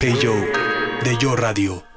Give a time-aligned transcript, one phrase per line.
[0.00, 0.32] Hey Yo,
[1.02, 1.87] de Yo Radio.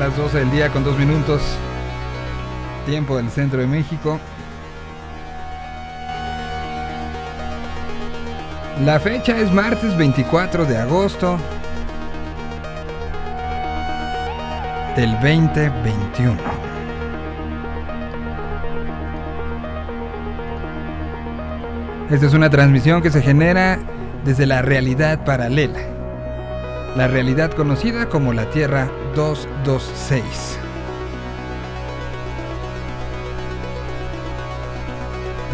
[0.00, 1.42] Las 12 del día con dos minutos.
[2.86, 4.18] Tiempo del centro de México.
[8.82, 11.36] La fecha es martes 24 de agosto
[14.96, 16.34] del 2021.
[22.10, 23.78] Esta es una transmisión que se genera
[24.24, 25.78] desde la realidad paralela
[26.96, 30.58] la realidad conocida como la Tierra 226.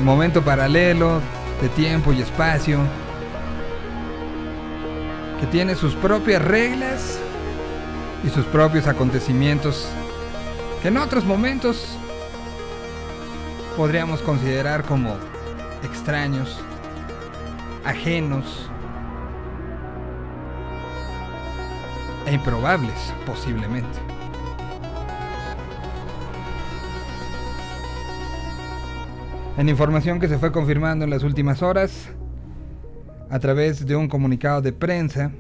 [0.02, 1.20] Momento paralelo
[1.60, 2.80] de tiempo y espacio
[5.40, 7.18] que tiene sus propias reglas
[8.24, 9.88] y sus propios acontecimientos
[10.82, 11.96] que en otros momentos
[13.76, 15.16] podríamos considerar como
[15.82, 16.60] extraños,
[17.84, 18.65] ajenos,
[22.26, 23.98] e improbables, posiblemente.
[29.56, 32.10] En información que se fue confirmando en las últimas horas,
[33.30, 35.30] a través de un comunicado de prensa,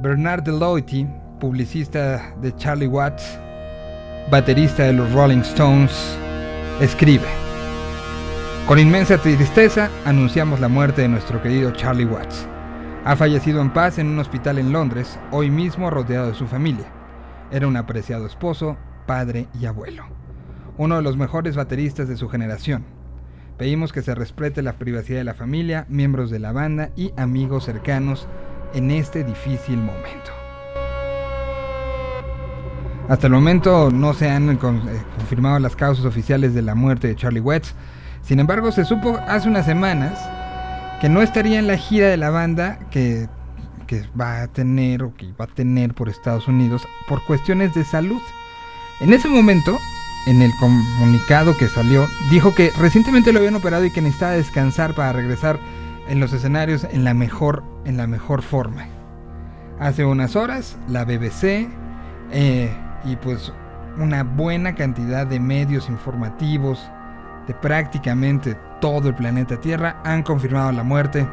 [0.00, 1.06] Bernard Deloitte,
[1.38, 3.38] publicista de Charlie Watts,
[4.30, 5.92] baterista de los Rolling Stones,
[6.80, 7.26] escribe,
[8.66, 12.46] Con inmensa tristeza anunciamos la muerte de nuestro querido Charlie Watts.
[13.08, 16.84] Ha fallecido en paz en un hospital en Londres, hoy mismo rodeado de su familia.
[17.50, 18.76] Era un apreciado esposo,
[19.06, 20.04] padre y abuelo.
[20.76, 22.84] Uno de los mejores bateristas de su generación.
[23.56, 27.64] Pedimos que se respete la privacidad de la familia, miembros de la banda y amigos
[27.64, 28.28] cercanos
[28.74, 30.30] en este difícil momento.
[33.08, 37.16] Hasta el momento no se han eh, confirmado las causas oficiales de la muerte de
[37.16, 37.74] Charlie Watts.
[38.20, 40.20] Sin embargo, se supo hace unas semanas
[41.00, 43.28] que no estaría en la gira de la banda que,
[44.20, 48.20] va a tener o que va a tener por Estados Unidos por cuestiones de salud.
[49.00, 49.78] En ese momento,
[50.26, 54.94] en el comunicado que salió, dijo que recientemente lo habían operado y que necesitaba descansar
[54.94, 55.58] para regresar
[56.08, 58.86] en los escenarios en la mejor, en la mejor forma.
[59.80, 61.68] Hace unas horas, la BBC
[62.30, 62.70] eh,
[63.04, 63.52] y pues
[63.96, 66.90] una buena cantidad de medios informativos
[67.48, 71.26] de prácticamente todo el planeta Tierra han confirmado la muerte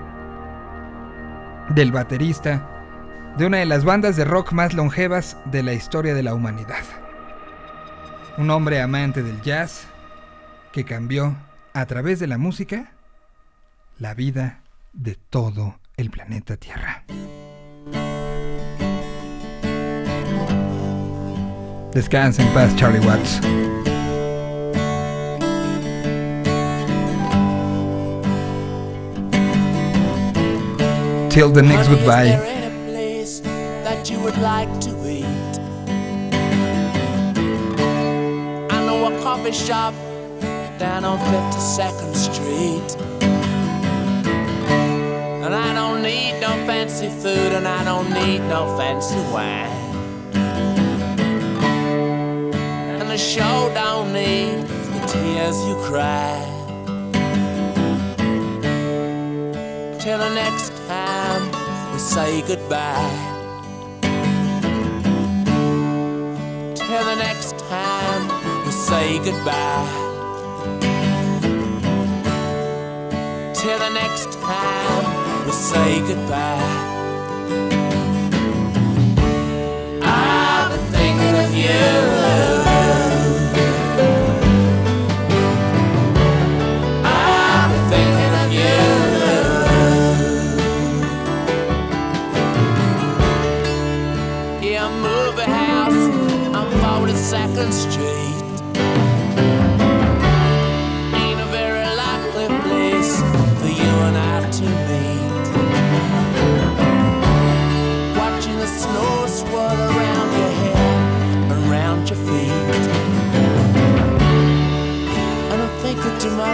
[1.70, 2.68] del baterista
[3.38, 6.84] de una de las bandas de rock más longevas de la historia de la humanidad.
[8.38, 9.88] Un hombre amante del jazz
[10.72, 11.36] que cambió
[11.74, 12.94] a través de la música
[14.00, 14.62] la vida
[14.94, 17.04] de todo el planeta Tierra.
[21.94, 23.42] Descansa en paz, Charlie Watts.
[31.36, 32.28] Till the next goodbye.
[33.84, 35.54] that you would like to eat?
[38.72, 39.94] I know a coffee shop
[40.80, 42.90] down on 52nd Street.
[45.44, 49.76] And I don't need no fancy food and I don't need no fancy wine.
[53.00, 56.40] And the show don't need the tears you cry.
[60.00, 60.75] Till the next
[61.96, 63.10] we say goodbye.
[66.76, 68.24] Till the next time
[68.66, 69.88] we say goodbye.
[73.54, 76.68] Till the next time we say goodbye.
[80.04, 82.25] I've been thinking of you.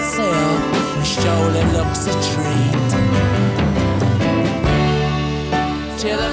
[0.01, 2.91] myself surely looks a treat.
[5.99, 6.30] Till the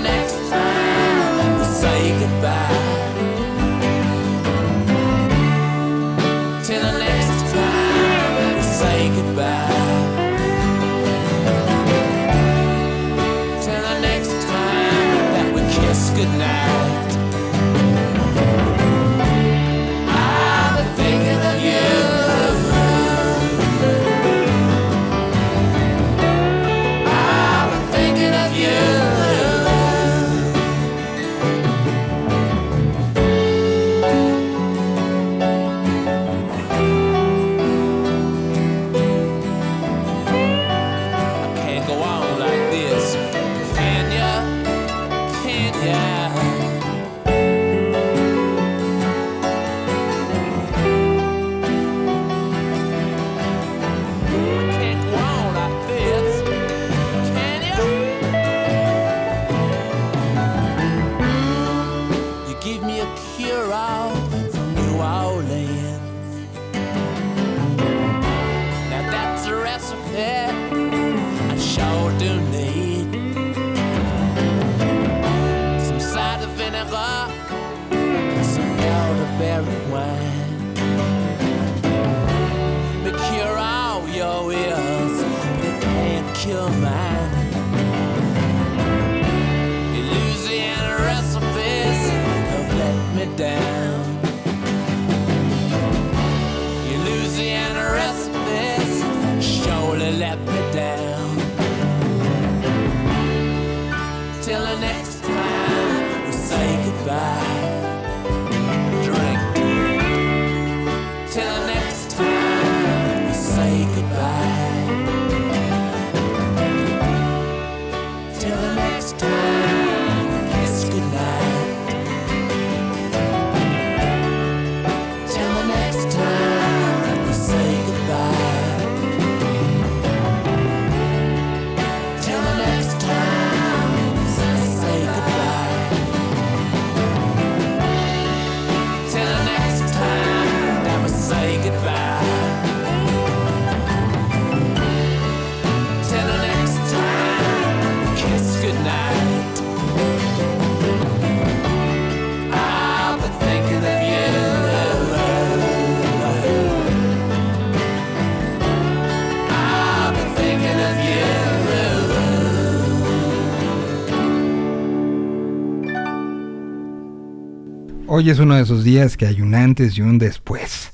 [168.19, 170.91] Hoy es uno de esos días que hay un antes y un después.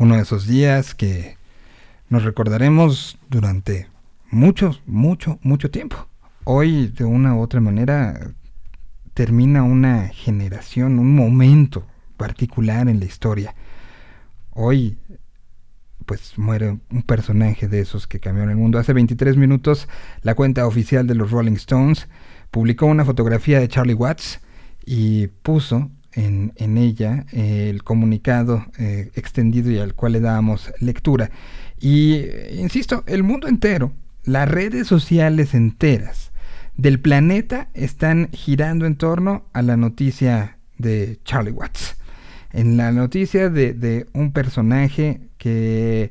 [0.00, 1.36] Uno de esos días que
[2.08, 3.86] nos recordaremos durante
[4.32, 6.08] mucho, mucho, mucho tiempo.
[6.42, 8.32] Hoy, de una u otra manera,
[9.14, 11.86] termina una generación, un momento
[12.16, 13.54] particular en la historia.
[14.50, 14.98] Hoy,
[16.04, 18.80] pues muere un personaje de esos que cambiaron el mundo.
[18.80, 19.86] Hace 23 minutos,
[20.22, 22.08] la cuenta oficial de los Rolling Stones
[22.50, 24.40] publicó una fotografía de Charlie Watts
[24.84, 30.72] y puso en, en ella eh, el comunicado eh, extendido y al cual le dábamos
[30.80, 31.30] lectura.
[31.78, 33.92] Y, eh, insisto, el mundo entero,
[34.24, 36.30] las redes sociales enteras
[36.76, 41.96] del planeta están girando en torno a la noticia de Charlie Watts.
[42.52, 46.10] En la noticia de, de un personaje que,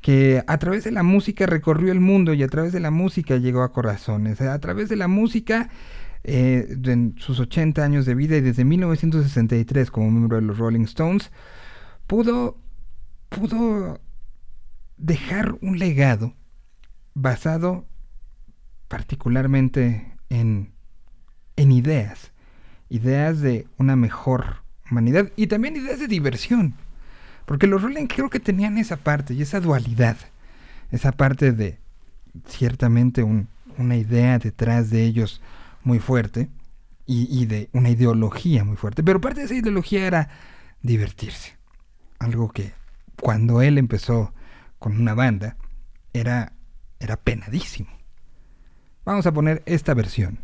[0.00, 3.36] que a través de la música recorrió el mundo y a través de la música
[3.36, 4.40] llegó a corazones.
[4.40, 5.68] A través de la música
[6.30, 10.82] eh, en sus 80 años de vida y desde 1963 como miembro de los Rolling
[10.82, 11.32] Stones,
[12.06, 12.58] pudo,
[13.30, 13.98] pudo
[14.98, 16.34] dejar un legado
[17.14, 17.86] basado
[18.88, 20.74] particularmente en,
[21.56, 22.32] en ideas,
[22.90, 24.56] ideas de una mejor
[24.90, 26.74] humanidad y también ideas de diversión.
[27.46, 30.18] Porque los Rolling creo que tenían esa parte y esa dualidad,
[30.90, 31.78] esa parte de
[32.46, 35.40] ciertamente un, una idea detrás de ellos
[35.88, 36.50] muy fuerte
[37.06, 39.02] y, de una ideología muy fuerte.
[39.02, 40.28] Pero parte de esa ideología era
[40.82, 41.56] divertirse.
[42.18, 42.74] Algo que
[43.20, 44.34] cuando él empezó
[44.78, 45.56] con una banda
[46.12, 46.52] era,
[47.00, 47.88] era penadísimo.
[49.06, 50.38] Vamos a poner esta versión.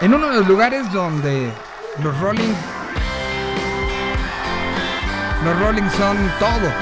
[0.00, 1.52] En uno de los lugares donde
[2.02, 2.54] los Rolling
[5.44, 6.72] los Rolling son todo.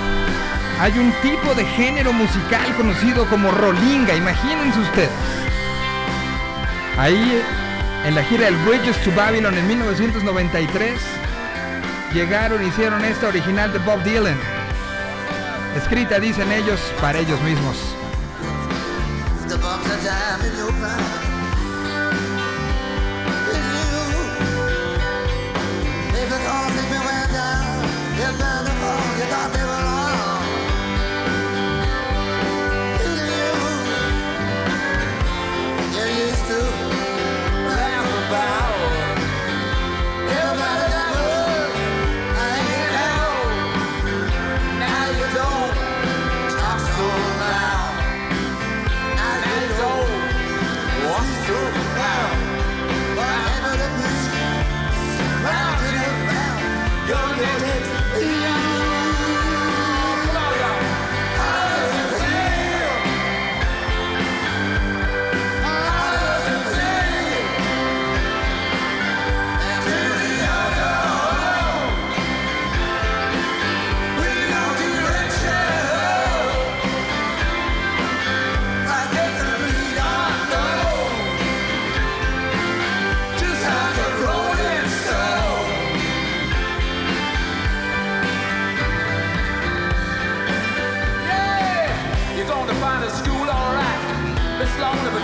[0.78, 5.50] Hay un tipo de género musical conocido como Rollinga, imagínense ustedes.
[7.00, 7.42] Ahí,
[8.04, 11.00] en la gira del Bridges to Babylon en 1993,
[12.12, 14.38] llegaron y hicieron esta original de Bob Dylan.
[15.78, 17.78] escrita, dicen ellos, para ellos mismos.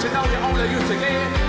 [0.00, 1.45] To know you're only used again.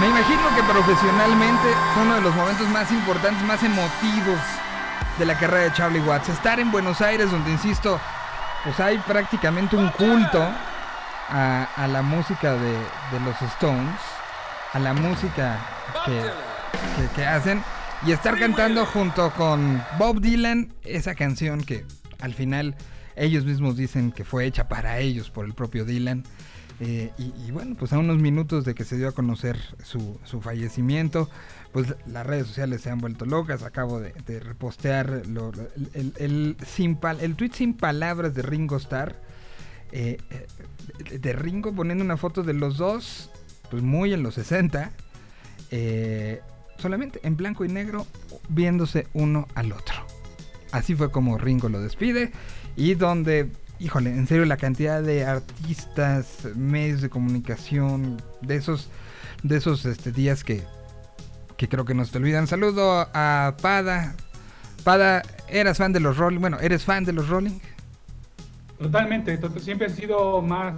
[0.00, 4.38] Me imagino que profesionalmente fue uno de los momentos más importantes, más emotivos
[5.18, 6.28] de la carrera de Charlie Watts.
[6.28, 7.98] Estar en Buenos Aires, donde insisto,
[8.62, 10.40] pues hay prácticamente un culto
[11.30, 14.00] a, a la música de, de los Stones,
[14.72, 15.58] a la música
[16.04, 16.12] que,
[17.02, 17.62] que- que hacen,
[18.06, 21.84] y estar cantando junto con Bob Dylan esa canción que
[22.20, 22.76] al final
[23.16, 26.22] ellos mismos dicen que fue hecha para ellos por el propio Dylan.
[26.80, 30.40] Eh, y, bueno, pues a unos minutos de que se dio a conocer su, su
[30.40, 31.28] fallecimiento,
[31.72, 33.64] pues las redes sociales se han vuelto locas.
[33.64, 39.16] Acabo de, repostear el, el, sin pal- el tweet sin palabras de Ringo Starr.
[39.90, 43.30] eh, eh, de Ringo poniendo una foto de los dos,
[43.70, 44.92] pues muy en los 60,
[45.70, 46.40] eh,
[46.78, 48.06] solamente en blanco y negro,
[48.48, 49.96] viéndose uno al otro.
[50.70, 52.30] Así fue como Ringo lo despide
[52.76, 58.88] y donde, híjole, en serio la cantidad de artistas, medios de comunicación, de esos,
[59.42, 60.62] de esos este, días que,
[61.56, 62.46] que creo que no se te olvidan.
[62.46, 64.14] Saludo a Pada.
[64.84, 66.40] Pada, ¿eras fan de los Rolling?
[66.40, 67.58] Bueno, ¿eres fan de los Rolling?
[68.78, 70.74] Totalmente, to- siempre he sido más,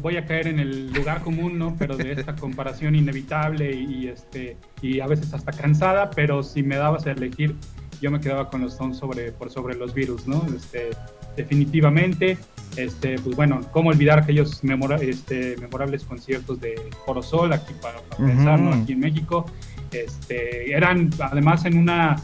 [0.00, 1.76] voy a caer en el lugar común, ¿no?
[1.78, 6.62] Pero de esta comparación inevitable y, y, este y a veces hasta cansada, pero si
[6.62, 7.54] me dabas a elegir,
[8.00, 10.42] yo me quedaba con los Stones sobre por sobre los virus, ¿no?
[10.56, 10.90] Este,
[11.36, 12.38] definitivamente,
[12.76, 16.74] este, pues bueno, cómo olvidar aquellos memora- este, memorables conciertos de
[17.04, 18.22] Foro Sol aquí para, para
[18.56, 18.72] ¿no?
[18.82, 19.46] Aquí en México,
[19.92, 22.16] este, eran además en una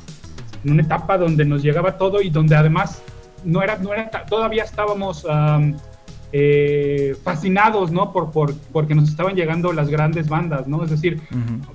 [0.65, 3.01] en una etapa donde nos llegaba todo y donde además
[3.45, 5.77] no era, no era todavía estábamos am,
[6.33, 8.13] eh, fascinados, ¿no?
[8.13, 10.85] Por, por, porque nos estaban llegando las grandes bandas, ¿no?
[10.85, 11.21] Es decir,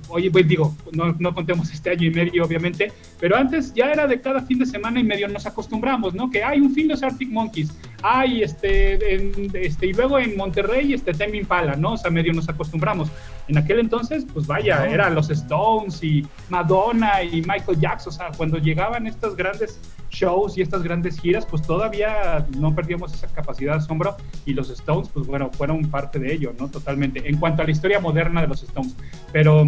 [0.08, 4.06] oye, pues digo, no, no contemos este año y medio, obviamente, pero antes ya era
[4.06, 6.30] de cada fin de semana y medio nos acostumbramos, ¿no?
[6.30, 7.76] Que hay un fin de Arctic Monkeys,
[8.06, 11.92] hay este, en- este, y luego en Monterrey, este, Tame Impala, ¿no?
[11.92, 13.08] O sea, medio nos acostumbramos.
[13.48, 14.88] En aquel entonces, pues vaya, Ajá.
[14.90, 20.58] era los Stones y Madonna y Michael Jackson, o sea, cuando llegaban estos grandes shows
[20.58, 25.08] y estas grandes giras, pues todavía no perdíamos esa capacidad de asombro y los Stones,
[25.08, 26.68] pues bueno, fueron parte de ello, ¿no?
[26.68, 27.26] Totalmente.
[27.26, 28.94] En cuanto a la historia moderna de los Stones,
[29.32, 29.66] pero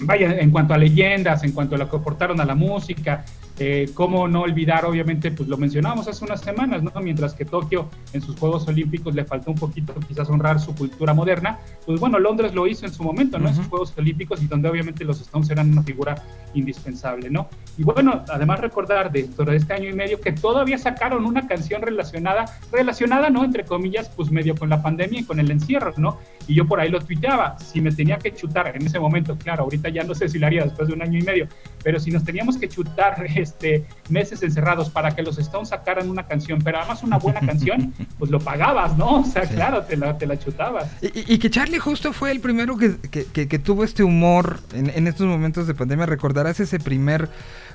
[0.00, 3.24] vaya, en cuanto a leyendas, en cuanto a lo que aportaron a la música,
[3.60, 6.92] eh, cómo no olvidar, obviamente, pues lo mencionábamos hace unas semanas, ¿no?
[7.00, 11.14] Mientras que Tokio en sus Juegos Olímpicos le faltó un poquito quizás honrar su cultura
[11.14, 13.48] moderna, pues bueno, Londres lo hizo en su momento, ¿no?
[13.48, 13.68] En sus.
[13.68, 16.14] Juegos Olímpicos y donde obviamente los Stones eran una figura
[16.54, 17.48] indispensable, ¿no?
[17.76, 21.82] Y bueno, además recordar dentro de este año y medio que todavía sacaron una canción
[21.82, 23.44] relacionada, relacionada, ¿no?
[23.44, 26.18] Entre comillas, pues medio con la pandemia y con el encierro, ¿no?
[26.46, 29.64] Y yo por ahí lo tuiteaba, si me tenía que chutar en ese momento, claro,
[29.64, 31.46] ahorita ya no sé si lo haría después de un año y medio,
[31.82, 36.26] pero si nos teníamos que chutar este, meses encerrados para que los Stones sacaran una
[36.26, 39.20] canción, pero además una buena canción, pues lo pagabas, ¿no?
[39.20, 39.54] O sea, Sí.
[39.54, 40.86] claro, te la, te la chutabas.
[41.02, 44.02] Y, y- y que Charlie justo fue el primero que, que- que- que tuvo este
[44.02, 46.06] humor en, en estos momentos de pandemia.
[46.06, 47.28] Recordarás ese primer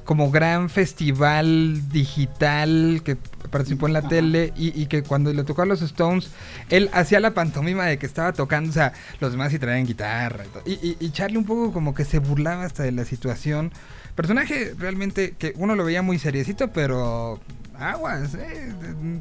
[0.05, 3.15] como gran festival digital que
[3.49, 4.09] participó en la Ajá.
[4.09, 6.29] tele y, y que cuando le tocó a los Stones,
[6.69, 10.43] él hacía la pantomima de que estaba tocando, o sea, los demás sí traían guitarra
[10.65, 10.71] y.
[10.71, 13.71] Y, y- y Charlie un poco como que se burlaba hasta de la situación.
[14.15, 17.39] Personaje realmente que uno lo veía muy seriecito, pero
[17.77, 18.71] aguas, ¿eh?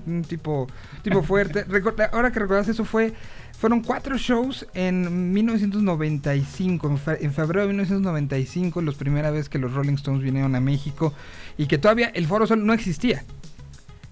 [0.07, 0.67] un, tipo,
[1.03, 1.65] tipo fuerte.
[1.65, 3.15] Recorda- ahora que recuerdas eso fue,
[3.59, 9.59] fueron cuatro shows en 1995, en, fe- en febrero de 1995, la primera vez que
[9.59, 11.15] los Rolling Stones vinieron a México
[11.57, 13.25] y que todavía el Foro Sol no existía.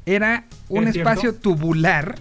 [0.07, 2.15] Era un espacio tubular.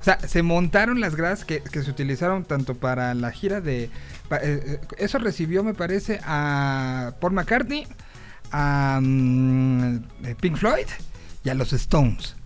[0.00, 3.90] O sea, se montaron las gradas que, que se utilizaron tanto para la gira de...
[4.30, 7.86] eh, eh, eso recibió, me parece, a Paul McCartney,
[8.50, 10.86] a mm, eh, Pink Floyd
[11.44, 12.36] y a los Stones.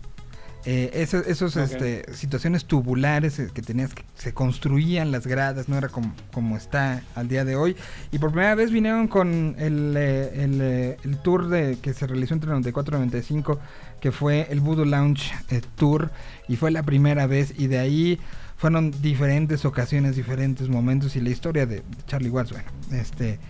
[0.64, 6.14] Eh, esos este, situaciones tubulares que tenías que se construían las gradas, no era como,
[6.32, 7.76] como está al día de hoy.
[8.12, 12.06] Y por primera vez vinieron con el, eh, el, eh, el tour de, que se
[12.06, 13.58] realizó entre 94 y 95,
[14.00, 15.32] que fue el Voodoo Lounge
[15.74, 16.12] Tour,
[16.46, 18.20] y fue la primera vez, y de ahí
[18.62, 23.40] fueron diferentes ocasiones, diferentes momentos, y la historia de, Charlie Watts, bueno, este...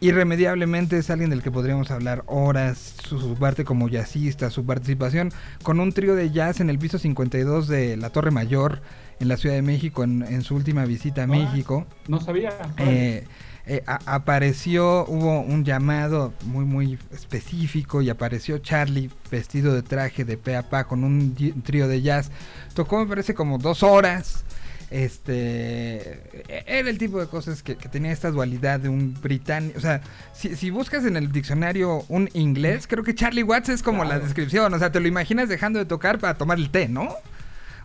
[0.00, 5.30] Irremediablemente es alguien del que podríamos hablar horas, su, su parte como jazzista, su participación
[5.62, 8.82] con un trío de jazz en el piso 52 de la Torre Mayor
[9.20, 11.28] en la Ciudad de México en, en su última visita a Ah.
[11.28, 11.86] México.
[12.08, 12.50] No sabía.
[12.76, 13.24] Eh,
[13.66, 20.24] eh, a- apareció, hubo un llamado muy muy específico y apareció Charlie vestido de traje
[20.24, 22.30] de pe a pa con un trío de jazz.
[22.74, 24.44] Tocó me parece como dos horas.
[25.24, 29.78] Este e- era el tipo de cosas que, que tenía esta dualidad de un británico.
[29.78, 30.00] O sea,
[30.34, 34.18] si, si buscas en el diccionario un inglés, creo que Charlie Watts es como la
[34.18, 34.72] descripción.
[34.74, 37.14] O sea, te lo imaginas dejando de tocar para tomar el té, ¿no?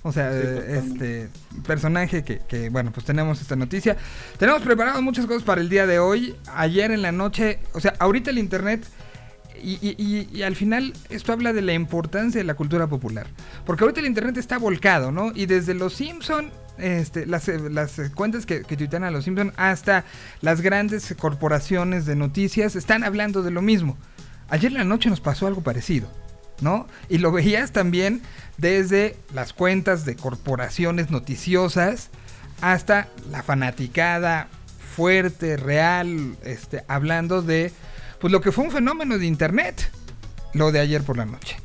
[0.08, 1.30] O sea, Sí, eh, este
[1.65, 3.98] personaje que, que, bueno, pues tenemos esta noticia.
[4.38, 6.36] Tenemos preparado muchas cosas para el día de hoy.
[6.54, 8.86] Ayer en la noche, o sea, ahorita el internet
[9.63, 13.26] y, y- y- y al final esto habla de la importancia de la cultura popular.
[13.65, 15.32] Porque ahorita el internet está volcado, ¿no?
[15.34, 19.54] Y desde los Simpson, este, las, eh, las cuentas que, que tuitean a los Simpson
[19.58, 20.04] hasta
[20.41, 23.98] las grandes corporaciones de noticias están hablando de lo mismo.
[24.50, 26.12] Ayer en la noche nos pasó algo parecido,
[26.62, 26.88] ¿no?
[27.10, 28.22] Y lo veías también
[28.58, 32.10] desde las cuentas de corporaciones noticiosas
[32.62, 34.48] hasta la fanaticada
[34.96, 37.72] fuerte, real, este, hablando de
[38.20, 39.91] pues lo que fue un fenómeno de internet,
[40.54, 41.58] lo de ayer por la noche.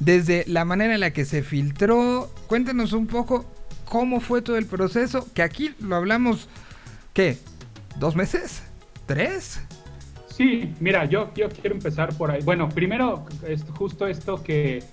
[0.00, 3.44] Desde la manera en la que se filtró, cuéntanos un poco
[3.84, 6.48] cómo fue todo el proceso, que aquí lo hablamos,
[7.12, 7.38] ¿qué?
[7.98, 8.62] ¿Dos meses?
[9.06, 9.60] ¿Tres?
[10.38, 12.40] Sí, mira, yo, yo quiero empezar por ahí.
[12.44, 14.84] Bueno, primero, es justo esto que,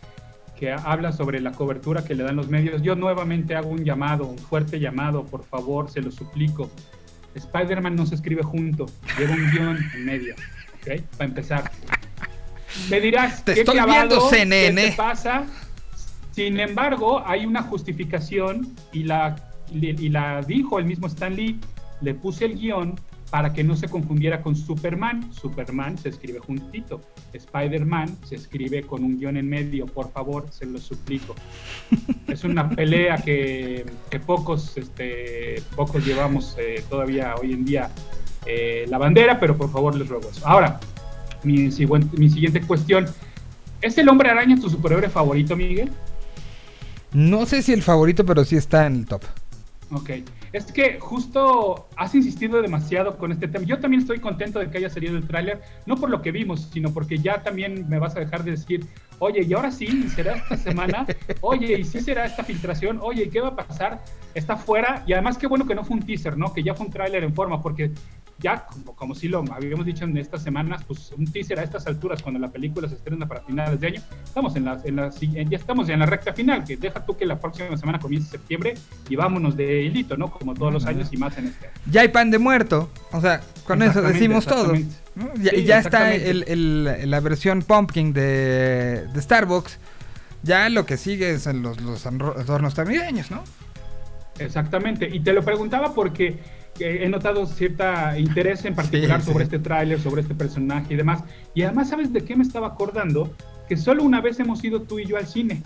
[0.58, 2.82] que habla sobre la cobertura que le dan los medios.
[2.82, 6.72] Yo nuevamente hago un llamado, un fuerte llamado, por favor, se lo suplico.
[7.36, 8.88] Spider-Man no se escribe junto,
[9.20, 10.34] lleva un guion en medio,
[10.82, 11.02] ¿ok?
[11.16, 11.72] Para empezar.
[12.90, 14.90] Me dirás, Te ¿qué estoy viendo, ¿Qué CNN.
[14.90, 15.46] te pasa?
[16.32, 19.36] Sin embargo, hay una justificación y la,
[19.72, 21.60] y y la dijo el mismo Stan Lee.
[22.02, 22.96] Le puse el guion
[23.36, 25.34] para que no se confundiera con Superman.
[25.34, 27.02] Superman se escribe juntito.
[27.34, 29.88] Spider-Man se escribe con un guion en medio.
[29.88, 31.36] Por favor, se lo suplico.
[32.30, 37.90] Es una pelea que, que pocos, este, pocos llevamos eh, todavía hoy en día
[38.46, 40.48] eh, la bandera, pero por favor les ruego eso.
[40.48, 40.80] Ahora,
[41.44, 41.70] mi,
[42.18, 43.06] mi siguiente cuestión.
[43.82, 45.92] ¿Es el hombre araña tu superhéroe favorito, Miguel?
[47.12, 49.24] No sé si el favorito, pero sí está en el top.
[49.92, 50.10] Ok.
[50.52, 53.66] Es que justo has insistido demasiado con este tema.
[53.66, 56.70] Yo también estoy contento de que haya salido el tráiler, no por lo que vimos,
[56.72, 58.86] sino porque ya también me vas a dejar de decir,
[59.20, 61.06] oye, y ahora sí, será esta semana,
[61.42, 64.04] oye, y sí será esta filtración, oye, ¿y qué va a pasar?
[64.34, 66.54] Está fuera, y además qué bueno que no fue un teaser, ¿no?
[66.54, 67.92] Que ya fue un tráiler en forma, porque
[68.40, 71.88] ya, como, como sí lo habíamos dicho en estas semanas, pues un teaser a estas
[71.88, 75.12] alturas, cuando la película se estrena para finales de año, estamos en la, en la,
[75.12, 78.30] si- ya estamos en la recta final, que deja tú que la próxima semana comience
[78.30, 78.74] septiembre
[79.10, 80.30] y vámonos de hilito, ¿no?
[80.32, 81.76] Como todos los años y más en este año.
[81.90, 82.90] Ya hay pan de muerto.
[83.12, 84.74] O sea, con eso decimos todo.
[85.16, 85.34] ¿no?
[85.36, 89.80] Ya, Sí, y ya está el, el- la versión pumpkin de, de Starbucks.
[90.44, 93.44] Ya lo que sigue son los, los anro- adornos navideños, ¿no?
[94.38, 96.38] Exactamente, y te lo preguntaba porque
[96.80, 99.56] he notado cierta interés en particular Sí, sobre sí.
[99.56, 101.24] este tráiler, sobre este personaje y demás.
[101.54, 103.34] Y además, ¿sabes de qué me estaba acordando?
[103.70, 105.62] Que solo una vez hemos ido tú y yo al cine.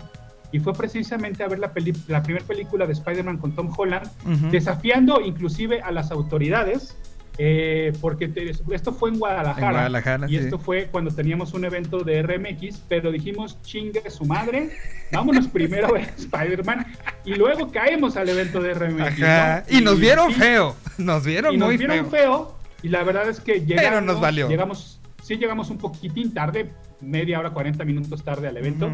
[0.52, 4.08] Y fue precisamente a ver la, peli- la primera película de Spider-Man con Tom Holland,
[4.24, 4.50] Ujú.
[4.50, 6.96] desafiando inclusive a las autoridades,
[7.38, 9.66] eh, porque te- esto fue en Guadalajara.
[9.66, 10.36] En Guadalajara, y sí.
[10.36, 14.70] esto fue cuando teníamos un evento de RMX, pero dijimos, chingue su madre,
[15.12, 16.84] vámonos primero a ver Spider-Man
[17.24, 19.22] y luego caemos al evento de RMX.
[19.22, 19.64] Ajá.
[19.70, 19.78] ¿no?
[19.78, 20.74] Y nos vieron sí, feo.
[21.00, 22.10] Nos vieron Y nos muy vieron feo.
[22.10, 22.56] feo.
[22.82, 24.48] Y la verdad es que llegamos, nos valió.
[24.48, 28.90] llegamos, sí llegamos un poquitín tarde, media hora, 40 minutos tarde al evento.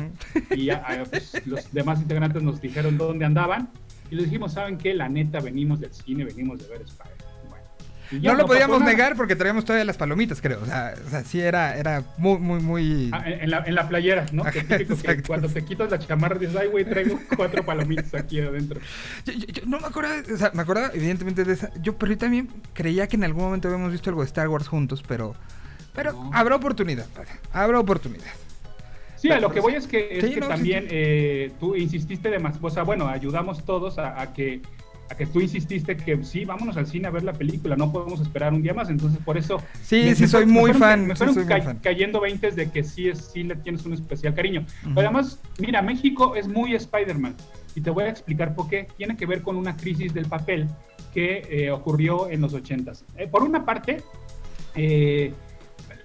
[0.50, 3.68] Y ah, pues, los demás integrantes nos dijeron dónde andaban.
[4.10, 4.94] Y les dijimos, ¿saben qué?
[4.94, 7.15] La neta, venimos del cine, venimos de ver Spider.
[8.12, 8.92] No lo podíamos nada.
[8.92, 10.60] negar porque traíamos todavía las palomitas, creo.
[10.62, 13.10] O sea, o sea, sí era, era muy, muy, muy...
[13.12, 14.44] Ah, en, la, en la playera, ¿no?
[14.44, 18.14] Que Ajá, típico que cuando te quitas la chamarra dices, ay, güey, traigo cuatro palomitas
[18.14, 18.80] aquí adentro.
[19.24, 21.70] Yo, yo- yo no me acuerdo, o sea, me acordaba evidentemente de esa.
[21.82, 24.68] Yo, pero yo también creía que en algún momento habíamos visto algo de Star Wars
[24.68, 25.34] juntos, pero,
[25.94, 26.30] pero No.
[26.32, 28.24] habrá oportunidad, padre, habrá oportunidad.
[29.16, 30.88] Sí, a lo que voy es que, es Sí, que no, sí, también sí.
[30.92, 34.60] eh, tú insististe de más, o sea, bueno, ayudamos todos a, a que
[35.08, 38.20] a que tú insististe que sí, vámonos al cine a ver la película, no podemos
[38.20, 39.58] esperar un día más, entonces por eso...
[39.82, 41.78] Sí, sí, soy me muy fueron- fan, Me sí, fueron soy muy ca- fan.
[41.82, 44.62] cayendo veintes de que sí, es, sí le tienes un especial cariño.
[44.84, 44.94] Ujú.
[44.94, 47.34] Pero además, mira, México es muy Spider-Man
[47.74, 48.88] y te voy a explicar por qué.
[48.96, 50.66] Tiene que ver con una crisis del papel
[51.14, 53.04] que eh, ocurrió en los ochentas.
[53.16, 54.02] Eh, por una parte,
[54.74, 55.32] eh,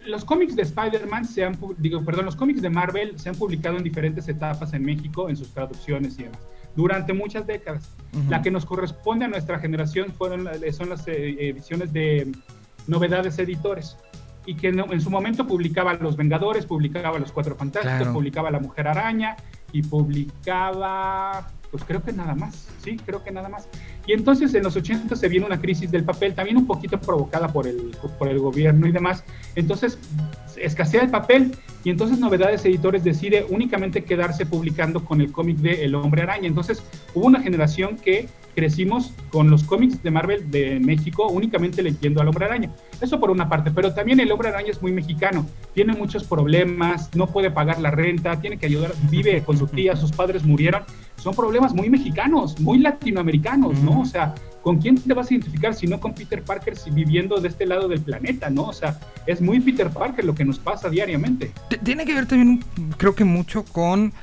[0.05, 3.77] los cómics de Spider-Man se han, digo, perdón, los cómics de Marvel se han publicado
[3.77, 6.39] en diferentes etapas en México, en sus traducciones y demás,
[6.75, 7.89] durante muchas décadas.
[8.29, 12.31] La que nos corresponde a nuestra generación fueron, son las eh, ediciones de
[12.87, 13.97] novedades editores.
[14.45, 18.13] Y que en su momento publicaba Los Vengadores, publicaba Los Cuatro Fantásticos, Claro.
[18.13, 19.37] publicaba La Mujer Araña
[19.71, 23.67] y publicaba, pues creo que nada más, sí, creo que nada más.
[24.11, 27.47] Y entonces en los 80 se viene una crisis del papel, también un poquito provocada
[27.47, 29.23] por el, por el gobierno y demás.
[29.55, 29.97] Entonces
[30.57, 35.85] escasea el papel y entonces Novedades Editores decide únicamente quedarse publicando con el cómic de
[35.85, 36.47] El Hombre Araña.
[36.47, 42.21] Entonces hubo una generación que crecimos con los cómics de Marvel de México únicamente leyendo
[42.21, 42.69] al Hombre Araña.
[42.99, 47.09] Eso por una parte, pero también el Hombre Araña es muy mexicano, tiene muchos problemas,
[47.15, 50.83] no puede pagar la renta, tiene que ayudar, vive con su tía, sus padres murieron,
[51.21, 54.01] son problemas muy mexicanos, muy latinoamericanos, ¿no?
[54.01, 57.39] O sea, ¿con quién te vas a identificar si no con Peter Parker si viviendo
[57.39, 58.63] de este lado del planeta, ¿no?
[58.63, 61.51] O sea, es muy Peter Parker lo que nos pasa diariamente.
[61.83, 62.63] Tiene que ver también,
[62.97, 64.13] creo que mucho con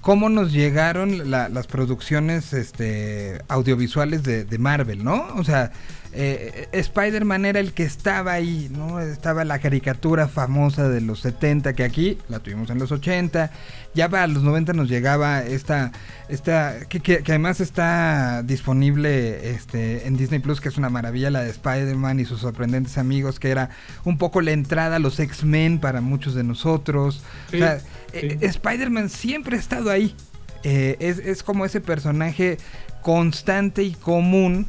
[0.00, 5.26] cómo nos llegaron la- las producciones este, audiovisuales de, de Marvel, ¿no?
[5.36, 5.72] O sea,
[6.16, 9.00] eh, Spider-Man era el que estaba ahí, ¿no?
[9.00, 13.50] Estaba la caricatura famosa de los 70, que aquí la tuvimos en los 80,
[13.94, 15.90] ya para los 90 nos llegaba esta,
[16.28, 21.30] esta que, que- que además está disponible este, en Disney Plus, que es una maravilla,
[21.30, 23.70] la de Spider-Man y sus sorprendentes amigos, que era
[24.04, 27.22] un poco la entrada a los X-Men para muchos de nosotros.
[27.50, 27.84] Sí, o sea, sí.
[28.12, 30.14] eh, Spider-Man siempre ha estado ahí.
[30.62, 32.56] Eh, es, es como ese personaje
[33.02, 34.66] constante y común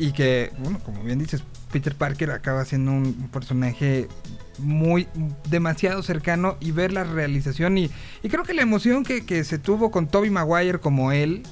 [0.00, 4.08] y que, bueno, como bien dices, Peter Parker acaba siendo un, personaje
[4.58, 5.06] muy
[5.50, 7.90] demasiado cercano y ver la realización y,
[8.22, 11.42] y creo que la emoción que, que se tuvo con Toby Maguire como él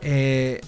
[0.00, 0.60] eh,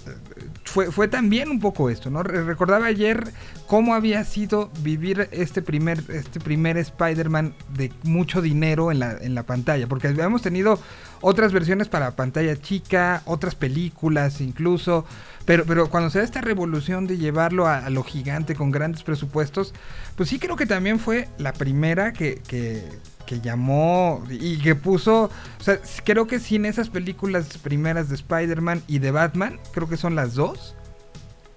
[0.65, 2.21] fue, fue también un poco esto, ¿no?
[2.21, 3.31] Re- Recordaba ayer
[3.65, 9.35] cómo había sido vivir este primer, este primer Spider-Man de mucho dinero en la, en
[9.35, 10.77] la pantalla, porque habíamos tenido
[11.21, 15.05] otras versiones para pantalla chica, otras películas incluso,
[15.51, 19.03] pero, pero cuando se da esta revolución de llevarlo a, a lo gigante con grandes
[19.03, 19.73] presupuestos,
[20.15, 22.87] pues sí creo que también fue la primera que, que,
[23.25, 28.81] que llamó y que puso, o sea, creo que sin esas películas primeras de Spider-Man
[28.87, 30.73] y de Batman, creo que son las dos,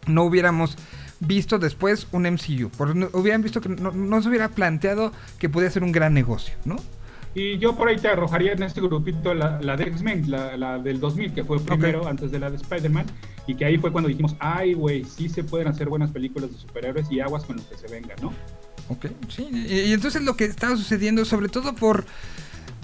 [0.08, 0.76] no hubiéramos
[1.20, 5.48] visto después un MCU, porque no- hubieran visto que no, no se hubiera planteado que
[5.48, 6.74] podía ser un gran negocio, ¿no?
[7.36, 10.78] Y yo por ahí te arrojaría en este grupito la, la de X-Men, la, la
[10.78, 13.06] del 2000, que fue primero antes de la de Spider-Man,
[13.46, 16.58] y que ahí fue cuando dijimos, ay, güey, sí se pueden hacer buenas películas de
[16.58, 18.32] superhéroes y aguas con lo que se venga, ¿no?
[18.88, 19.48] Ok, sí.
[19.52, 22.04] Y, entonces lo que estaba sucediendo, sobre todo por,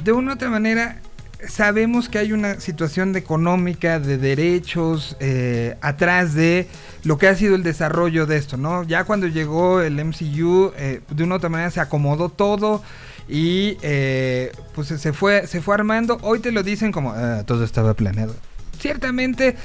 [0.05, 1.01] de una u otra manera,
[1.49, 6.69] sabemos que hay una situación económica, de derechos, eh, atrás de
[7.05, 8.83] lo que ha sido el desarrollo de esto, ¿no?
[8.85, 12.83] Ya cuando llegó el MCU, eh, de una u otra manera se acomodó todo
[13.29, 16.19] y eh, pues se fue, se fue armando.
[16.23, 18.35] Hoy te lo dicen como, "Ah, todo estaba planeado.
[18.79, 19.57] Ciertamente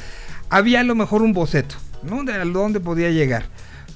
[0.56, 2.24] había a lo mejor un boceto, ¿no?
[2.24, 3.44] De a dónde podía llegar.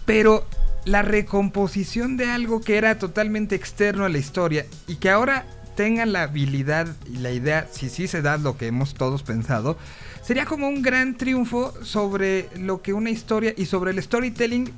[0.06, 0.45] Pero
[0.84, 5.45] la recomposición de algo que era totalmente externo a la historia y que ahora
[5.78, 9.78] tengan la habilidad y la idea, si sí se da lo que hemos todos pensado,
[10.22, 14.69] sería como un gran triunfo sobre lo que una historia y sobre el storytelling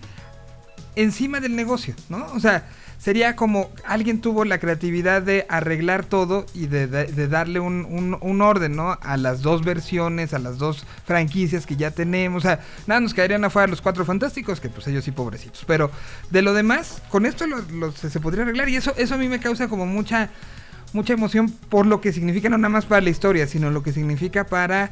[0.95, 2.27] encima del negocio, ¿no?
[2.33, 2.69] O sea,
[3.01, 6.87] sería como alguien tuvo la creatividad de arreglar todo y de,
[7.27, 8.95] darle un, orden, ¿no?
[9.01, 12.45] A las dos versiones, a las dos franquicias que ya tenemos.
[12.45, 15.63] O sea, nada, nos caerían afuera los cuatro fantásticos, que pues ellos sí pobrecitos.
[15.65, 15.89] Pero
[16.29, 17.45] de lo demás, con esto
[17.95, 18.69] se, podría arreglar.
[18.69, 20.29] Y eso, eso a mí me causa como mucha,
[20.93, 23.93] mucha emoción por lo que significa no nada más para la historia, sino lo que
[23.93, 24.91] significa para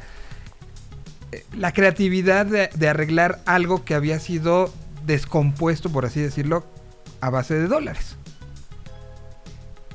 [1.30, 4.74] eh, la creatividad de arreglar algo que había sido
[5.06, 6.66] descompuesto, por así decirlo,
[7.20, 8.16] a base de dólares.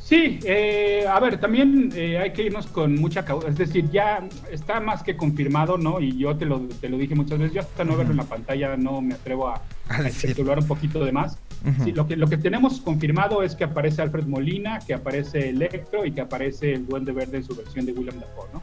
[0.06, 4.24] Sí, eh, a ver, también eh, hay que irnos con mucha cautela, es decir, ya
[4.52, 6.00] está más que confirmado, ¿no?
[6.00, 8.26] Y yo te lo, te lo dije muchas veces, yo hasta no verlo en la
[8.26, 11.40] pantalla no me atrevo a, A a especular un poquito de más.
[11.68, 11.86] Ujú.
[11.86, 16.06] Sí, lo, que, lo que tenemos confirmado es que aparece Alfred Molina, que aparece Electro
[16.06, 18.62] y que aparece el Duende Verde en su versión de William Dafoe, ¿no?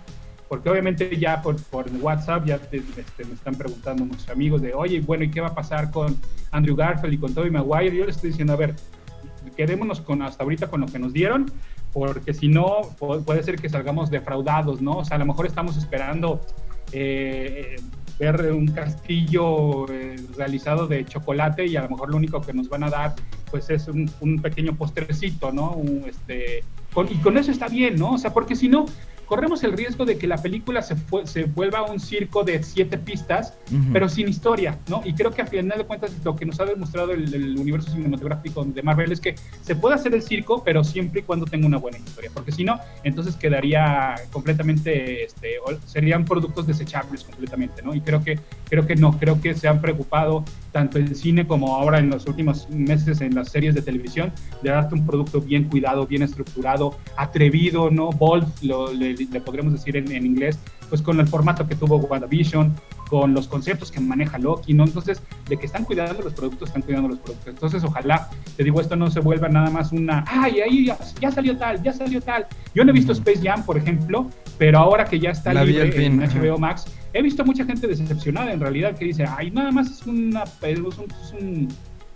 [0.53, 4.75] Porque obviamente ya por, por WhatsApp ya te- este, me están preguntando muchos amigos de,
[4.75, 6.15] oye, bueno, ¿y qué va a pasar con
[6.51, 7.97] Andrew Garfield y con Tobey Maguire?
[7.97, 8.75] Yo les estoy diciendo, a ver,
[9.57, 11.51] quedémonos con hasta ahorita con lo que nos dieron,
[11.95, 14.99] porque si no, pu- puede ser que salgamos defraudados, ¿no?
[14.99, 16.43] O sea, a lo mejor estamos esperando
[16.93, 17.77] eh,
[18.19, 22.69] ver un castillo eh, realizado de chocolate y a lo mejor lo único que nos
[22.69, 23.15] van a dar,
[23.51, 25.71] pues es un, un pequeño postrecito, ¿no?
[25.71, 26.62] Un, este,
[26.93, 28.12] con- y con eso está bien, ¿no?
[28.12, 28.85] O sea, porque si no,
[29.27, 32.99] corremos el riesgo de que la película se, fue- se vuelva un circo de siete
[32.99, 33.55] pistas,
[33.93, 35.01] pero sin historia, ¿no?
[35.05, 37.91] Y creo que a final de cuentas lo que nos ha demostrado el, el universo
[37.91, 41.67] cinematográfico de Marvel es que se puede hacer el circo, pero siempre y cuando tenga
[41.67, 45.57] una buena historia, porque si no, entonces quedaría completamente, este,
[45.87, 47.95] serían productos desechables completamente, ¿no?
[47.95, 48.39] Y creo que,
[48.73, 52.27] creo que no, creo que se han preocupado tanto en cine como ahora en los
[52.27, 54.33] últimos meses en las series de televisión,
[54.63, 58.09] de darte un producto bien cuidado, bien estructurado, atrevido, ¿no?
[58.09, 59.41] Bold, lo- le, le
[59.75, 60.59] decir en, en inglés,
[60.93, 62.71] pues con el formato que tuvo WandaVision,
[63.09, 64.85] con los conceptos que maneja Loki, ¿no?
[64.85, 67.49] Entonces, de que están cuidando los productos, están cuidando los productos.
[67.49, 68.29] Entonces, ojalá,
[68.59, 71.83] te digo, esto no se vuelva nada más una, ay, ahí ya, ya salió tal,
[71.83, 72.47] ya salió tal.
[72.75, 74.29] Yo no he visto Space Jam, por ejemplo,
[74.59, 76.21] pero ahora que ya está La libre en.
[76.21, 80.07] HBO Max, he visto mucha gente decepcionada en realidad que dice, ay, nada más es,
[80.07, 80.89] una, es un,
[81.23, 81.69] es un,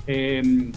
[0.06, 0.70] em,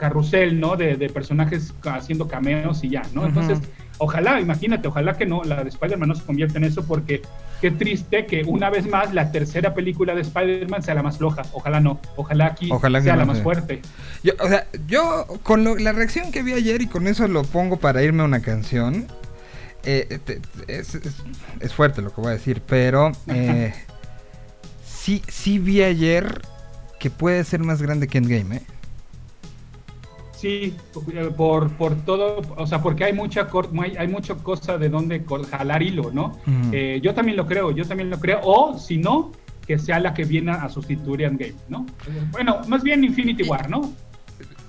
[0.00, 0.74] carrusel, ¿no?
[0.74, 3.24] De, de personajes haciendo cameos y ya, ¿no?
[3.24, 3.60] Entonces,
[3.98, 7.22] Ojalá, imagínate, ojalá que no, la de Spider-Man no se convierta en eso, porque
[7.62, 11.42] qué triste que una vez más la tercera película de Spider-Man sea la más floja.
[11.52, 13.80] Ojalá no, ojalá aquí Ojalá sea no la más fuerte.
[14.22, 17.42] Yo, o sea, yo con lo- la reacción que vi ayer y con eso lo
[17.44, 19.06] pongo para irme a una canción.
[19.88, 20.18] eh,
[20.66, 21.14] es, es-
[21.60, 23.72] es fuerte lo que voy a decir, pero eh,
[24.84, 26.42] sí, sí vi ayer
[26.98, 28.62] que puede ser más grande que Endgame, ¿eh?
[30.46, 30.74] Sí,
[31.12, 33.48] eh, por, por todo, o sea, porque hay mucha
[33.82, 36.26] hay, hay mucha cosa de donde jalar hilo, ¿no?
[36.46, 36.70] Ujú.
[36.72, 39.32] Eh, yo también lo creo, yo también lo creo, o si no,
[39.66, 41.84] que sea la que viene a sustituir a Endgame, ¿no?
[42.30, 43.92] Bueno, más bien Infinity War, ¿no?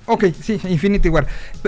[0.07, 1.27] Ok, sí, Infinity War.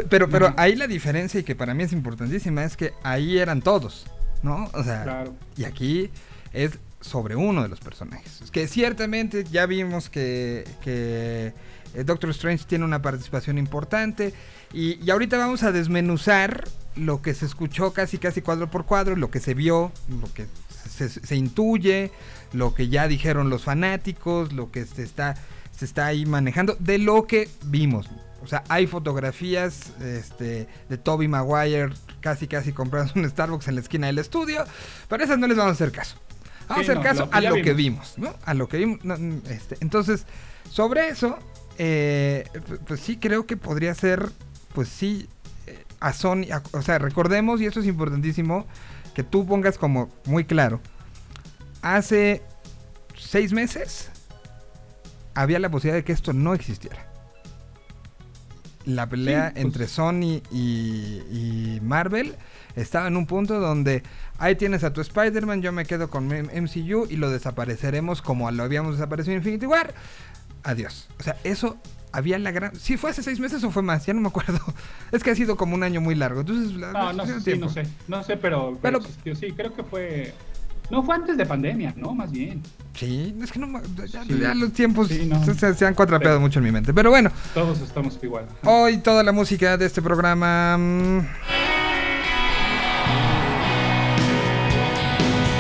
[0.09, 3.61] Pero, pero ahí la diferencia y que para mí es importantísima es que ahí eran
[3.61, 4.07] todos,
[4.41, 4.71] ¿no?
[4.73, 5.35] O sea, Claro.
[5.55, 6.09] y aquí
[6.51, 8.41] es sobre uno de los personajes.
[8.41, 11.53] Es que ciertamente ya vimos que, que
[12.05, 14.33] Doctor Strange tiene una participación importante
[14.73, 19.15] y, y ahorita vamos a desmenuzar lo que se escuchó casi casi cuadro por cuadro,
[19.15, 20.47] lo que se vio, lo que
[20.89, 22.11] se, se intuye,
[22.53, 25.35] lo que ya dijeron los fanáticos, lo que se está,
[25.77, 28.07] se está ahí manejando, de lo que vimos.
[28.41, 31.89] O sea, hay fotografías este, de Toby Maguire
[32.21, 34.63] casi casi comprando un Starbucks en la esquina del estudio,
[35.07, 36.15] pero esas no les vamos a hacer caso.
[36.67, 38.13] Vamos Sí, a hacer no, caso lo a lo que vimos.
[38.17, 38.33] ¿no?
[38.45, 39.03] A lo que vimos.
[39.03, 39.15] no,
[39.49, 40.25] este, entonces,
[40.69, 41.37] sobre eso,
[41.79, 42.43] eh,
[42.85, 44.29] pues sí creo que podría ser,
[44.73, 45.27] pues sí,
[45.65, 48.67] eh, a Sony, a- o sea, recordemos, y esto es importantísimo,
[49.15, 50.79] que tú pongas como muy claro,
[51.81, 52.41] hace
[53.17, 54.09] seis meses
[55.33, 57.05] había la posibilidad de que esto no existiera.
[58.85, 62.35] La pelea Sí, pues- entre Sony y, y Marvel
[62.75, 64.03] estaba en un punto donde
[64.37, 68.63] ahí tienes a tu Spider-Man, yo me quedo con MCU y lo desapareceremos como lo
[68.63, 69.93] habíamos desaparecido en Infinity War.
[70.63, 71.07] Adiós.
[71.19, 71.77] O sea, eso
[72.11, 72.75] había la gran...
[72.75, 74.05] ¿Sí fue hace seis meses o fue más?
[74.05, 74.59] Ya no me acuerdo.
[75.11, 76.41] Es que ha sido como un año muy largo.
[76.41, 80.33] Entonces, No, no, sí, no sé, no sé, pero, pero, sí, creo que fue,
[80.91, 82.13] no fue antes de pandemia, ¿no?
[82.13, 82.61] Más bien,
[82.95, 84.37] Sí, es que no ya, Sí.
[84.39, 85.41] ya los tiempos Sí, no.
[85.73, 86.41] se, han cuatrapeado Sí.
[86.41, 86.93] mucho en mi mente.
[86.93, 88.45] Pero bueno, todos estamos igual.
[88.65, 90.77] hoy toda la música de este programa...
[90.77, 91.19] mm,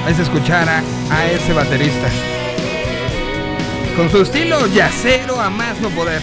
[0.09, 0.81] es escuchar a,
[1.11, 2.09] a ese baterista.
[3.99, 6.21] Con su estilo yacero a más no poder.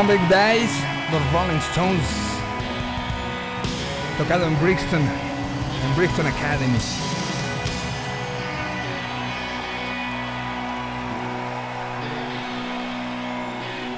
[0.00, 0.82] Atomic Dice,
[1.12, 2.00] los Rolling Stones.
[4.16, 6.78] Tocado en Brixton, en Brixton Academy.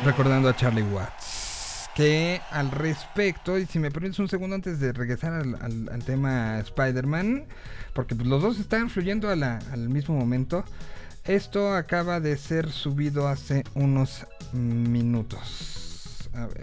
[0.05, 1.89] Recordando a Charlie Watts.
[1.95, 7.45] Que al respecto, y si me permites un segundo antes de regresar al, tema Spider-Man,
[7.95, 10.65] porque pues, los dos están fluyendo al mismo momento.
[11.23, 15.92] Esto acaba de ser subido hace unos minutos.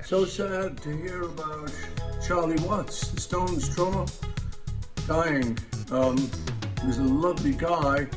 [0.03, 1.71] So sad to hear about
[2.25, 4.07] Charlie Watts, the Stones drummer,
[5.07, 5.55] dying.
[5.91, 6.17] Um,
[6.81, 8.07] he was a lovely guy,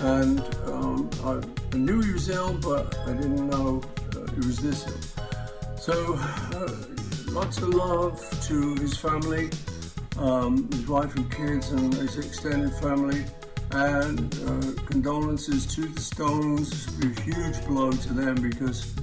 [0.00, 3.82] and um, I, knew he was ill, but I didn't know
[4.16, 5.76] uh, he was this ill.
[5.76, 6.72] So, uh,
[7.26, 9.50] lots of love to his family,
[10.18, 13.24] um, his wife and kids, and his extended family.
[13.72, 16.86] And uh, condolences to the Stones.
[17.00, 18.94] It's a huge blow to them because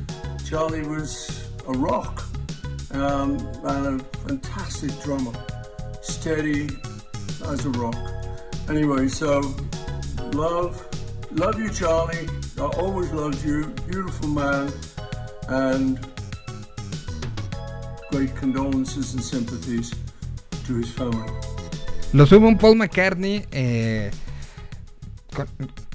[0.45, 2.23] Charlie was a rock
[2.93, 5.31] um, and a fantastic drummer,
[6.01, 6.67] steady
[7.47, 7.95] as a rock.
[8.69, 9.41] Anyway, so
[10.33, 10.85] love,
[11.31, 12.27] love you, Charlie.
[12.57, 13.65] I always loved you.
[13.87, 14.71] Beautiful man,
[15.47, 15.99] and
[18.11, 19.93] great condolences and sympathies
[20.65, 21.31] to his family.
[22.13, 24.11] Lo sube un Paul McCartney eh,
[25.33, 25.47] con-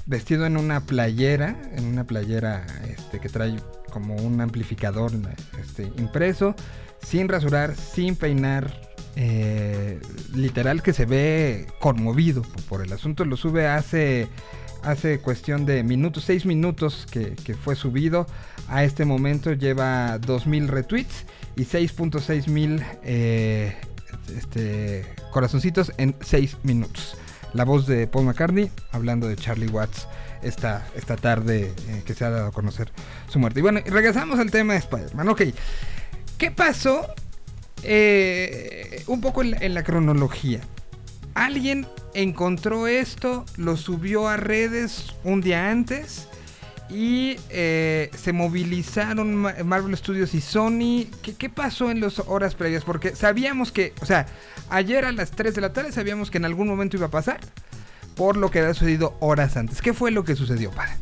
[0.07, 3.55] vestido en una playera, en una playera este, que trae
[3.91, 5.11] como un amplificador
[5.59, 6.55] este, impreso,
[7.01, 8.81] sin rasurar, sin peinar,
[9.15, 9.99] eh,
[10.33, 13.25] literal que se ve conmovido por, el asunto.
[13.25, 14.27] Lo sube hace,
[14.83, 18.27] hace cuestión de minutos, seis minutos que, que fue subido.
[18.67, 21.25] A este momento lleva 2.000 retweets
[21.55, 23.75] y 6.6 mil eh,
[24.35, 27.17] este, corazoncitos en 6 minutos.
[27.53, 30.07] La voz de Paul McCartney hablando de Charlie Watts
[30.41, 32.91] esta, esta tarde eh, que se ha dado a conocer
[33.29, 33.59] su muerte.
[33.59, 35.29] Y bueno, regresamos al tema de Spider-Man.
[35.29, 35.41] Ok,
[36.37, 37.07] ¿qué pasó?
[37.83, 40.61] Eh, un poco en la, cronología.
[41.35, 46.27] Alguien encontró esto, lo subió a redes un día antes
[46.89, 51.05] y eh, se movilizaron Ma- Marvel Studios y Sony.
[51.21, 52.83] ¿Qué, qué pasó en las horas previas?
[52.83, 54.25] Porque sabíamos que, o sea,
[54.69, 57.39] ayer a las 3 de la tarde sabíamos que en algún momento iba a pasar,
[58.17, 59.81] por lo que había sucedido horas antes.
[59.81, 60.93] ¿Qué fue lo que sucedió, padre?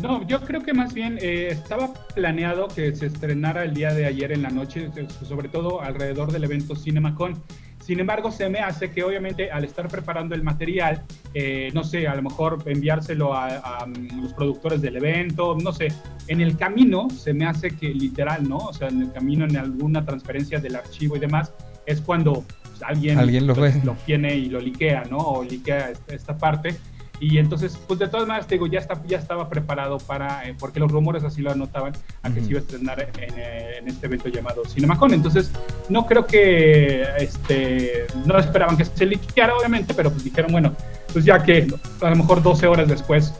[0.00, 4.06] No, yo creo que más bien eh, estaba planeado que se estrenara el día de
[4.06, 7.34] ayer en la noche, eh, sobre todo alrededor del evento CinemaCon.
[7.80, 11.02] Sin embargo, se me hace que obviamente al estar preparando el material,
[11.34, 15.72] eh, no sé, a lo mejor enviárselo a, a, mm, los productores del evento, no
[15.72, 15.88] sé,
[16.28, 18.58] en el camino se me hace que literal, ¿no?
[18.58, 21.52] O sea, en el camino, en alguna transferencia del archivo y demás,
[21.84, 22.44] es cuando
[22.82, 23.80] alguien, Alguien lo ve.
[23.84, 25.18] lo tiene y lo liquea, ¿no?
[25.18, 26.76] O liquea esta, parte.
[27.20, 30.54] Y entonces, pues de todas maneras, te digo, ya, está, ya estaba preparado para, eh,
[30.58, 33.88] porque los rumores así lo anotaban, a que se iba a estrenar en, eh, en
[33.88, 35.12] este evento llamado CinemaCon.
[35.12, 35.52] Entonces,
[35.90, 40.74] no creo que, este, no esperaban que se liqueara, obviamente, pero pues dijeron, bueno,
[41.12, 41.66] pues ya que
[42.00, 43.34] a lo mejor 12 horas después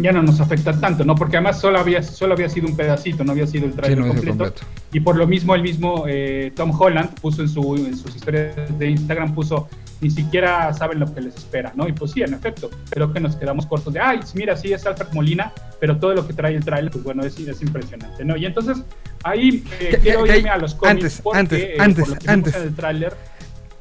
[0.00, 1.14] ya no nos afecta tanto, ¿no?
[1.14, 3.98] Porque además solo había, solo había sido un pedacito, no había sido el Sí, trailer
[3.98, 4.30] no completo.
[4.38, 4.62] completo.
[4.92, 8.54] Y por lo mismo, el mismo eh, Tom Holland puso en, su, en sus historias
[8.78, 9.68] de Instagram, puso,
[10.00, 11.88] ni siquiera saben lo que les espera, ¿no?
[11.88, 14.86] Y pues sí, en efecto, creo que nos quedamos cortos de, ay, mira, sí es
[14.86, 18.36] Alfred Molina, pero todo lo que trae el trailer, pues bueno, es, es impresionante, ¿no?
[18.36, 18.78] Y entonces,
[19.24, 22.54] ahí eh, quiero irme a los cómics antes, porque, antes, eh, antes, por antes.
[22.54, 23.16] el tráiler,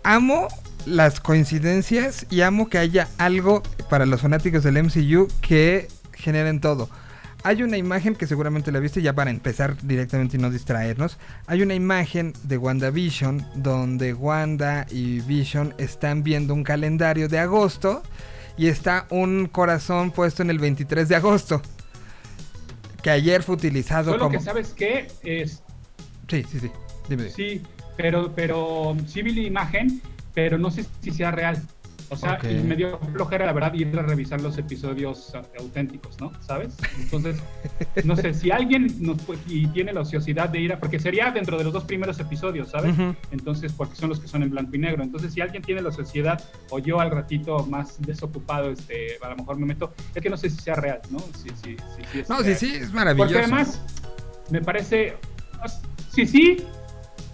[0.04, 0.48] Amo
[0.86, 6.90] las coincidencias y amo que haya algo para los fanáticos del MCU que generen todo.
[7.44, 11.18] Hay una imagen que seguramente la viste ya para empezar directamente y no distraernos.
[11.46, 18.02] Hay una imagen de WandaVision donde Wanda y Vision están viendo un calendario de agosto
[18.58, 21.62] y está un corazón puesto en el 23 de agosto.
[23.04, 24.38] Que ayer fue utilizado solo como...
[24.38, 25.62] que sabes qué es,
[26.28, 26.72] Sí, sí, sí.
[27.08, 27.30] Dime.
[27.30, 27.62] sí,
[27.96, 30.02] pero, pero sí vi la imagen,
[30.34, 31.62] pero no sé si sea real.
[32.10, 32.46] O sea, Ok.
[32.50, 36.32] y me dio flojera, la verdad, ir a revisar los episodios auténticos, ¿no?
[36.42, 36.76] ¿Sabes?
[37.02, 37.38] Entonces,
[38.06, 40.80] no sé, si alguien nos pu- y tiene la ociosidad de ir a...
[40.80, 42.96] Porque sería dentro de los dos primeros episodios, ¿sabes?
[43.32, 45.04] Entonces, porque son los que son en blanco y negro.
[45.04, 49.36] Entonces, si alguien tiene la sociedad o yo al ratito más desocupado, este, a lo
[49.36, 51.20] mejor me meto, es que no sé si sea real, ¿no?
[51.20, 51.76] Si, si,
[52.12, 53.34] si, es No, sí, sí, es maravilloso.
[53.34, 53.82] Porque además,
[54.50, 55.18] me parece.
[56.14, 56.58] Sí, sí,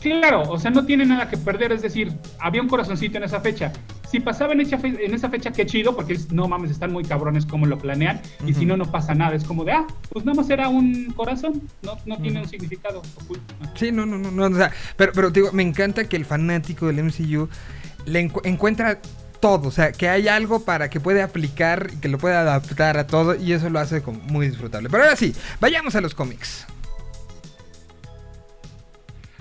[0.03, 1.71] claro, o sea, no tiene nada que perder.
[1.71, 3.71] Es decir, había un corazoncito en esa fecha.
[4.09, 6.91] Si pasaba en, esa fe- en esa fecha, qué chido, porque es- no mames, están
[6.93, 8.21] muy cabrones como lo planean.
[8.45, 9.35] Y si no, no pasa nada.
[9.35, 11.61] Es como de, ah, pues nada más era un corazón.
[11.81, 13.55] No, no tiene un significado oculto.
[13.75, 16.25] Sí, no, no, no, no, o sea, pero, pero te digo, me encanta que el
[16.25, 17.49] fanático del MCU
[18.05, 18.99] le encu- encuentra
[19.39, 22.97] todo, o sea, que hay algo para que puede aplicar y que lo pueda adaptar
[22.97, 24.89] a todo y eso lo hace como muy disfrutable.
[24.89, 26.65] Pero ahora sí, vayamos a los cómics.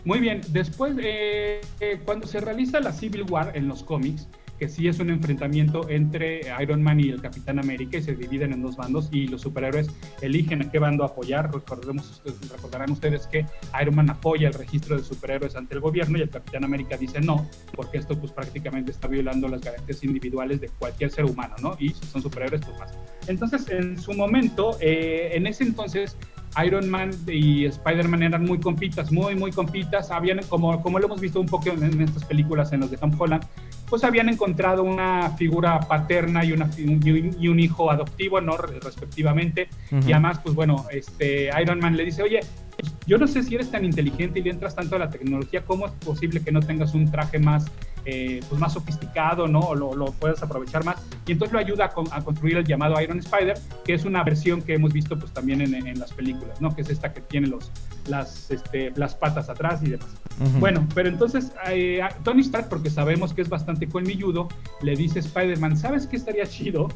[0.05, 4.26] Muy bien, después, eh, eh, cuando se realiza la Civil War en los cómics,
[4.62, 8.53] que sí es un enfrentamiento entre Iron Man y el Capitán América y se dividen
[8.53, 9.88] en dos bandos y los superhéroes
[10.20, 11.53] eligen a qué bando apoyar.
[11.53, 13.44] Recordemos, recordarán ustedes que
[13.80, 17.20] Iron Man apoya el registro de superhéroes ante el gobierno y el Capitán América dice
[17.20, 21.76] no, porque esto pues prácticamente está violando las garantías individuales de cualquier ser humano, ¿no?
[21.80, 22.94] Y si son superhéroes, pues más.
[23.26, 26.16] Entonces, en su momento, eh, en ese entonces,
[26.64, 30.11] Iron Man y Spider-Man eran muy compitas, muy, muy compitas.
[30.11, 32.96] Habían, como, como lo hemos visto un poco en, en estas películas, en los de
[32.98, 33.44] Tom Holland,
[33.88, 36.84] pues habían encontrado una figura paterna y, una, fi-
[37.38, 38.57] y, un, hijo adoptivo, ¿no?
[38.57, 39.68] Re- Respectivamente.
[40.07, 42.40] Y además, pues bueno, este, Iron Man le dice, oye,
[43.07, 45.87] yo no sé si eres tan inteligente y le entras tanto a la tecnología, ¿cómo
[45.87, 47.66] es posible que no tengas un traje más,
[48.05, 49.61] eh, pues más sofisticado, ¿no?
[49.61, 50.97] O lo, lo puedas aprovechar más.
[51.27, 54.23] Y entonces lo ayuda a, con- a construir el llamado Iron Spider, que es una
[54.25, 56.75] versión que hemos visto pues también en, en las películas, ¿no?
[56.75, 57.70] Que es esta que tiene los,
[58.09, 60.09] las, este, las patas atrás y demás.
[60.61, 64.49] Bueno, pero entonces eh, Tony Stark, porque sabemos que es bastante colmilludo,
[64.81, 66.89] le dice a Spider-Man, ¿sabes qué estaría chido?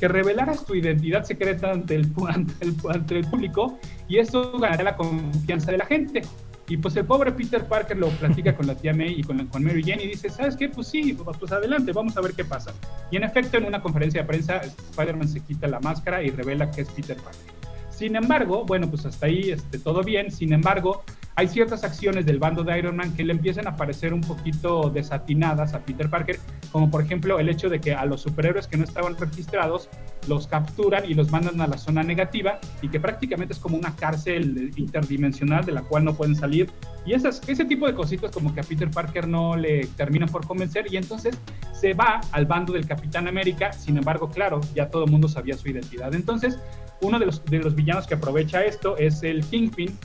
[0.00, 2.10] Que revelaras tu identidad secreta ante el,
[2.88, 3.78] ante el, público
[4.08, 6.22] y eso ganaría la confianza de la gente.
[6.68, 9.64] Y pues el pobre Peter Parker lo platica con la tía May y con, con
[9.64, 10.68] Mary Jane y dice, ¿sabes qué?
[10.68, 12.72] Pues sí, pues adelante, vamos a ver qué pasa.
[13.10, 16.70] Y en efecto, en una conferencia de prensa, Spider-Man se quita la máscara y revela
[16.70, 17.60] que es Peter Parker.
[17.90, 20.30] Sin embargo, bueno, pues hasta ahí este, todo bien.
[20.30, 21.02] Sin embargo,
[21.40, 24.90] hay ciertas acciones del bando de Iron Man que le empiezan a parecer un poquito
[24.90, 26.38] desatinadas a Peter Parker,
[26.70, 29.88] como por ejemplo el hecho de que a los superhéroes que no estaban registrados
[30.28, 33.96] los capturan y los mandan a la zona negativa y que prácticamente es como una
[33.96, 36.70] cárcel interdimensional de la cual no pueden salir.
[37.06, 40.46] Y esas, ese tipo de cositas como que a Peter Parker no le terminan por
[40.46, 41.38] convencer y entonces
[41.72, 43.72] se va al bando del Capitán América.
[43.72, 46.14] Sin embargo, claro, ya todo el mundo sabía su identidad.
[46.14, 46.58] Entonces,
[47.00, 49.98] uno de los, de los villanos que aprovecha esto es el Kingpin,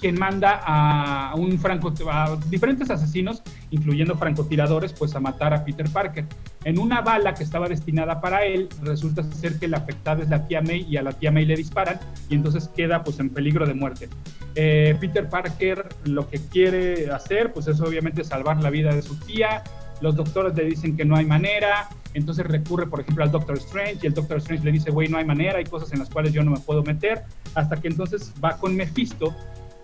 [0.00, 5.88] quien manda a un franco a diferentes asesinos, incluyendo francotiradores, pues a matar a Peter
[5.90, 6.26] Parker.
[6.64, 10.46] En una bala que estaba destinada para él, resulta ser que la afectada es la
[10.46, 13.66] tía May y a la tía May le disparan y entonces queda pues en peligro
[13.66, 14.08] de muerte.
[14.54, 19.16] Eh, Peter Parker lo que quiere hacer pues es obviamente salvar la vida de su
[19.16, 19.62] tía.
[20.00, 23.98] Los doctores le dicen que no hay manera, entonces recurre, por ejemplo, al Doctor Strange
[24.02, 26.32] y el Doctor Strange le dice, güey, no hay manera, hay cosas en las cuales
[26.32, 27.22] yo no me puedo meter,
[27.54, 29.34] hasta que entonces va con Mephisto,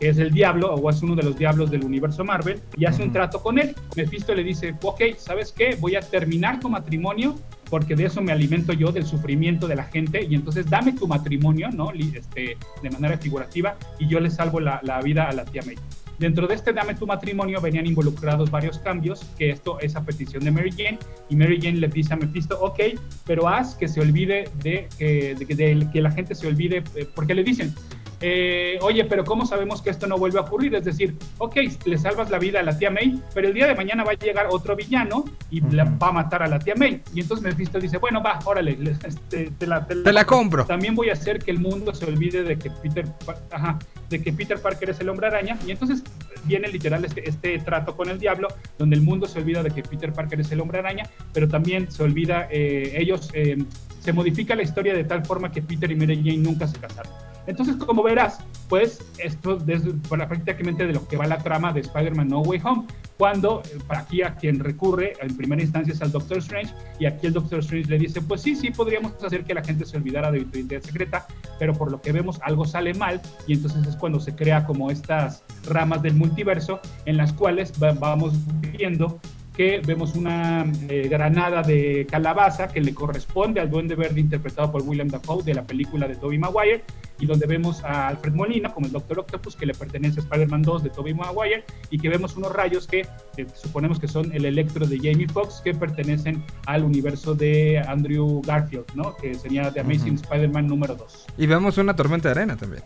[0.01, 3.03] que es el diablo o es uno de los diablos del universo Marvel, y hace
[3.03, 3.76] un trato con él.
[3.96, 5.76] Mephisto le dice, ok, ¿sabes qué?
[5.78, 7.36] Voy a terminar tu matrimonio
[7.68, 11.07] porque de eso me alimento yo, del sufrimiento de la gente, y entonces dame tu
[11.07, 11.92] matrimonio, ¿no?
[11.92, 15.76] Este, de manera figurativa, y yo le salvo la, la vida a la tía May.
[16.18, 20.44] Dentro de este Dame tu matrimonio venían involucrados varios cambios, que esto es a petición
[20.44, 20.98] de Mary Jane,
[21.28, 22.80] y Mary Jane le dice a Mephisto, ok,
[23.24, 26.82] pero haz que se olvide de que, de que- de que la gente se olvide,
[26.96, 27.72] eh, porque le dicen,
[28.21, 30.75] eh, oye, pero ¿cómo sabemos que esto no vuelve a ocurrir?
[30.75, 31.57] Es decir, ok,
[31.87, 34.14] le salvas la vida a la tía May, pero el día de mañana va a
[34.14, 37.01] llegar otro villano y la- va a matar a la tía May.
[37.14, 40.66] Y entonces Mephisto dice, bueno, va, órale, le- este, te, la, Te la compro.
[40.66, 43.07] También voy a hacer que el mundo se olvide de que Peter,
[43.51, 45.57] ajá, de que Peter Parker es el hombre araña.
[45.66, 46.03] Y entonces
[46.45, 48.49] viene literal este, este trato con el diablo,
[48.79, 51.91] donde el mundo se olvida de que Peter Parker es el hombre araña, pero también
[51.91, 53.57] se olvida, eh, ellos, eh,
[54.01, 57.12] se modifica la historia de tal forma que Peter y Mary Jane nunca se casaron.
[57.51, 58.38] Entonces, como verás,
[58.68, 62.61] pues esto es bueno, prácticamente de lo que va la trama de Spider-Man No Way
[62.64, 62.86] Home,
[63.18, 67.07] cuando eh, para aquí a quien recurre en primera instancia es al Doctor Strange, y
[67.07, 69.96] aquí el Doctor Strange le dice, pues sí, sí, podríamos hacer que la gente se
[69.96, 71.26] olvidara de tu secreta,
[71.59, 74.90] pero por lo que vemos algo sale mal, y entonces es cuando se crea como
[74.90, 78.32] estas ramas del multiverso en las cuales va- vamos
[78.78, 79.20] viendo
[79.57, 84.82] que vemos una eh, granada de calabaza que le corresponde al Duende Verde interpretado por
[84.82, 86.84] William Dafoe de la película de Tobey Maguire
[87.18, 90.62] y donde vemos a Alfred Molina como el Doctor Octopus que le pertenece a Spider-Man
[90.62, 94.44] 2 de Tobey Maguire y que vemos unos rayos que eh, suponemos que son el
[94.44, 99.16] electro de Jamie Foxx que pertenecen al universo de Andrew Garfield, ¿no?
[99.16, 100.14] Que sería The Amazing.
[100.14, 101.26] Spider-Man número 2.
[101.38, 102.82] Y vemos una tormenta de arena también.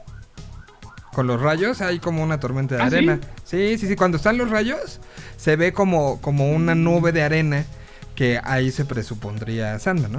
[1.15, 3.21] Con los rayos hay como una tormenta de ¿Ah, arena.
[3.45, 3.79] Sí?
[3.79, 5.01] sí, sí, Cuando están los rayos,
[5.37, 7.65] se ve como, como una nube de arena
[8.17, 10.19] que ahí se presupondría Sandman, ¿no?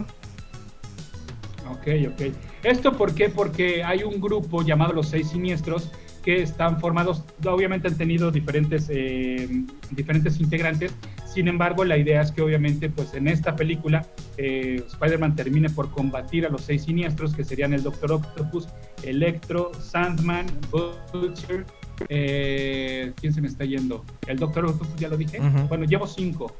[1.69, 2.33] Ok, ok.
[2.63, 3.29] ¿Esto por qué?
[3.29, 5.91] Porque hay un grupo llamado Los Seis Siniestros
[6.25, 9.47] que están formados, obviamente han tenido diferentes, eh,
[9.91, 10.91] diferentes integrantes,
[11.31, 14.07] sin embargo la idea es que obviamente pues en esta película
[14.37, 18.67] eh, Spider-Man termine por combatir a los seis siniestros que serían el Doctor Octopus,
[19.03, 21.63] Electro, Sandman, Butcher,
[22.09, 24.03] eh, ¿quién se me está yendo?
[24.25, 26.55] El Doctor Octopus ya lo dije, bueno llevo cinco.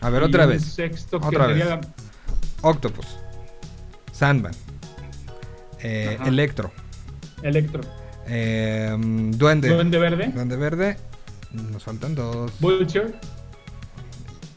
[0.00, 0.64] A ver, Y otra vez.
[0.64, 1.58] Sexto que Otra vez.
[1.58, 1.80] sería
[2.62, 3.06] Octopus.
[4.10, 4.52] Sandman.
[5.80, 6.18] eh.
[6.26, 6.72] Electro.
[7.42, 7.82] Electro.
[8.30, 9.68] Eh, mm, Duende.
[9.68, 10.28] Duende Verde.
[10.34, 10.96] Duende Verde.
[11.52, 12.52] Nos faltan dos.
[12.60, 13.12] Vulture.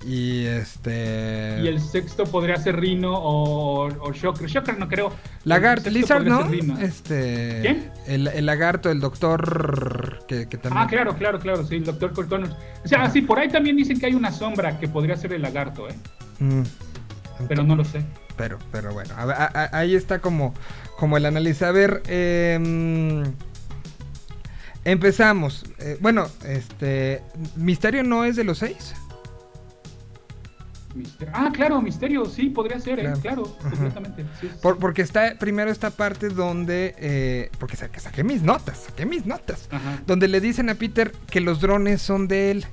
[0.05, 1.59] Y este.
[1.63, 4.47] Y el sexto podría ser Rino o, o Shocker.
[4.49, 5.13] Shocker no creo.
[5.45, 6.41] Lagarto, Lizard, ¿no?
[6.81, 7.59] Este.
[7.61, 7.91] ¿Quién?
[8.05, 10.19] El, el lagarto, el doctor.
[10.27, 10.83] Que, que también.
[10.83, 12.11] Ah, claro, claro, claro, sí, el Dr.
[12.13, 12.53] Kurt Connors.
[12.83, 15.41] O sea, sí, por ahí también dicen que hay una sombra que podría ser el
[15.41, 15.95] lagarto, ¿eh?
[16.39, 16.63] Mm,
[17.47, 18.03] Pero no lo sé.
[18.35, 20.53] Pero, pero bueno, a a- ahí está como,
[20.97, 21.61] como el análisis.
[21.61, 23.23] A ver, em,
[24.85, 25.63] empezamos.
[25.79, 27.21] Eh, bueno, este,
[27.55, 28.93] Misterio no es de los seis.
[30.95, 31.33] Misterio.
[31.35, 33.13] Ah, claro, Misterio, sí, podría ser, ¿eh?
[33.21, 33.57] Claro.
[33.61, 33.69] Ajá.
[33.71, 34.23] completamente.
[34.39, 34.49] sí, sí.
[34.61, 39.25] Por- porque está primero esta parte donde, eh, porque saqué, saqué mis notas, saqué mis
[39.25, 40.01] notas, Ajá.
[40.05, 42.65] donde le dicen a Peter que los drones son de él.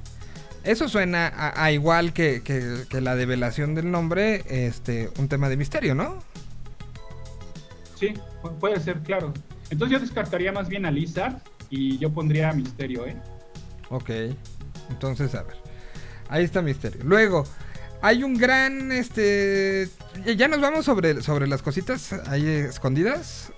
[0.64, 5.48] Eso suena a, a igual que, que- que la develación del nombre, este, un tema
[5.48, 6.18] de misterio, ¿no?
[7.98, 9.32] Sí, pu- puede ser, claro.
[9.70, 11.36] Entonces yo descartaría más bien a Lizard
[11.70, 13.16] y yo pondría a Misterio, ¿eh?
[13.88, 14.10] Ok.
[14.90, 15.56] Entonces, a ver.
[16.28, 17.00] Ahí está Misterio.
[17.04, 17.44] Luego,
[18.02, 19.88] hay un gran, este...
[20.26, 23.52] ya- Ya nos vamos sobre, sobre las cositas ahí escondidas.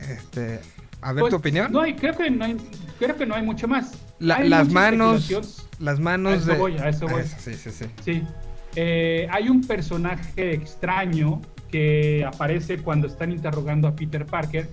[0.00, 0.60] Este...
[1.00, 1.70] A ver Pues, tu opinión.
[1.70, 2.56] No hay, creo que no hay,
[2.98, 3.92] creo que no hay mucho más.
[4.18, 5.30] La- Hay las manos...
[5.78, 6.58] Las A manos eso de...
[6.58, 7.22] voy, a eso voy.
[7.22, 7.84] sí, sí, sí.
[8.04, 8.22] Sí.
[8.74, 11.40] Eh, hay un personaje extraño
[11.70, 14.68] que aparece cuando están interrogando a Peter Parker.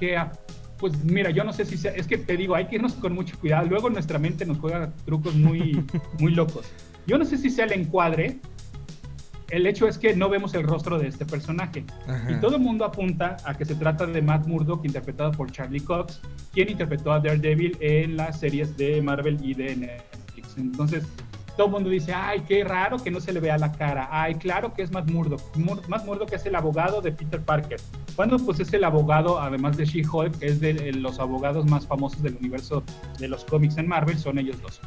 [0.00, 0.32] Que, ah,
[0.78, 1.92] pues mira, yo no sé si sea.
[1.92, 3.66] Es que te digo, hay que irnos con mucho cuidado.
[3.66, 5.84] Luego nuestra mente nos juega trucos muy,
[6.18, 6.66] muy locos.
[7.06, 8.38] Yo no sé si sea el encuadre.
[9.50, 11.84] El hecho es que no vemos el rostro de este personaje.
[12.08, 12.32] Ajá.
[12.32, 15.80] Y todo el mundo apunta a que se trata de Matt Murdock, interpretado por Charlie
[15.80, 16.20] Cox,
[16.52, 20.56] quien interpretó a Daredevil en las series de Marvel y de Netflix.
[20.56, 21.04] Entonces,
[21.56, 24.08] todo el mundo dice, ay, qué raro que no se le vea la cara.
[24.10, 25.40] Ay, claro que es Matt Murdock.
[25.56, 27.80] Mur- Matt Murdock es el abogado de Peter Parker.
[28.16, 32.22] Cuando pues es el abogado, además de She-Hulk, que es de los abogados más famosos
[32.22, 32.82] del universo
[33.18, 34.80] de los cómics en Marvel, son ellos dos.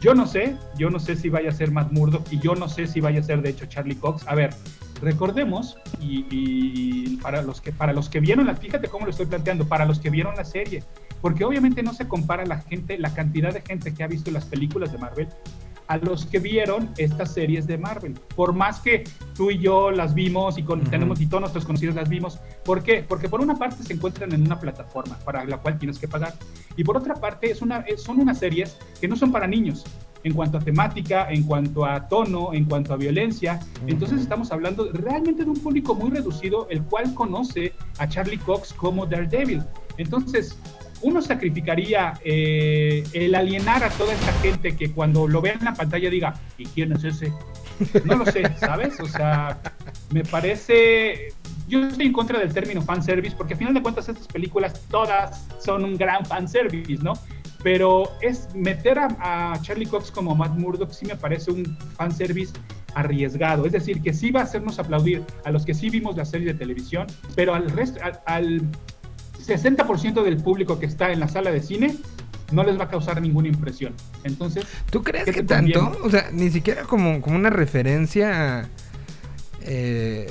[0.00, 2.68] Yo no sé, yo no sé si vaya a ser Matt Murdock y yo no
[2.68, 4.26] sé si vaya a ser de hecho Charlie Cox.
[4.26, 4.50] A ver,
[5.00, 9.26] recordemos y, y para los que para los que vieron la, fíjate cómo lo estoy
[9.26, 10.82] planteando, para los que vieron la serie,
[11.20, 14.44] porque obviamente no se compara la gente, la cantidad de gente que ha visto las
[14.44, 15.28] películas de Marvel
[15.88, 18.14] a los que vieron estas series de Marvel.
[18.36, 19.04] Por más que
[19.34, 22.82] tú y yo las vimos y con, tenemos y todos nuestros conocidos las vimos, ¿por
[22.82, 23.04] qué?
[23.06, 26.34] Porque por una parte se encuentran en una plataforma para la cual tienes que pagar
[26.76, 29.84] y por otra parte es una, es- son unas series que no son para niños
[30.24, 33.58] en cuanto a temática, en cuanto a tono, en cuanto a violencia.
[33.88, 38.72] Entonces estamos hablando realmente de un público muy reducido, el cual conoce a Charlie Cox
[38.72, 39.64] como Daredevil.
[39.98, 40.56] Entonces,
[41.02, 45.74] uno sacrificaría eh, el alienar a toda esta gente que cuando lo vea en la
[45.74, 47.32] pantalla diga, ¿y quién es ese?
[48.04, 49.00] No lo sé, ¿sabes?
[49.00, 49.60] O sea,
[50.10, 51.32] me parece...
[51.68, 55.46] Yo estoy en contra del término fanservice porque al final de cuentas estas películas todas
[55.58, 57.14] son un gran fanservice, ¿no?
[57.62, 62.52] Pero es meter a, Charlie Cox como Matt Murdock sí me parece un fanservice
[62.94, 63.64] arriesgado.
[63.64, 66.52] Es decir, que sí va a hacernos aplaudir a los que sí vimos la serie
[66.52, 68.62] de televisión, pero al resto, al, al
[69.46, 71.96] 60% del público que está en la sala de cine
[72.52, 73.94] no les va a causar ninguna impresión.
[74.24, 75.80] Entonces, ¿Tú crees ¿Qué que tanto?
[75.80, 76.06] conviene?
[76.06, 78.68] O sea, ni siquiera como, como una referencia.
[79.60, 80.26] eh,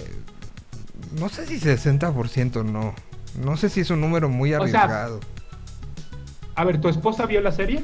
[1.18, 2.93] no sé si 60% no.
[3.36, 5.20] No sé si es un número muy O sea, arriesgado.
[6.55, 7.84] a ver, ¿tu esposa vio la serie?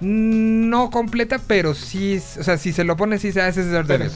[0.00, 2.20] No completa, pero sí.
[2.38, 4.10] O sea, si se lo pone, sí se hace Daredevil.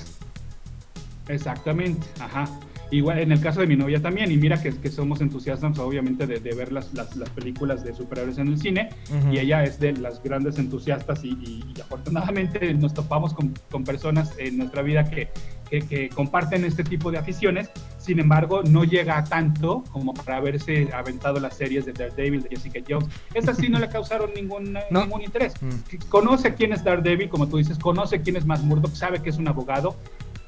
[1.29, 2.49] Exactamente, ajá.
[2.91, 6.27] Igual en el caso de mi novia también, y mira que, que somos entusiastas obviamente
[6.27, 9.33] de, de ver las, las, las películas de superhéroes en el cine, Ujú.
[9.33, 13.85] y ella es de las grandes entusiastas y, y- y afortunadamente nos topamos con, con
[13.85, 15.29] personas en nuestra vida que,
[15.71, 20.39] que- que comparten este tipo de aficiones, sin embargo no llega a tanto como para
[20.39, 23.09] haberse aventado las series de Daredevil, de Jessica Jones.
[23.35, 25.03] Esas sí no le causaron ningún, No.
[25.05, 25.55] ningún interés.
[25.63, 26.09] Mm.
[26.09, 29.39] Conoce quién es Daredevil, como tú dices, conoce quién es Matt Murdock, sabe que es
[29.39, 29.95] un abogado,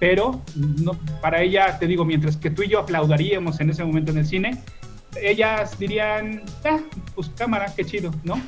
[0.02, 4.10] pero no, para ella, te digo, mientras que tú y yo aplaudaríamos en ese momento
[4.10, 4.60] en el cine,
[5.22, 6.80] ellas dirían, ah,
[7.14, 8.34] pues cámara, qué chido, ¿no?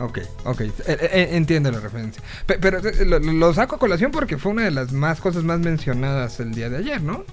[0.00, 0.60] Ok, ok.
[0.60, 2.22] eh, eh, entiendo la referencia.
[2.46, 5.42] Pe- Pero, eh, lo, lo saco a colación porque fue una de las más cosas
[5.44, 7.24] más mencionadas el día de ayer, ¿no?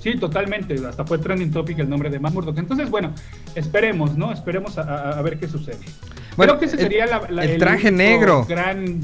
[0.00, 2.58] Sí, totalmente, hasta fue trending topic el nombre de Matt Murdock.
[2.58, 3.12] Entonces, bueno,
[3.56, 4.32] esperemos, ¿no?
[4.32, 5.78] Esperemos a, a- a ver qué sucede.
[6.36, 8.44] Bueno, Creo que ese el- sería la, la- el traje negro.
[8.48, 9.00] Gran...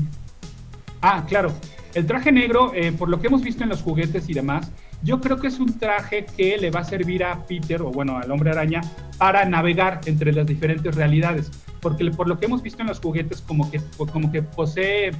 [1.00, 1.52] Ah, claro.
[1.98, 4.70] El traje negro, eh, por lo que hemos visto en los juguetes y demás,
[5.02, 8.18] yo creo que es un traje que le va a servir a Peter, o bueno,
[8.18, 8.82] al hombre araña,
[9.16, 11.50] para navegar entre las diferentes realidades.
[11.80, 13.80] Porque por lo que hemos visto en los juguetes, como que,
[14.12, 15.10] como que posee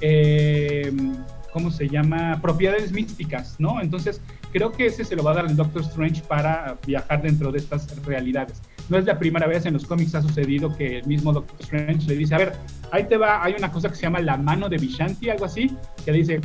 [0.00, 0.92] eh,
[1.54, 2.40] ¿cómo se llama?
[2.42, 3.80] Propiedades místicas, ¿no?
[3.80, 4.20] Entonces,
[4.52, 7.58] creo que ese se lo va a dar el Doctor Strange para viajar dentro de
[7.58, 8.60] estas realidades.
[8.88, 12.08] No es la primera vez en los cómics ha sucedido que el mismo Doctor Strange
[12.08, 12.52] le dice, a ver,
[12.90, 15.70] ahí te va, hay una cosa que se llama la mano de Vishanti, algo así,
[16.04, 16.40] que dice,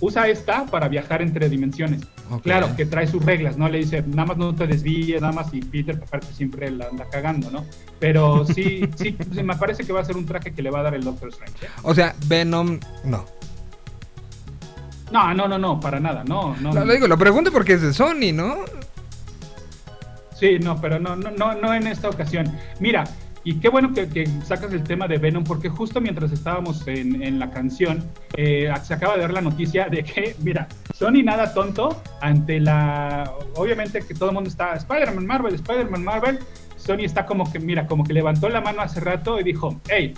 [0.00, 2.02] usa esta para viajar entre dimensiones.
[2.42, 3.68] Claro, que trae sus reglas, ¿no?
[3.68, 7.06] Le dice, nada más no te desvíes, nada más, y Peter aparte siempre la anda
[7.08, 7.64] cagando, ¿no?
[8.00, 10.80] Pero sí, sí, sí, me parece que va a ser un traje que le va
[10.80, 11.64] a dar el Doctor Strange.
[11.64, 11.68] ¿eh?
[11.84, 13.24] O sea, Venom, no.
[15.10, 16.72] No, no, no, no, para nada, no, no.
[16.72, 18.56] Lo, lo digo, lo pregunto porque es de Sony, ¿no?
[20.38, 22.52] Sí, no, pero no, no, no, no en esta ocasión.
[22.78, 23.04] Mira,
[23.44, 27.22] y qué bueno que, que sacas el tema de Venom, porque justo mientras estábamos en,
[27.22, 28.04] en la canción,
[28.36, 33.32] eh, se acaba de dar la noticia de que, mira, Sony nada tonto ante la.
[33.56, 36.38] Obviamente que todo el mundo está Spider-Man Marvel, Spider-Man Marvel.
[36.76, 40.14] Sony está como que, mira, como que levantó la mano hace rato y dijo, hey,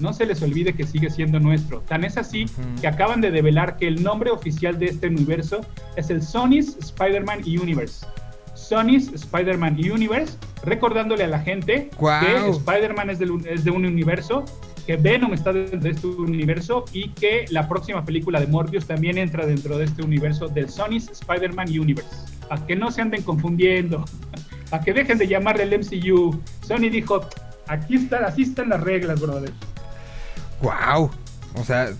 [0.00, 1.80] no se les olvide que sigue siendo nuestro.
[1.80, 2.46] Tan es así
[2.80, 5.60] que acaban de develar que el nombre oficial de este universo
[5.96, 8.06] es el Sony's Spider-Man Universe.
[8.54, 12.24] Sony's Spider-Man Universe, recordándole a la gente Guau.
[12.24, 14.44] que Spider-Man es, de un universo,
[14.86, 19.18] que Venom está dentro de este universo y que la próxima película de Morbius también
[19.18, 22.10] entra dentro de este universo del Sony's Spider-Man Universe.
[22.48, 24.04] Para que no se anden confundiendo,
[24.70, 26.40] para que dejen de llamarle el MCU.
[26.62, 27.20] Sony dijo,
[27.66, 29.52] aquí están, así están las reglas, brother.
[30.62, 31.10] ¡Wow!
[31.54, 31.90] O sea.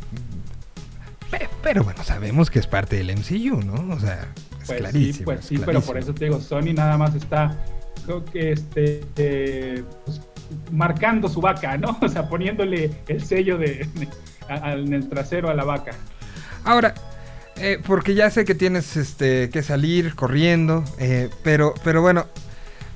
[1.30, 3.94] pe- Pero bueno, sabemos que es parte del MCU, ¿no?
[3.94, 4.28] O sea,
[4.60, 5.12] es Pues clarísimo.
[5.18, 7.56] sí, pues es sí, pero por eso te digo, Sony nada más está,
[8.04, 10.20] creo que este, eh, pues,
[10.72, 11.98] marcando su vaca, ¿no?
[12.02, 14.08] O sea, poniéndole el sello de, de-
[14.48, 15.92] a- a- en el trasero a la vaca.
[16.64, 16.94] Ahora,
[17.56, 22.26] eh, porque ya sé que tienes este que salir corriendo, eh, pero, pero bueno,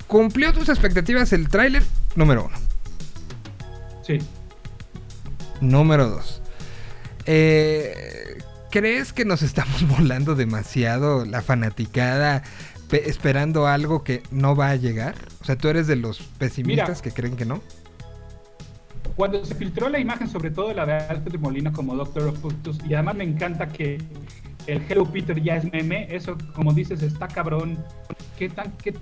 [0.06, 1.82] ¿cumplió tus expectativas el tráiler?
[2.16, 2.56] Número uno.
[4.02, 4.18] Sí.
[5.70, 6.42] Número dos.
[7.26, 8.38] Eh,
[8.70, 12.42] ¿Crees que nos estamos volando demasiado la fanaticada
[12.88, 15.14] pe- esperando algo que no va a llegar?
[15.40, 17.02] O sea, tú eres de los pesimistas Mira.
[17.02, 17.60] que creen que no.
[19.16, 22.94] Cuando se filtró la imagen, sobre todo la de Alfred Molina como Doctor Octopus, y
[22.94, 23.98] además me encanta que
[24.66, 27.78] el Hello Peter ya es meme, eso como dices está cabrón.
[28.38, 28.92] ¿Qué tan, qué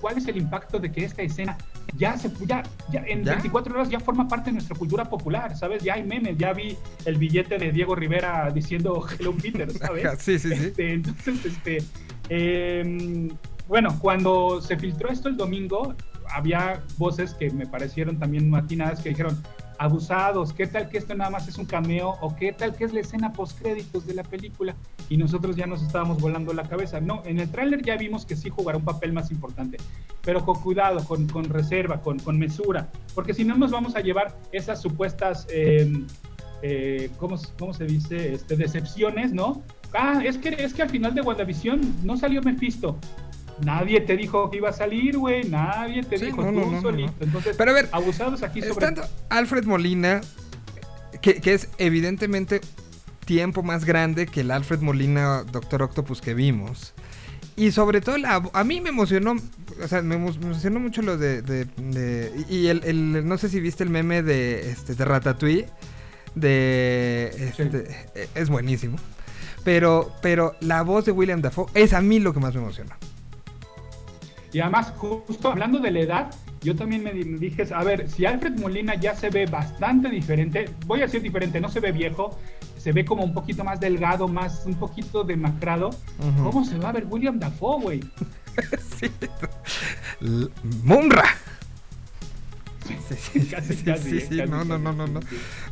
[0.00, 1.56] ¿Cuál es el impacto de que esta escena
[1.96, 3.34] ya se ya, ya en ¿Ya?
[3.34, 5.82] 24 horas ya forma parte de nuestra cultura popular, ¿sabes?
[5.84, 10.18] Ya hay memes, ya vi el billete de Diego Rivera diciendo Hello Peter, ¿sabes?
[10.18, 10.64] Sí, sí, sí.
[10.64, 11.78] Este, entonces, este,
[12.28, 13.28] eh,
[13.68, 15.94] bueno, cuando se filtró esto el domingo,
[16.30, 19.40] había voces que me parecieron también matinadas que dijeron,
[19.78, 22.16] abusados, ¿qué tal que esto nada más es un cameo?
[22.20, 24.74] ¿O qué tal que es la escena post-créditos de la película?
[25.08, 27.00] Y nosotros ya nos estábamos volando la cabeza.
[27.00, 29.78] No, en el tráiler ya vimos que sí jugará un papel más importante,
[30.22, 34.00] pero con cuidado, con, con reserva, con, con mesura, porque si no nos vamos a
[34.00, 35.46] llevar esas supuestas...
[35.50, 36.04] eh,
[36.66, 38.32] eh, ¿cómo, cómo se dice?
[38.32, 39.62] Este, decepciones, ¿no?
[39.92, 42.96] Ah, es que, es que al final de WandaVision no salió Mephisto.
[43.62, 45.44] Nadie te dijo que iba a salir, güey.
[45.44, 47.12] Nadie te Sí, dijo no, tú no, solito.
[47.20, 48.72] Entonces, Pero a ver, abusados aquí sobre...
[48.72, 50.20] Estando Alfred Molina,
[51.22, 52.60] que, que es evidentemente
[53.24, 56.92] tiempo más grande que el Alfred Molina Doctor Octopus que vimos.
[57.56, 59.36] Y sobre todo, la, a mí me emocionó,
[59.82, 61.40] o sea, me emo- me emocionó mucho lo de...
[61.40, 65.66] de- de- y el, el- no sé si viste el meme de, este, de Ratatouille,
[66.34, 67.30] de...
[67.38, 67.86] Este,
[68.16, 68.96] eh, Es buenísimo.
[69.62, 72.90] Pero, pero la voz de William Dafoe es a mí lo que más me emocionó.
[74.54, 76.30] Y además, justo hablando de la edad,
[76.62, 80.08] yo también me, di- me dije, a ver, si Alfred Molina ya se ve bastante
[80.08, 82.38] diferente, voy a decir diferente, no se ve viejo,
[82.78, 85.90] se ve como un poquito más delgado, más un poquito demacrado.
[86.42, 88.00] ¿cómo se va a ver William Dafoe, güey?
[89.00, 89.10] sí.
[90.84, 91.24] Munra.
[92.86, 95.20] Sí, sí, Casi, sí, casi, sí, eh, no, no, no.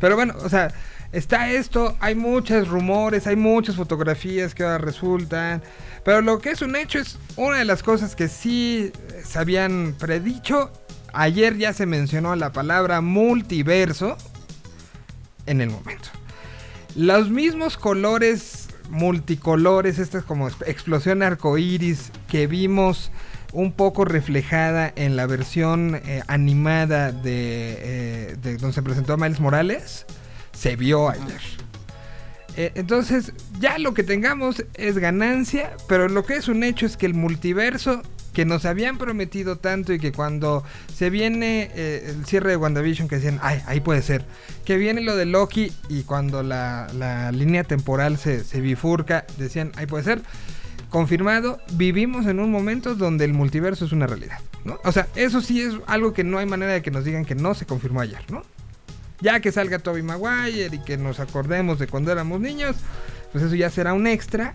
[0.00, 0.72] Pero bueno, o sea,
[1.12, 5.62] está esto, hay muchos rumores, hay muchas fotografías que ahora resultan.
[6.04, 9.38] Pero lo que es un hecho es una de las cosas que sí eh, se
[9.38, 10.72] habían predicho.
[11.12, 14.16] Ayer ya se mencionó la palabra multiverso
[15.46, 16.08] en el momento.
[16.94, 23.10] Los mismos colores multicolores, esta es como exp- explosión arcoíris que vimos
[23.52, 29.40] un poco reflejada en la versión eh, animada de, eh, de donde se presentó Miles
[29.40, 30.04] Morales,
[30.52, 31.40] se vio ayer.
[32.56, 36.96] Eh, entonces, ya lo que tengamos es ganancia, pero lo que es un hecho es
[36.96, 42.24] que el multiverso que nos habían prometido tanto y que cuando se viene eh, el
[42.24, 44.24] cierre de WandaVision que decían, ay, ahí puede ser,
[44.64, 49.72] que viene lo de Loki y cuando la, la línea temporal se, se bifurca, decían,
[49.76, 50.22] ahí puede ser,
[50.88, 54.78] confirmado, vivimos en un momento donde el multiverso es una realidad, ¿no?
[54.84, 57.34] O sea, eso sí es algo que no hay manera de que nos digan que
[57.34, 58.42] no se confirmó ayer, ¿no?
[59.22, 62.76] Ya que salga Toby Maguire y que nos acordemos de cuando éramos niños,
[63.32, 64.54] pues eso ya será un extra.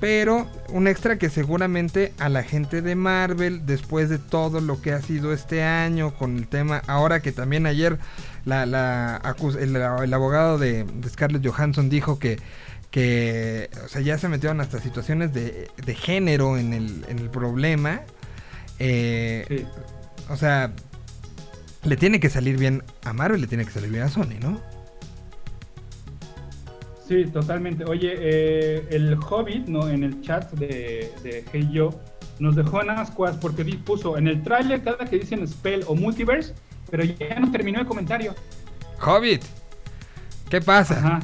[0.00, 4.92] Pero un extra que seguramente a la gente de Marvel, después de todo lo que
[4.92, 7.98] ha sido este año, con el tema, ahora que también ayer
[8.44, 12.40] la, la acus- el, el abogado de, de Scarlett Johansson dijo que,
[12.90, 17.30] que o sea, ya se metieron hasta situaciones de, de género en el, en el
[17.30, 18.00] problema.
[18.80, 19.64] Eh, Sí.
[20.30, 20.72] O sea,
[21.84, 24.60] le tiene que salir bien a Marvel, le tiene que salir bien a Sony, ¿no?
[27.06, 27.84] Sí, totalmente.
[27.84, 29.88] Oye, eh, el Hobbit, ¿no?
[29.88, 31.90] En el chat de, de Hey Yo,
[32.38, 36.54] nos dejó en ascuas porque puso en el tráiler cada que dicen Spell o Multiverse,
[36.90, 38.34] pero ya no terminó el comentario.
[39.04, 39.42] Hobbit,
[40.48, 40.98] ¿qué pasa?
[40.98, 41.20] Ajá.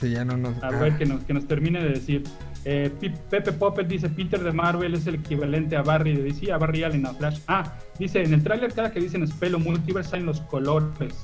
[0.00, 0.62] Sí, ya no nos.
[0.62, 0.70] A ah.
[0.72, 2.24] ver, que nos, que nos termine de decir.
[2.68, 2.90] Eh,
[3.30, 6.82] Pepe Poppet dice Peter de Marvel es el equivalente a Barry de DC, a Barry
[6.82, 7.38] Allen, a Flash.
[7.46, 11.14] Ah, dice, en el tráiler cada que dicen Spell o Multiverse salen los colores.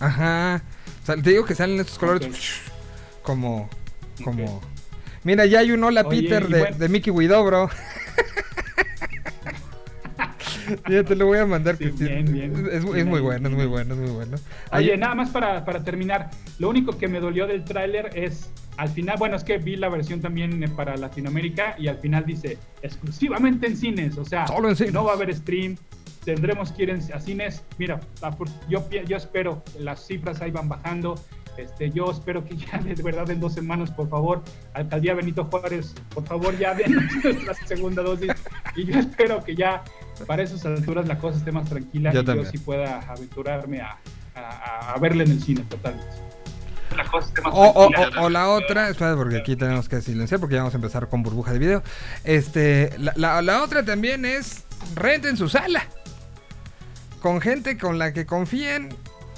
[0.00, 0.62] Ajá.
[1.02, 2.62] O sea, te digo que salen estos colores
[3.22, 3.68] como.
[4.24, 4.62] como.
[5.22, 7.68] Mira, ya hay un hola Oye, Peter de, bueno- de Mickey Widow, bro.
[10.88, 12.52] ya te lo voy a mandar, Sí, bien, bien.
[12.66, 14.36] Es, es Bien muy ahí, bueno, es muy bueno, es muy bueno.
[14.72, 18.50] Oye, Ay, nada más para, para terminar, lo único que me dolió del tráiler es,
[18.76, 22.24] al final, bueno, es que vi la versión también eh, para Latinoamérica y al final
[22.26, 24.92] dice, exclusivamente en cines, o sea, Solo en cines.
[24.92, 25.76] no va a haber stream,
[26.24, 28.00] tendremos que ir a cines, mira,
[28.68, 31.18] yo, yo espero, las cifras ahí van bajando,
[31.58, 34.42] este, yo espero que ya de verdad en dos semanas, por favor,
[34.74, 36.94] Alcaldía Benito Juárez, por favor ya den
[37.46, 38.32] la segunda dosis
[38.76, 39.82] y yo espero que ya
[40.26, 42.44] para esas alturas la cosa esté más tranquila Yo y también.
[42.46, 43.98] yo sí pueda aventurarme a,
[44.34, 46.06] a, a verla en el cine totalmente.
[46.96, 47.90] La cosa esté más O, o-
[48.24, 51.22] o la otra, espera, porque aquí tenemos que silenciar porque ya vamos a empezar con
[51.22, 51.82] burbuja de video.
[52.24, 55.84] Este, la, la- la otra también es renten su sala.
[57.20, 58.88] Con gente con la que confíen,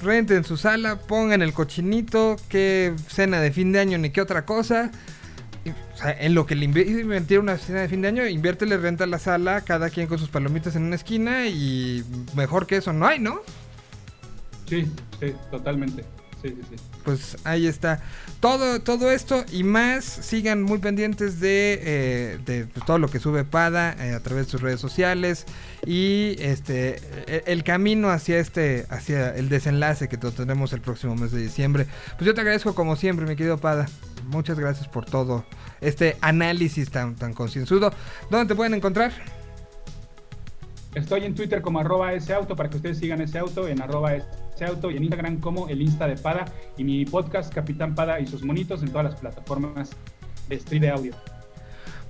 [0.03, 4.44] renten su sala, pongan el cochinito, que cena de fin de año ni qué otra
[4.44, 4.90] cosa.
[5.94, 9.07] O sea, en lo que le invertir una cena de fin de año, inviértele renta
[9.07, 12.03] la sala, cada quien con sus palomitas en una esquina y
[12.34, 13.40] mejor que eso no hay, ¿no?
[14.66, 14.90] Sí,
[15.20, 16.03] sí, totalmente.
[16.42, 16.76] Sí, sí, sí.
[17.05, 18.01] Pues ahí está.
[18.40, 23.44] Todo, todo esto y más, sigan muy pendientes de, eh, de, todo lo que sube
[23.44, 25.44] Pada eh, a través de sus redes sociales
[25.84, 31.32] y este e- el camino hacia este, hacia el desenlace que tendremos el próximo mes
[31.32, 31.86] de diciembre.
[32.16, 33.86] Pues yo te agradezco como siempre, mi querido Pada.
[34.28, 35.44] Muchas gracias por todo
[35.80, 37.92] este análisis tan, tan concienzudo.
[38.30, 39.39] ¿Dónde te pueden encontrar?
[40.95, 44.64] Estoy en Twitter como arroba ese para que ustedes sigan ese auto, en arroba ese
[44.66, 48.26] auto y en Instagram como el Insta de Pada y mi podcast Capitán Pada y
[48.26, 49.91] sus monitos en todas las plataformas
[50.49, 51.14] de stream de audio.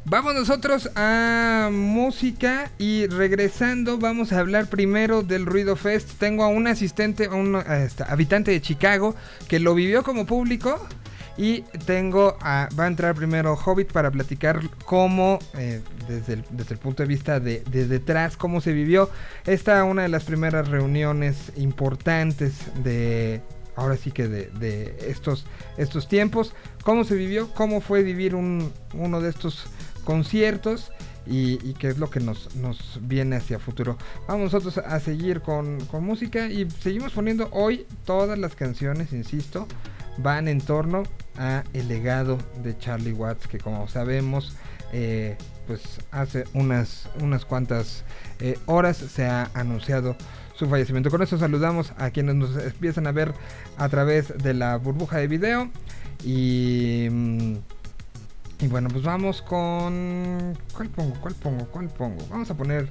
[0.07, 6.18] Vamos nosotros a música y regresando vamos a hablar primero del Ruido Fest.
[6.18, 9.14] Tengo a un asistente, a un este, habitante de Chicago
[9.47, 10.89] que lo vivió como público
[11.37, 16.74] y tengo a, va a entrar primero Hobbit para platicar cómo, eh, desde, el, desde
[16.74, 19.11] el punto de vista de, de detrás, cómo se vivió.
[19.47, 23.41] Esta una de las primeras reuniones importantes de,
[23.76, 25.47] ahora sí que de, de estos,
[25.78, 26.55] estos tiempos.
[26.83, 27.53] ¿Cómo se vivió?
[27.55, 29.64] ¿Cómo fue vivir un, uno de estos
[30.05, 30.93] conciertos?
[31.26, 33.99] Y, y qué es lo que nos, nos viene hacia futuro.
[34.26, 39.68] Vamos nosotros a seguir con, con música y seguimos poniendo hoy todas las canciones, insisto,
[40.23, 41.03] van en torno
[41.39, 44.55] a el legado de Charlie Watts, que como sabemos,
[44.93, 48.05] eh, pues hace unas, unas cuantas
[48.41, 50.16] eh, horas se ha anunciado
[50.55, 51.11] su fallecimiento.
[51.11, 53.33] Con eso saludamos a quienes nos empiezan a ver
[53.79, 55.71] a través de la burbuja de video.
[56.25, 57.55] Y, mm,
[58.61, 60.59] y bueno, pues vamos con...
[60.75, 61.14] ¿Cuál pongo?
[61.21, 61.64] ¿Cuál pongo?
[61.66, 62.27] ¿Cuál pongo?
[62.29, 62.89] Vamos a poner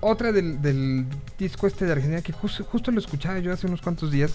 [0.00, 1.06] otra del, del
[1.38, 4.32] disco este de Argentina que jus- justo lo escuchaba yo hace unos cuantos días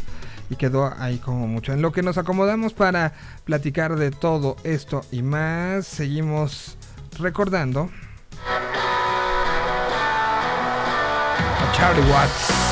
[0.50, 1.74] y quedó ahí como mucho.
[1.74, 3.14] En lo que nos acomodamos para
[3.46, 6.78] platicar de todo esto y más, seguimos
[7.20, 7.90] recordando
[11.60, 12.63] a Charlie Watts.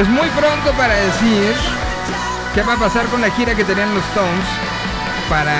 [0.00, 1.54] Es muy pronto para decir
[2.54, 4.46] qué va a pasar con la gira que tenían los Stones
[5.28, 5.52] para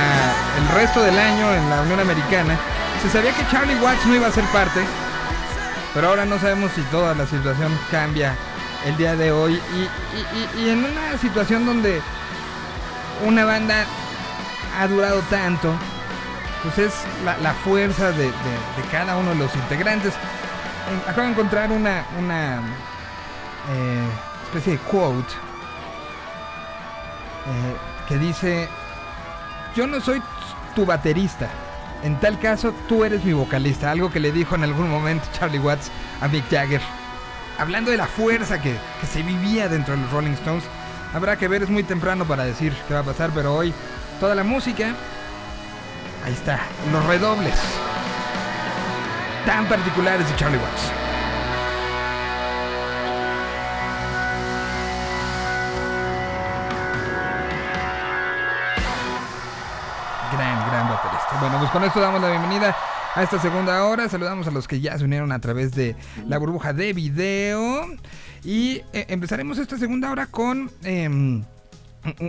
[0.57, 2.57] el resto del año en la Unión Americana.
[3.03, 4.81] Se sabía que Charlie Watts no iba a ser parte,
[5.93, 8.35] pero ahora no sabemos si toda la situación cambia
[8.87, 9.61] el día de hoy.
[10.57, 12.01] Y, en una situación donde
[13.27, 13.85] una banda
[14.81, 15.75] ha durado tanto,
[16.63, 16.95] pues es
[17.43, 18.33] la, fuerza de,
[18.91, 20.15] cada uno de los integrantes.
[21.07, 22.63] Acabo de encontrar una, una
[23.69, 25.33] eh, especie de quote
[27.47, 27.77] eh,
[28.09, 28.69] que dice,
[29.77, 30.21] yo no soy
[30.75, 31.49] tu baterista,
[32.03, 35.61] en tal caso tú eres mi vocalista, algo que le dijo en algún momento Charlie
[35.61, 36.81] Watts a Mick Jagger.
[37.59, 40.65] Hablando de la fuerza que, que se vivía dentro de los Rolling Stones,
[41.15, 43.73] habrá que ver, es muy temprano para decir qué va a pasar, pero hoy
[44.19, 44.95] toda la música,
[46.25, 46.59] ahí está,
[46.91, 47.55] los redobles
[49.47, 51.00] tan particulares de Charlie Watts.
[61.61, 62.75] Pues con esto damos la bienvenida
[63.15, 64.09] a esta segunda hora.
[64.09, 65.95] Saludamos a los que ya se unieron a través de
[66.27, 67.85] la burbuja de video.
[68.43, 71.45] Y eh, empezaremos esta segunda hora con em,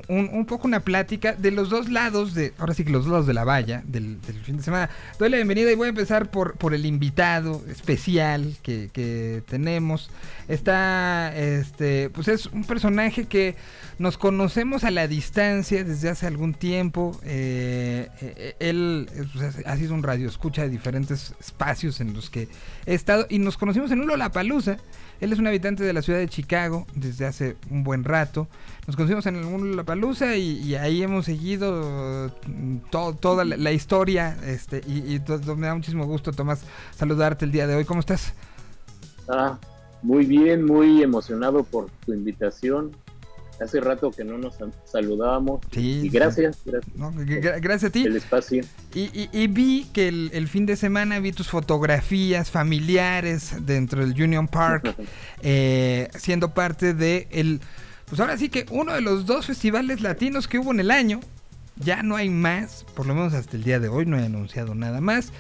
[0.07, 3.27] un, poco una plática de los dos lados, de ahora sí que los dos lados
[3.27, 4.89] de la valla del, fin de semana.
[5.17, 10.09] Doy la bienvenida y voy a empezar por, por el invitado especial que, que tenemos.
[10.47, 13.55] Está, este, pues es un personaje que
[13.99, 17.19] nos conocemos a la distancia desde hace algún tiempo.
[17.23, 22.29] eh, eh, él eh, pues, ha sido un radio escucha de diferentes espacios en los
[22.29, 22.47] que
[22.85, 24.77] he estado y nos conocimos en un Lollapalooza.
[25.21, 28.47] Él es un habitante de la ciudad de Chicago desde hace un buen rato.
[28.87, 33.71] Nos conocimos en un Lollapalooza y, y ahí hemos seguido mm, to- toda la, la
[33.71, 34.35] historia.
[34.43, 35.21] Este, y, y
[35.55, 36.63] me da muchísimo gusto, Tomás,
[36.95, 37.85] saludarte el día de hoy.
[37.85, 38.33] ¿Cómo estás?
[39.29, 39.57] Ah,
[40.01, 42.91] muy bien, muy emocionado por tu invitación.
[43.61, 45.61] Hace rato que no nos sal- saludábamos.
[45.71, 48.03] Sí, y gracias, gracias No, gracias a ti.
[48.03, 48.63] el espacio.
[48.93, 54.05] Y, y- y vi que el, el fin de semana vi tus fotografías familiares dentro
[54.05, 54.95] del Union Park,
[55.43, 57.61] eh, siendo parte de el,
[58.07, 61.19] pues ahora sí que uno de los dos festivales latinos que hubo en el año.
[61.77, 64.75] Ya no hay más, por lo menos hasta el día de hoy no he anunciado
[64.75, 65.31] nada más.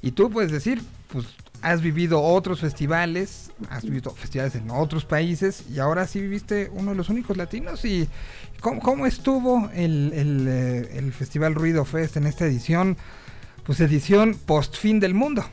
[0.00, 1.24] Y tú puedes decir, pues
[1.62, 6.92] has vivido otros festivales, has vivido festivales en otros países y ahora sí viviste uno
[6.92, 7.84] de los únicos latinos.
[7.84, 8.08] ¿Y
[8.60, 12.96] cómo, cómo estuvo el, el, eh, Festival Ruido Fest en esta edición?
[13.64, 15.44] Pues edición post fin del mundo.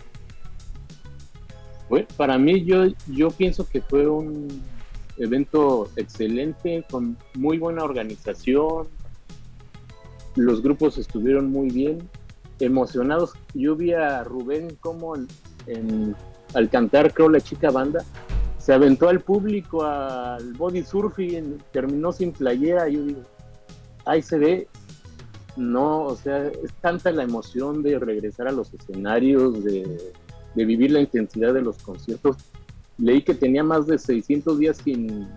[1.89, 4.61] Bueno, para mí yo, yo pienso que fue un
[5.17, 8.87] evento excelente, con muy buena organización.
[10.35, 12.09] Los grupos estuvieron muy bien,
[12.59, 13.33] emocionados.
[13.53, 15.15] Yo vi a Rubén como
[15.67, 16.15] en-
[16.53, 18.03] al cantar, creo, la chica banda,
[18.57, 22.87] se aventó al público al body surfing, terminó sin playera.
[22.89, 23.21] Yo digo,
[24.05, 24.67] ahí se ve,
[25.57, 30.13] no, o sea, es tanta la emoción de regresar a los escenarios, de,
[30.55, 32.37] de vivir la intensidad de los conciertos.
[32.97, 35.27] Leí que tenía más de 600 días sin,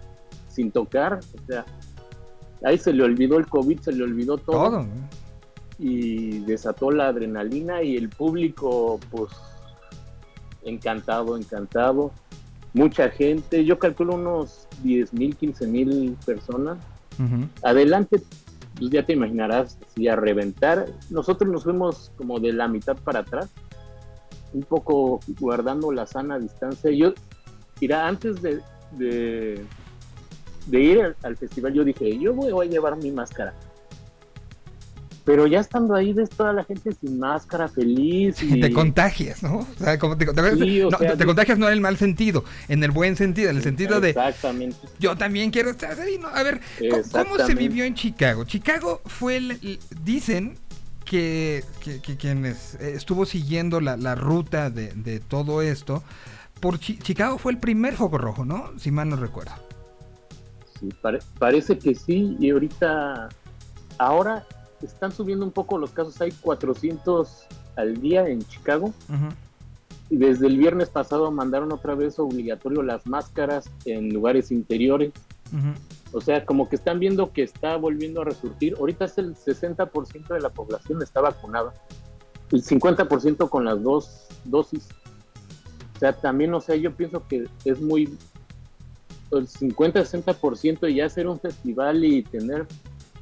[0.48, 1.66] sin tocar, o sea,
[2.62, 4.86] ahí se le olvidó el COVID, se le olvidó todo,
[5.78, 9.30] y desató la adrenalina y el público, pues,
[10.68, 12.12] encantado, encantado.
[12.74, 16.78] Mucha gente, yo calculo unos 10 mil, 15 mil personas
[17.62, 18.22] adelante,
[18.78, 20.86] pues ya te imaginarás, si a reventar.
[21.10, 23.50] Nosotros nos fuimos como de la mitad para atrás,
[24.52, 26.90] un poco guardando la sana distancia.
[26.90, 27.12] Yo,
[27.80, 28.60] mira, antes de,
[28.92, 29.64] de,
[30.66, 33.54] de ir al, al festival, yo dije, yo voy, voy a llevar mi máscara.
[35.28, 38.42] Pero ya estando ahí, ves toda la gente sin máscara, feliz.
[38.42, 39.58] Y, Te contagias, ¿no?
[39.58, 42.44] O sea, como te, Sí, o no, sea, te- contagias no en el mal sentido,
[42.68, 44.78] en el buen sentido, en el sentido de Exactamente.
[44.98, 46.28] yo también quiero estar ahí, ¿no?
[46.28, 48.44] A ver, ¿cómo- ¿cómo se vivió en Chicago?
[48.44, 50.56] Chicago fue, el, dicen
[51.04, 56.02] que, que, que quienes estuvo siguiendo la, la ruta de, de todo esto,
[56.60, 58.72] por Chi- Chicago fue el primer foco rojo, ¿no?
[58.78, 59.52] Si mal no recuerdo.
[60.80, 63.28] Sí, pare- parece que sí, y ahorita,
[63.98, 64.46] ahora
[64.82, 67.46] están subiendo un poco los casos, hay 400
[67.76, 68.92] al día en Chicago,
[70.10, 75.12] y desde el viernes pasado mandaron otra vez obligatorio las máscaras en lugares interiores,
[76.12, 80.28] o sea, como que están viendo que está volviendo a resurgir, ahorita es el 60%
[80.28, 81.74] de la población está vacunada,
[82.50, 84.88] el 50% con las dos dosis,
[85.96, 88.16] o sea, también, o sea, yo pienso que es muy
[89.32, 92.66] el 50-60% y ya hacer un festival y tener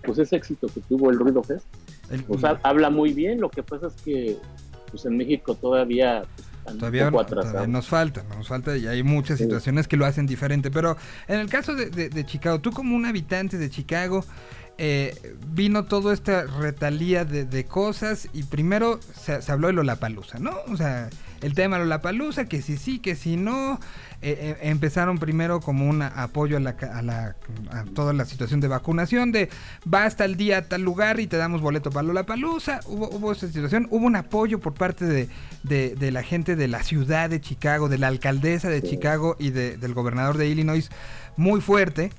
[0.05, 1.66] pues ese éxito que tuvo el Ruido Fest.
[2.10, 4.36] El- O sea, habla muy bien, lo que pasa es que
[4.90, 6.23] pues en México todavía
[6.64, 10.70] pues, Todavía, todavía nos falta, nos falta y hay muchas situaciones que lo hacen diferente.
[10.73, 10.97] Pero
[11.28, 14.24] en el caso de, de- de Chicago, tú como un habitante de Chicago,
[14.78, 15.14] eh,
[15.52, 20.52] vino toda esta retalía de, de cosas y primero se, se habló de Lollapalooza, ¿no?
[20.68, 21.09] O sea,
[21.40, 23.78] el tema Lollapalooza, que si sí, que si no.
[24.22, 27.36] Eh, eh, empezaron primero como un apoyo a, la, a, la-
[27.70, 29.51] a toda la situación de vacunación, de
[29.93, 32.80] va hasta el día a tal lugar y te damos boleto para Lollapalooza.
[32.86, 35.28] Hubo, hubo esa situación, hubo un apoyo por parte de,
[35.64, 38.82] de- de la gente de la ciudad de Chicago, de la alcaldesa de.
[38.82, 40.90] Chicago y de- del gobernador de Illinois
[41.36, 42.10] muy fuerte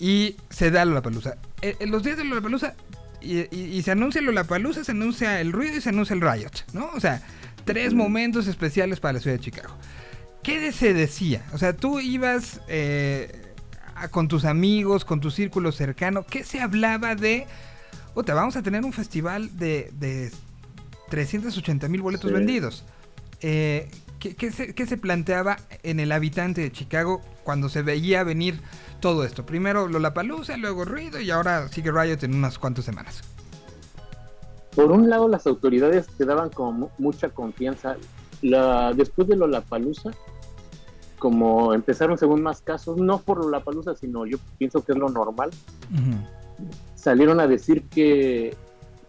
[0.00, 1.34] y se da Lollapalooza.
[1.60, 2.74] En, en los días de Lollapalooza
[3.20, 6.50] y, y, y se anuncia Lollapalooza, se anuncia el ruido y se anuncia el riot,
[6.72, 6.88] ¿no?
[6.94, 7.20] O sea,
[7.64, 9.74] tres momentos especiales para la ciudad de Chicago.
[10.42, 11.44] ¿Qué se decía?
[11.52, 13.54] O sea, tú ibas eh,
[14.10, 17.46] con tus amigos, con tu círculo cercano, ¿qué se hablaba de...
[18.14, 20.30] Otra, vamos a tener un festival de, de
[21.10, 22.34] 380 mil boletos Sí.
[22.34, 22.84] vendidos.
[23.42, 28.24] Eh, ¿qué, qué se, qué se planteaba en el habitante de Chicago cuando se veía
[28.24, 28.60] venir
[29.00, 29.44] todo esto?
[29.46, 33.22] Primero Lollapalooza, luego ruido y ahora sigue Riot en unas cuantas semanas.
[34.74, 37.96] Por un lado, las autoridades te daban como mu- mucha confianza.
[38.42, 40.10] La, después de Lollapalooza,
[41.18, 45.50] como empezaron según más casos, no por Lollapalooza, sino yo pienso que es lo normal,
[46.94, 48.54] salieron a decir que,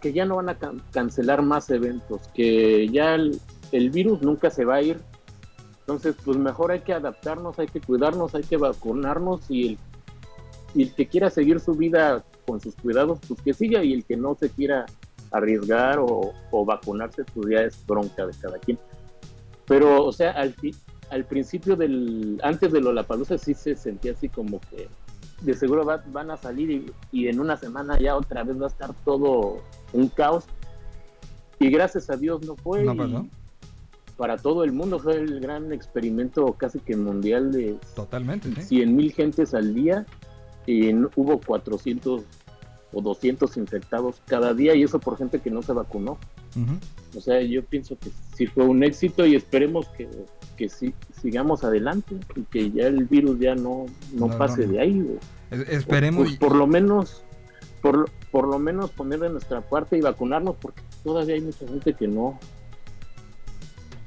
[0.02, 3.40] que ya no van a can- cancelar más eventos, que ya el,
[3.72, 5.00] el virus nunca se va a ir.
[5.82, 9.78] Entonces, pues mejor hay que adaptarnos, hay que cuidarnos, hay que vacunarnos y el,
[10.76, 14.06] y el que quiera seguir su vida con sus cuidados, pues que siga y el
[14.06, 14.86] que no se quiera
[15.32, 18.78] arriesgar o, o vacunarse, pues ya es bronca de cada quien.
[19.70, 20.54] Pero, o sea, al,
[21.12, 24.90] al principio del, antes de Lollapalooza sí se sentía así como que
[25.42, 28.66] de seguro va- van a salir y, y en una semana ya otra vez va
[28.66, 29.62] a estar todo
[29.94, 30.44] un caos.
[31.60, 32.84] Y gracias a Dios no fue.
[32.84, 33.28] No.
[34.18, 38.62] Para todo el mundo fue el gran experimento casi que mundial de Totalmente, sí.
[38.64, 40.06] 100 mil gentes al día
[40.66, 42.24] y hubo 400
[42.92, 46.18] o 200 infectados cada día y eso por gente que no se vacunó.
[46.56, 46.74] Ujú.
[47.16, 50.08] O sea, yo pienso que sí fue un éxito y esperemos que,
[50.58, 54.74] que sí, sigamos adelante y que ya el virus ya no, no, No, pase no,
[54.74, 55.02] de ahí.
[55.02, 56.24] o- Esperemos.
[56.28, 57.24] pues por lo menos,
[57.82, 61.94] por, por lo menos poner de nuestra parte y vacunarnos porque todavía hay mucha gente
[61.94, 62.38] que no.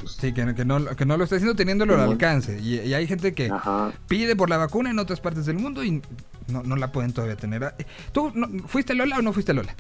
[0.07, 2.59] Sí, que, que no, que no lo está haciendo teniéndolo al alcance.
[2.61, 3.93] Y, y hay gente que Ajá.
[4.09, 6.03] pide por la vacuna en otras partes del mundo y
[6.49, 7.63] no, no la pueden todavía tener.
[7.65, 7.75] Ah,
[8.13, 9.75] ¿Tú no- fuiste Lola o no fuiste Lola?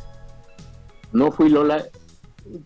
[1.12, 1.84] No fui Lola.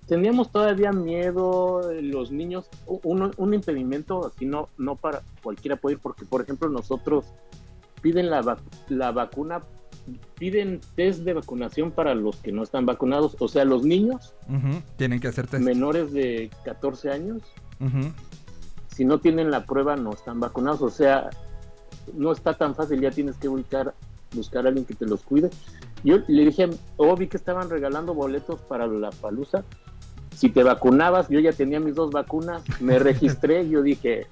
[0.06, 6.00] Teníamos todavía miedo, los niños, un, un impedimento así no, no para cualquiera puede ir,
[6.02, 7.26] porque por ejemplo nosotros
[8.00, 9.60] piden la, vac- la vacuna,
[10.38, 14.34] piden test de vacunación para los que no están vacunados, o sea, los niños
[14.96, 15.62] Tienen que hacer test.
[15.62, 17.42] menores de 14 años,
[18.88, 21.28] si no tienen la prueba no están vacunados, o sea,
[22.14, 23.92] no está tan fácil, ya tienes que buscar,
[24.34, 25.50] buscar a alguien que te los cuide.
[26.06, 29.64] Yo le dije, oh, vi que estaban regalando boletos para la palusa.
[30.36, 34.28] Si te vacunabas, yo ya tenía mis dos vacunas, me registré, yo dije,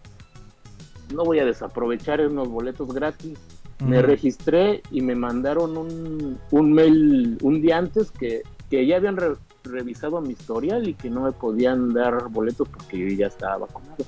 [1.12, 3.36] no voy a desaprovechar unos boletos gratis.
[3.80, 9.16] Me registré y me mandaron un, un mail un día antes que, que ya habían
[9.16, 9.34] re-
[9.64, 14.04] revisado mi historial y que no me podían dar boletos porque yo ya estaba vacunado.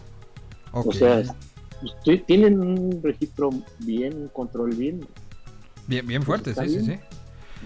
[0.73, 1.17] O sea,
[2.05, 5.01] sí, tienen un registro bien, un control bien.
[5.89, 6.99] bien, bien fuerte, sí, sí, sí.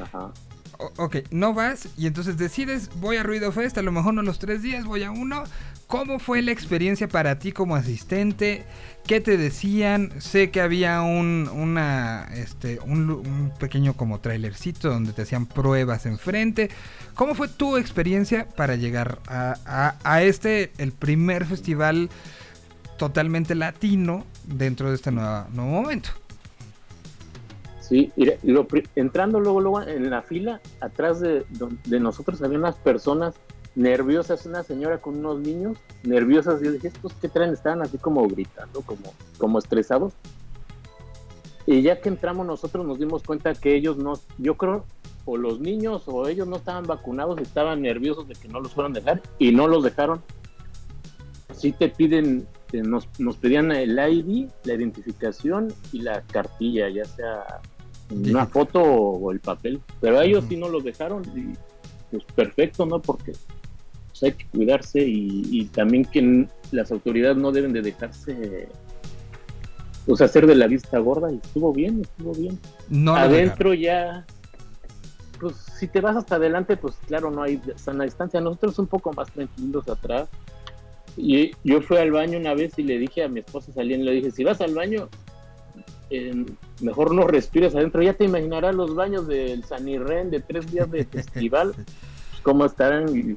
[0.01, 0.33] Ajá.
[0.97, 4.39] Ok, no vas y entonces decides, voy a Ruido Fest, a lo mejor no los
[4.39, 5.45] tres días, voy a uno.
[5.87, 8.65] ¿Cómo fue la experiencia para ti como asistente?
[9.07, 10.13] ¿Qué te decían?
[10.21, 16.71] Sé que había un, una, este, un, pequeño como trailercito donde te hacían pruebas enfrente.
[17.15, 22.09] ¿Cómo fue tu experiencia para llegar a, a- este, el primer festival
[22.97, 26.11] totalmente latino dentro de este nuevo momento?
[27.91, 28.13] Sí,
[28.95, 31.45] entrando luego, luego en la fila, atrás de,
[31.87, 33.35] nosotros había unas personas
[33.75, 36.63] nerviosas, una señora con unos niños nerviosas.
[36.63, 37.53] Yo dije, ¿estos qué traen?
[37.53, 40.13] Estaban así como gritando, como, como estresados.
[41.67, 44.85] Y ya que entramos nosotros nos dimos cuenta que ellos no, yo creo,
[45.25, 48.93] o los niños o ellos no estaban vacunados, estaban nerviosos de que no los fueran
[48.93, 50.23] a dejar y no los dejaron.
[51.53, 57.61] Sí te piden, nos, nos pedían el ID, la identificación y la cartilla, ya sea
[58.11, 59.81] una foto o el papel.
[60.01, 61.55] Pero a ellos sí no los dejaron y
[62.11, 63.01] pues perfecto, ¿no?
[63.01, 63.33] Porque
[64.09, 68.69] pues, hay que cuidarse y, y también que las autoridades no deben de dejarse
[70.07, 72.59] pues hacer de la vista gorda y estuvo bien, estuvo bien.
[72.89, 74.27] No Adentro ya,
[75.39, 78.41] pues si te vas hasta adelante, pues claro, no hay sana distancia.
[78.41, 80.29] Nosotros un poco más tranquilos atrás,
[81.17, 84.13] Y yo fui al baño una vez y le dije a mi esposa saliendo, le
[84.13, 85.09] dije, si vas al baño,
[86.11, 86.45] eh,
[86.81, 88.03] mejor no respires adentro.
[88.03, 91.87] Ya te imaginarás los baños del San Irren de tres días de festival, pues,
[92.43, 93.17] cómo estarán.
[93.17, 93.37] y-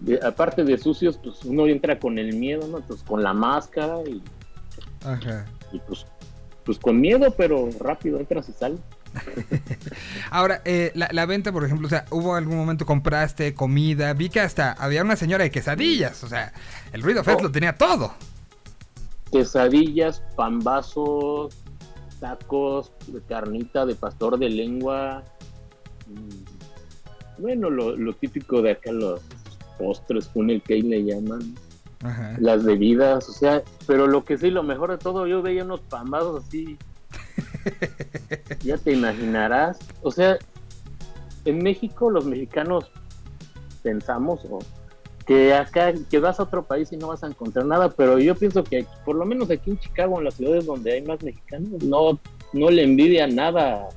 [0.00, 2.80] de- aparte de sucios, pues uno entra con el miedo, ¿no?
[2.80, 4.20] Pues con la máscara y,
[5.04, 5.46] Ajá.
[5.72, 6.04] y, pues,
[6.64, 8.80] pues con miedo, pero rápido entras y sales.
[10.30, 14.28] Ahora, eh, la, la venta, por ejemplo, o sea, hubo algún momento compraste comida, vi
[14.28, 16.52] que hasta había una señora de quesadillas, o sea,
[16.92, 17.44] el Ruido Fest Oh.
[17.44, 18.12] lo tenía todo.
[19.30, 21.56] quesadillas, pambazos,
[22.24, 25.22] tacos, de carnita de pastor de lengua.
[26.06, 29.20] mm, Bueno, lo, lo típico de acá, los
[29.78, 31.54] postres, funnel cake le llaman,
[32.02, 32.36] Ajá.
[32.38, 35.80] las bebidas, o sea, pero lo que sí, lo mejor de todo, yo veía unos
[35.80, 36.78] pambazos así.
[38.62, 39.78] ya te imaginarás.
[40.02, 40.38] O sea,
[41.44, 42.90] en México los mexicanos
[43.82, 44.60] pensamos o
[45.26, 48.34] que acá que vas a otro país y no vas a encontrar nada, pero yo
[48.34, 51.82] pienso que por lo menos aquí en Chicago, en las ciudades donde hay más mexicanos,
[51.82, 52.20] no,
[52.52, 53.88] no le envidia nada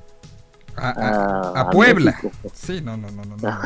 [0.78, 2.12] A, a- a, a Puebla.
[2.22, 2.32] México.
[2.54, 3.36] Sí, no, no, no, no.
[3.36, 3.60] no,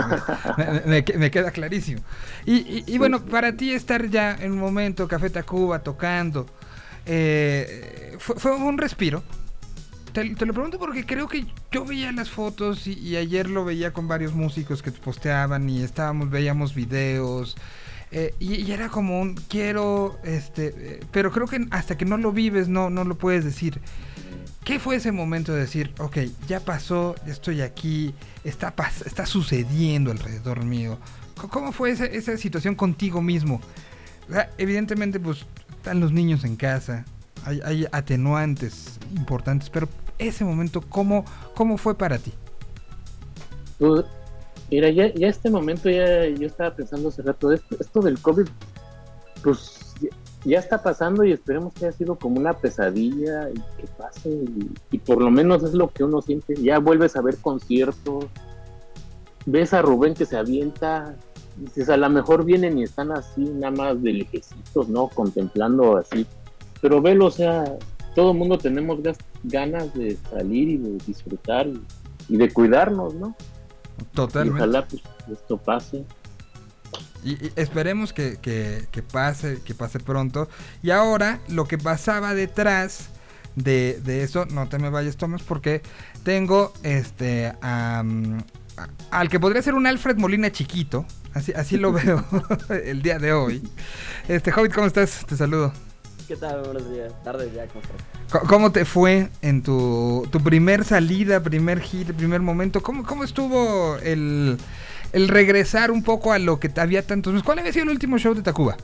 [0.88, 2.01] Me, me- me queda clarísimo.
[2.45, 6.45] Y, y- y bueno, para ti estar ya en un momento, Café Tacuba, tocando,
[7.05, 9.23] eh, fue, fue un respiro.
[10.13, 14.07] Te, lo pregunto porque creo que yo veía las fotos y, ayer lo veía con
[14.09, 17.55] varios músicos que posteaban y estábamos, veíamos videos.
[18.11, 22.33] eh, y, era como un quiero, este, eh, pero creo que hasta que no lo
[22.33, 23.79] vives no, no lo puedes decir.
[24.65, 26.17] ¿Qué fue ese momento de decir, ok,
[26.47, 28.13] ya pasó, estoy aquí,
[28.43, 30.99] está, pas- está sucediendo alrededor mío?
[31.49, 33.59] ¿Cómo fue esa, esa situación contigo mismo?
[34.57, 37.05] Evidentemente, pues, están los niños en casa,
[37.43, 39.89] hay atenuantes importantes, pero
[40.27, 41.26] ese momento, ¿cómo,
[41.56, 42.31] cómo fue para ti?
[43.80, 44.06] Pues,
[44.69, 48.48] mira, ya, ya este momento, ya yo estaba pensando hace rato, esto, esto del COVID,
[49.43, 49.95] pues
[50.43, 54.30] ya, está pasando y esperemos que haya sido como una pesadilla y que pase.
[54.30, 56.56] Y, y por lo menos es lo que uno siente.
[56.56, 58.26] Ya vuelves a ver conciertos,
[59.45, 61.15] ves a Rubén que se avienta,
[61.57, 65.07] dices, a lo mejor vienen y están así, nada más de lejecitos, ¿no?
[65.07, 66.26] Contemplando así.
[66.81, 67.77] Pero velo, o sea,
[68.15, 68.99] todo el mundo tenemos
[69.43, 71.81] ganas de salir y de disfrutar y,
[72.29, 73.35] y de cuidarnos, ¿no?
[73.99, 74.59] Y Totalmente.
[74.61, 75.01] ojalá pues
[75.31, 76.03] esto pase.
[77.23, 80.49] Y, y esperemos que, que- que pase, que pase pronto.
[80.81, 83.09] Y ahora, lo que pasaba detrás
[83.55, 85.81] de, de eso, no te me vayas, Thomas, porque
[86.23, 88.03] tengo este a-
[89.11, 91.05] al que podría ser un Alfred Molina chiquito.
[91.33, 92.25] Así, así lo veo
[92.83, 93.61] el día de hoy.
[94.27, 95.23] Este, Hobbit, ¿cómo estás?
[95.27, 95.71] Te saludo.
[96.32, 96.62] ¿Qué tal?
[96.64, 97.12] Buenos días.
[97.26, 97.98] Tardes ya, ¿cómo estás?
[98.32, 102.82] Co- ¿Cómo te fue en tu, tu primer salida, primer hit, primer momento?
[102.82, 104.58] ¿Cómo, cómo estuvo el,
[105.12, 107.44] el regresar un poco a lo que había tantos...
[107.44, 108.78] ¿Cuál había sido el último show de Tacuba?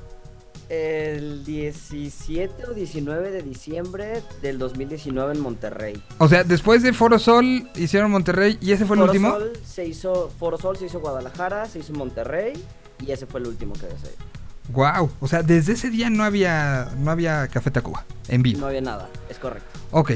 [0.68, 6.04] El 17 o 19 de diciembre del 2019 en Monterrey.
[6.18, 9.32] O sea, después de Foro Sol hicieron Monterrey y ese fue el Foro último.
[9.32, 12.62] Sol se hizo, Foro Sol se hizo Guadalajara, se hizo Monterrey
[13.00, 14.37] y ese fue el último que salido.
[14.70, 15.12] Wow.
[15.20, 18.60] O sea, desde ese día no había no había Café Tacuba en vivo.
[18.62, 19.68] No había nada, es correcto.
[19.92, 20.12] Ok.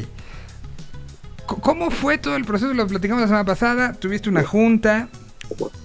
[1.46, 2.74] ¿Cómo fue todo el proceso?
[2.74, 3.94] Lo platicamos la semana pasada.
[3.94, 5.10] Tuviste una junta.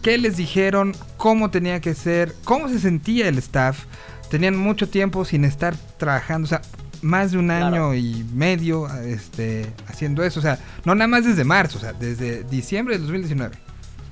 [0.03, 0.95] ¿Qué les dijeron?
[1.17, 2.33] ¿Cómo tenía que ser?
[2.45, 3.85] ¿Cómo se sentía el staff?
[4.31, 6.47] Tenían mucho tiempo sin estar trabajando.
[6.47, 6.63] O sea,
[7.03, 7.67] más de un Claro.
[7.67, 10.39] año y medio este, haciendo eso.
[10.39, 13.57] O sea, no nada más desde marzo, o sea, desde diciembre del 2019.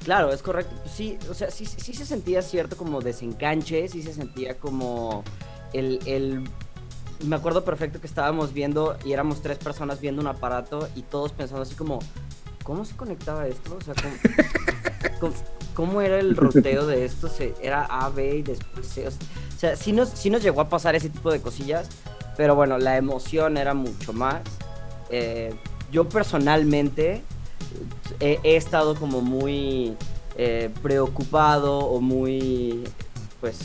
[0.05, 0.75] Claro, es correcto.
[0.93, 5.25] Sí, o sea, sí, sí se sentía cierto como desenganche, sí se sentía como
[5.73, 6.45] el, el...
[7.27, 11.33] Me acuerdo perfecto que estábamos viendo y éramos tres personas viendo un aparato y todos
[11.33, 12.01] pensando así como,
[12.65, 13.79] ¿cómo se conectaba esto?
[13.79, 13.95] O sea,
[15.21, 15.33] ¿cómo,
[15.75, 17.31] cómo- era el ruteo de esto?
[17.63, 19.09] Era A, B y después C.
[19.09, 19.11] O
[19.59, 21.89] sea, sí nos, sí nos llegó a pasar ese tipo de cosillas,
[22.37, 24.43] pero bueno, la emoción era mucho más.
[25.09, 25.55] Eh,
[25.91, 27.23] yo personalmente
[28.21, 29.97] he, he estado como muy
[30.37, 32.85] eh, preocupado o muy,
[33.41, 33.59] pues,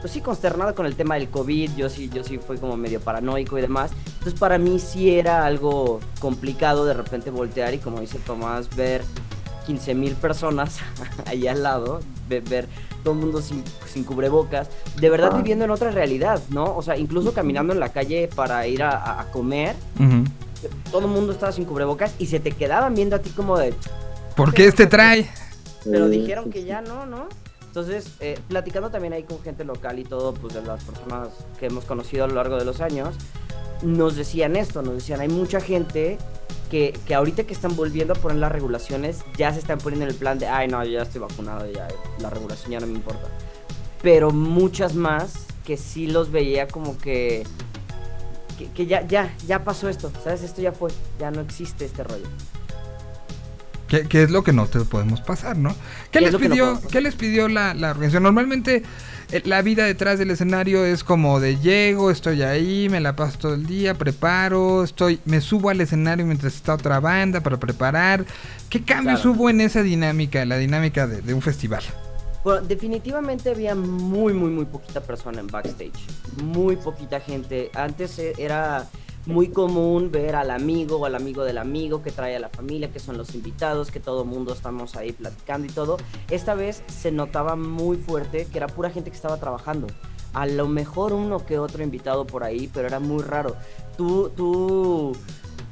[0.00, 1.70] pues sí, consternado con el tema del COVID.
[1.76, 3.90] Yo sí, yo sí fui como medio paranoico y demás.
[4.18, 9.02] Entonces para mí sí era algo complicado de repente voltear y como dice Tomás, ver
[9.66, 10.78] 15 mil personas
[11.26, 12.66] ahí al lado, ve- ver
[13.04, 14.68] todo el mundo sin, sin cubrebocas,
[15.00, 15.36] de verdad Ah.
[15.38, 16.76] viviendo en otra realidad, ¿no?
[16.76, 19.74] O sea, incluso caminando en la calle para ir a- a- comer,
[20.90, 23.74] todo el mundo estaba sin cubrebocas y se te quedaban viendo a ti como de,
[24.36, 25.30] ¿Por qué este trae?
[25.84, 27.28] pero dijeron que ya no, ¿no?
[27.66, 31.28] Entonces, eh, platicando también ahí con gente local y todo, pues de las personas
[31.58, 33.14] que hemos conocido a lo largo de los años,
[33.82, 36.18] nos decían esto, nos decían, hay mucha gente
[36.68, 40.10] que, que ahorita que están volviendo a poner las regulaciones, ya se están poniendo en
[40.10, 41.86] el plan de, ay, no, yo ya estoy vacunado, ya
[42.20, 43.28] la regulación ya no me importa.
[44.02, 47.44] Pero muchas más que sí los veía como que,
[48.60, 50.42] que, que ya, ya, ya pasó esto, ¿sabes?
[50.42, 52.26] Esto ya fue, ya no existe este rollo.
[53.88, 55.70] ¿Qué, qué es lo que no te podemos pasar, no?
[56.10, 56.80] ¿Qué, ¿Qué es les no pidió?
[56.92, 58.22] ¿qué les pidió la, la organización?
[58.22, 58.82] Normalmente
[59.32, 63.38] eh, la vida detrás del escenario es como de llego, estoy ahí, me la paso
[63.38, 68.24] todo el día, preparo, estoy, me subo al escenario mientras está otra banda para preparar.
[68.68, 69.36] ¿Qué cambios Claro.
[69.36, 71.82] hubo en esa dinámica, la dinámica de, de un festival?
[72.42, 75.92] Bueno, definitivamente había muy, muy, muy poquita persona en backstage.
[76.42, 77.70] Muy poquita gente.
[77.74, 78.88] Antes eh, era
[79.26, 82.90] muy común ver al amigo o al amigo del amigo que trae a la familia,
[82.90, 85.98] que son los invitados, que todo mundo estamos ahí platicando y todo.
[86.30, 89.86] Esta vez se notaba muy fuerte que era pura gente que estaba trabajando.
[90.32, 93.56] A lo mejor uno que otro invitado por ahí, pero era muy raro.
[93.96, 95.12] Tú, tú,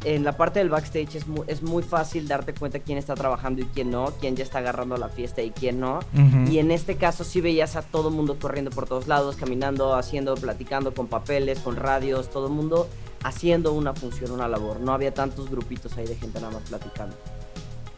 [0.05, 3.63] en la parte del backstage es muy, es muy fácil darte cuenta quién está trabajando
[3.63, 5.99] y quién no, quién ya está agarrando la fiesta y quién no.
[6.15, 6.51] Ujú.
[6.51, 9.95] Y en este caso sí veías a todo el mundo corriendo por todos lados, caminando,
[9.97, 12.89] haciendo, platicando con papeles, con radios, todo el mundo
[13.25, 14.81] haciendo una función, una labor.
[14.81, 17.17] No había tantos grupitos ahí de gente nada más platicando.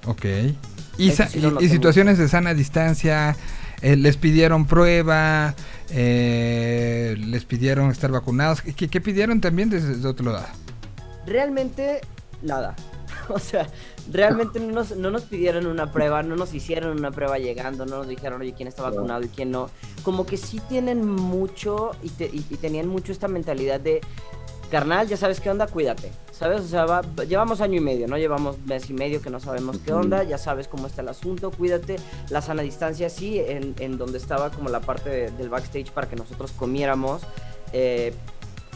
[0.06, 0.24] Ok.
[0.97, 1.22] Y, sí
[1.60, 3.36] y- situaciones de sana distancia,
[3.82, 5.55] eh, les pidieron prueba,
[5.90, 8.62] eh, les pidieron estar vacunados.
[8.62, 10.47] ¿Qué, qué pidieron también desde, desde otro lado?
[11.31, 12.01] Realmente
[12.43, 12.74] nada.
[13.28, 13.69] O sea,
[14.11, 17.98] realmente no nos, no nos pidieron una prueba, no nos hicieron una prueba llegando, no
[17.98, 19.70] nos dijeron, oye, quién está vacunado y quién no.
[20.02, 24.01] Como que sí tienen mucho y, te- y- y tenían mucho esta mentalidad de,
[24.69, 26.11] carnal, ya sabes qué onda, cuídate.
[26.32, 26.62] ¿Sabes?
[26.62, 28.16] O sea, va- llevamos año y medio, ¿no?
[28.19, 31.52] Llevamos mes y medio que no sabemos qué onda, ya sabes cómo está el asunto,
[31.52, 31.97] cuídate.
[32.31, 36.09] La sana distancia, sí, en, en donde estaba como la parte de- del backstage para
[36.09, 37.23] que nosotros comiéramos.
[37.73, 38.12] eh,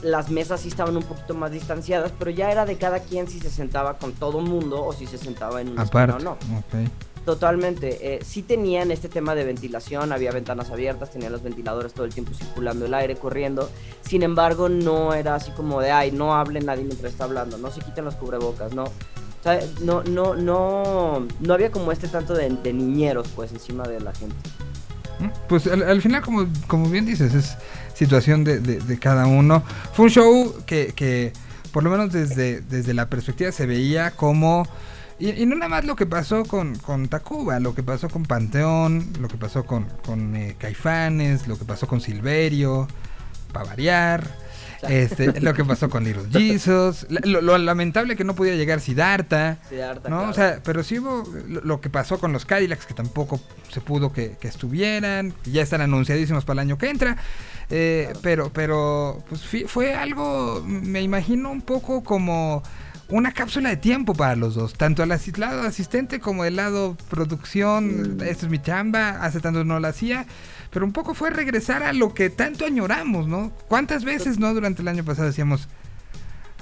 [0.04, 3.40] las mesas sí estaban un poquito más distanciadas, pero ya era de cada quien si
[3.40, 6.16] se sentaba con todo mundo o si se sentaba en un Aparte.
[6.16, 6.32] o no.
[6.32, 6.88] ok.
[7.24, 8.16] Totalmente.
[8.16, 12.12] Eh, sí tenían este tema de ventilación, había ventanas abiertas, tenían los ventiladores todo el
[12.12, 13.70] tiempo circulando el aire, corriendo.
[14.02, 17.70] Sin embargo, no era así como de, ay, no hable nadie mientras está hablando, no
[17.70, 18.84] se quiten los cubrebocas, no.
[18.84, 23.84] O sea, no, no, no, no había como este tanto de, de niñeros, pues, encima
[23.84, 24.36] de la gente.
[25.20, 25.28] ¿Mm?
[25.48, 27.56] Pues al, al final, como, como bien dices, es
[27.94, 29.62] situación de, de- de cada uno.
[29.94, 31.32] Fue un show que, que
[31.72, 34.66] por lo menos desde, desde la perspectiva se veía como...
[35.18, 38.24] Y, y no nada más lo que pasó con, con Tacuba, lo que pasó con
[38.24, 42.88] Panteón, lo que pasó con, con eh, Caifanes, lo que pasó con Silverio,
[43.52, 44.28] para variar,
[44.88, 49.58] este, lo que pasó con Little Jesus, lo, lo lamentable que no podía llegar Siddhartha,
[49.70, 50.00] ¿no?
[50.00, 50.30] claro.
[50.30, 53.40] O sea, pero sí hubo lo, lo que pasó con los Cadillacs, que tampoco
[53.72, 57.16] se pudo que, que estuvieran, ya están anunciadísimos para el año que entra.
[57.70, 62.62] Eh, Pero, pero, pues fue algo, me imagino un poco como
[63.08, 68.18] una cápsula de tiempo para los dos, tanto al lado asistente como el lado producción,
[68.22, 70.26] esto es mi chamba, hace tanto no lo hacía,
[70.70, 73.52] pero un poco fue regresar a lo que tanto añoramos, ¿no?
[73.68, 75.68] ¿Cuántas veces, no, durante el año pasado decíamos,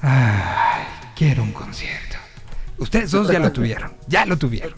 [0.00, 0.84] ay,
[1.16, 2.16] quiero un concierto?
[2.78, 4.74] Ustedes dos ya lo tuvieron, ya lo tuvieron.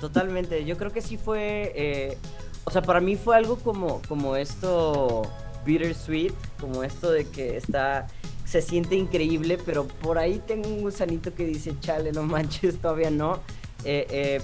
[0.00, 2.18] Totalmente, yo creo que sí fue, eh,
[2.64, 5.22] o sea, para mí fue algo como, como esto
[5.64, 8.06] bittersweet, como esto de que está,
[8.44, 13.10] se siente increíble, pero por ahí tengo un gusanito que dice, chale, no manches, todavía
[13.10, 13.40] no.
[13.84, 14.42] Eh, eh,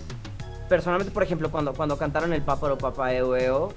[0.69, 3.75] personalmente, por ejemplo, cuando, cuando cantaron el Páparo Papá Eo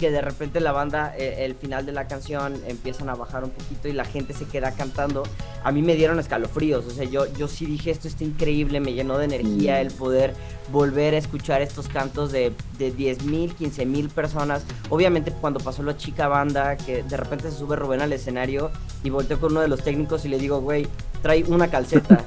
[0.00, 3.50] que de repente la banda, eh, el final de la canción, empiezan a bajar un
[3.50, 5.24] poquito y la gente se queda cantando.
[5.62, 8.94] A mí me dieron escalofríos, o sea, yo, yo sí dije, esto está increíble, me
[8.94, 10.34] llenó de energía el poder
[10.72, 14.62] volver a escuchar estos cantos de, de 10 mil, 15 mil personas.
[14.88, 18.70] Obviamente cuando pasó la chica banda, que de repente se sube Rubén al escenario
[19.04, 20.86] y volteo con uno de los técnicos y le digo, güey,
[21.22, 22.24] trae una calceta,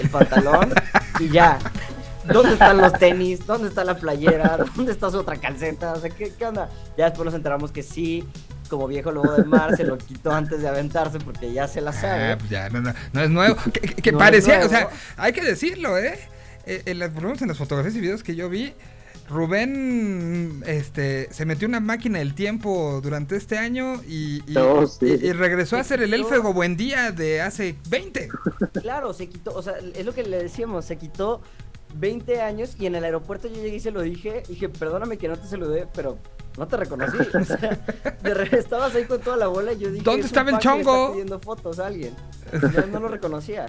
[0.00, 0.74] el pantalón
[1.20, 1.58] y ya.
[2.32, 3.46] ¿Dónde están los tenis?
[3.46, 4.58] ¿Dónde está la playera?
[4.74, 5.92] ¿Dónde está su otra calceta?
[5.92, 6.68] O sea, ¿qué, qué onda?
[6.98, 8.24] Ya después nos enteramos que sí,
[8.66, 11.92] como viejo lobo del mar, se lo quitó antes de aventarse porque ya se la
[11.92, 12.32] sabe.
[12.32, 13.56] Ah, pues ya, no, no, no es nuevo.
[13.72, 14.66] Que, que- que No es parecía, nuevo.
[14.66, 16.18] o sea, hay que decirlo, ¿eh?
[16.66, 18.72] Eh, en las, por lo menos en las fotografías y videos que yo vi,
[19.28, 24.54] Rubén este, se metió una máquina del tiempo durante este año y, y-
[24.88, 25.06] sí.
[25.20, 28.28] y- y regresó a Se ser el elfego buen día de hace 20.
[28.82, 31.40] Claro, se quitó, o sea, es lo que le decíamos, se quitó
[31.94, 35.28] 20 años y en el aeropuerto yo llegué y se lo dije, dije, perdóname que
[35.28, 36.18] no te saludé, pero
[36.58, 37.16] no te reconocí.
[37.18, 37.78] O sea,
[38.22, 40.58] de estabas ahí con toda la bola y yo dije, ¿Dónde "Es un estaba el
[40.58, 42.14] chongo?" pidiendo fotos a alguien.
[42.74, 43.66] Yo no lo reconocía.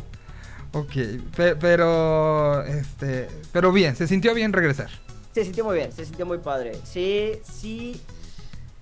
[0.74, 0.92] Ok,
[1.36, 4.90] pe- pero, este, pero bien, se sintió bien regresar.
[5.34, 6.74] Se sintió muy bien, se sintió muy padre.
[6.84, 8.02] Sí, sí.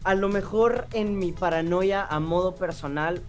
[0.03, 3.21] A lo mejor en mi paranoia a modo personal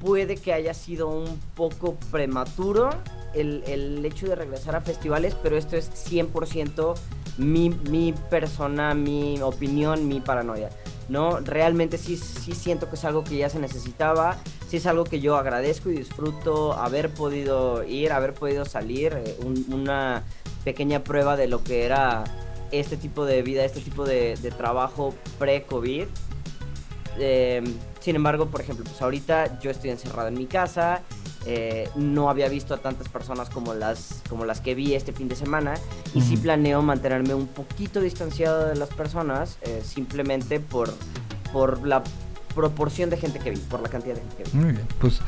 [0.00, 2.90] puede que haya sido un poco prematuro
[3.34, 6.94] el, el hecho de regresar a festivales, pero esto es 100%
[7.38, 10.70] mi, mi persona, mi opinión, mi paranoia.
[11.08, 11.40] ¿no?
[11.40, 14.36] Realmente sí, sí siento que es algo que ya se necesitaba,
[14.68, 19.36] sí es algo que yo agradezco y disfruto haber podido ir, haber podido salir, eh,
[19.44, 20.22] un- una
[20.64, 22.22] pequeña prueba de lo que era
[22.70, 26.04] este tipo de vida, este tipo de, de trabajo pre-COVID.
[27.18, 27.62] Eh,
[28.00, 31.02] sin embargo, por ejemplo, pues ahorita yo estoy encerrado en mi casa,
[31.46, 35.28] eh, no había visto a tantas personas como las, como las que vi este fin
[35.28, 35.74] de semana
[36.14, 40.92] y sí planeo mantenerme un poquito distanciado de las personas eh, simplemente por,
[41.52, 42.02] por la
[42.54, 44.50] proporción de gente que vi, por la cantidad de gente que vi.
[44.58, 45.20] Muy bien, pues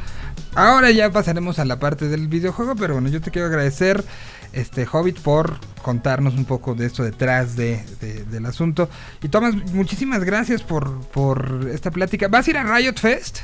[0.55, 4.05] ahora ya pasaremos a la parte del videojuego, pero bueno, yo te quiero agradecer,
[4.52, 8.89] este Hobbit, por contarnos un poco de esto detrás de, de- del asunto.
[9.22, 12.28] Y Tomás, muchísimas gracias por, por esta plática.
[12.28, 13.39] ¿Vas a ir a Riot Fest?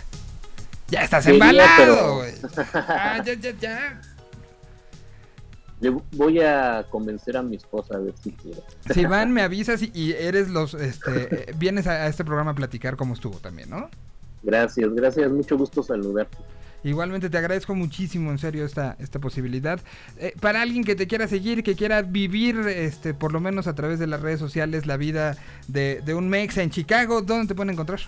[0.90, 2.32] Ya estás embalado, pero- güey.
[2.74, 4.00] Ah, ya, ya, ya.
[5.80, 8.60] Le voy a convencer a mi esposa a ver si quiere.
[8.92, 12.96] Si van, me avisas y, eres los, este, vienes a, a este programa a platicar
[12.96, 13.88] cómo estuvo también, ¿no?
[14.42, 16.38] Gracias, gracias, mucho gusto saludarte.
[16.84, 19.80] Igualmente te agradezco muchísimo, en serio, esta, esta posibilidad.
[20.18, 23.74] Eh, para alguien que te quiera seguir, que quiera vivir, este, por lo menos a
[23.74, 25.36] través de las redes sociales, la vida
[25.66, 28.00] de, de un mexa en Chicago, ¿dónde te pueden encontrar?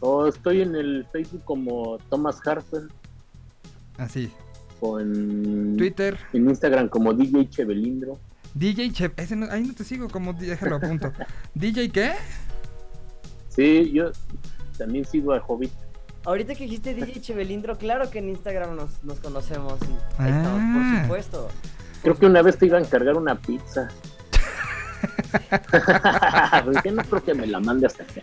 [0.00, 2.84] Oh, estoy en el Facebook como Thomas Harper
[3.98, 4.32] Así,
[4.80, 8.18] o en, Twitter, en Instagram como DJ Chevelindro.
[8.54, 11.12] DJ Che, ese no- ahí no te sigo, como déjalo a punto.
[11.54, 12.12] ¿DJ qué?
[13.50, 14.10] Sí, yo
[14.78, 15.70] también sigo a Hobbit.
[16.24, 19.74] Ahorita que dijiste DJ Chevelindro, claro que en Instagram nos, nos conocemos.
[19.82, 20.74] y ahí estamos, Ah.
[20.92, 21.48] por supuesto.
[22.02, 23.88] Creo que una vez te iba a encargar una pizza.
[26.72, 28.22] Dije, no creo que me la mande hasta acá.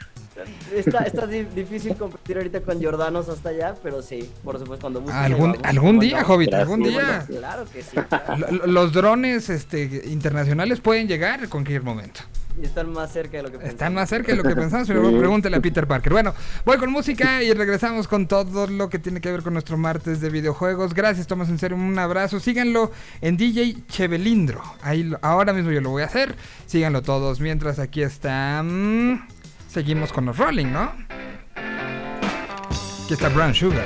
[0.73, 5.01] Está, está di- difícil competir ahorita con Jordanos hasta allá, pero sí, por supuesto, cuando
[5.01, 5.15] gustes.
[5.17, 6.27] Algún, vamos, algún ¿cómo día, no?
[6.27, 7.25] Hobbit, algún día.
[7.27, 7.97] Claro que sí.
[8.09, 8.65] claro.
[8.67, 12.21] Los drones este, internacionales pueden llegar en cualquier momento.
[12.59, 13.93] Y están más cerca de lo que Están pensamos.
[13.93, 16.11] más cerca de lo que pensamos, pero pregúntale a Peter Parker.
[16.11, 16.33] Bueno,
[16.65, 20.21] voy con música y regresamos con todo lo que tiene que ver con nuestro martes
[20.21, 20.95] de videojuegos.
[20.95, 22.39] Gracias, Tomás, en serio, un abrazo.
[22.39, 22.91] Síganlo
[23.21, 24.63] en DJ Chevelindro.
[24.81, 26.35] Ahí ahora mismo yo lo voy a hacer.
[26.65, 27.39] Síganlo todos.
[27.41, 29.27] Mientras aquí están.
[29.77, 30.91] Seguimos con los Rolling, ¿no?
[33.05, 33.85] Aquí está Brown Sugar.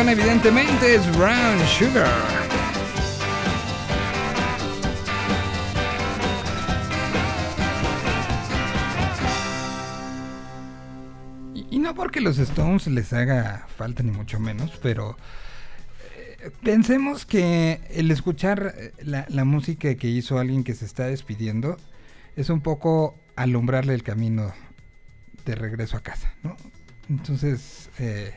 [0.00, 2.08] Evidentemente es Brown Sugar.
[11.70, 15.18] Y, no porque los Stones les haga falta ni mucho menos, pero
[16.16, 21.04] eh, pensemos que el escuchar eh, la, la música que hizo alguien que se está
[21.04, 21.76] despidiendo
[22.34, 24.54] es un poco alumbrarle el camino
[25.44, 26.56] de regreso a casa, ¿no?
[27.10, 28.32] Entonces, eh,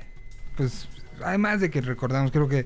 [0.58, 0.90] pues,
[1.24, 2.66] además de que recordamos, creo que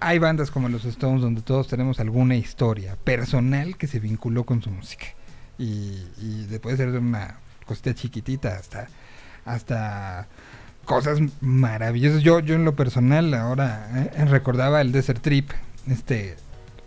[0.00, 4.62] hay bandas como los Stones donde todos tenemos alguna historia personal que se vinculó con
[4.62, 5.06] su música.
[5.58, 8.88] Y, y de- puede ser de una cosita chiquitita hasta,
[9.44, 10.28] hasta
[10.84, 12.22] cosas maravillosas.
[12.22, 15.50] Yo, yo en lo personal ahora eh, recordaba el Desert Trip,
[15.88, 16.36] este,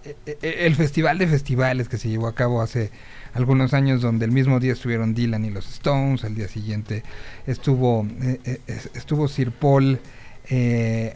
[0.05, 2.91] eh, eh, el festival de festivales que se llevó a cabo hace
[3.33, 7.03] algunos años donde el mismo día estuvieron Dylan y los Stones, al día siguiente
[7.45, 9.99] estuvo eh, eh, es- estuvo Sir Paul
[10.49, 11.15] eh,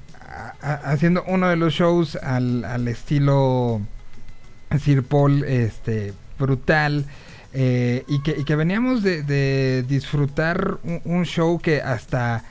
[0.62, 3.82] haciendo uno de los shows al, al estilo
[4.80, 7.06] Sir Paul este brutal
[7.54, 12.44] eh, y, que, que veníamos de, de disfrutar un, un show que hasta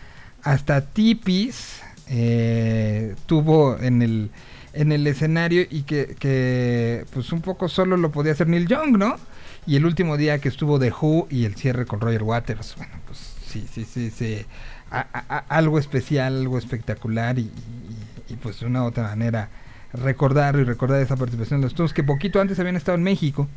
[0.43, 4.31] hasta Tipis eh, tuvo en el
[4.73, 8.97] en el escenario y que, que pues un poco solo lo podía hacer Neil Young,
[8.97, 9.17] ¿no?
[9.67, 12.95] Y el último día que estuvo The Who y el cierre con Roger Waters, bueno,
[13.07, 14.45] pues sí, sí, sí, sí,
[14.91, 17.51] algo especial, algo espectacular y,
[18.43, 19.51] pues de una u otra manera
[19.93, 23.49] recordar y recordar esa participación de los Stones que poquito antes habían estado en México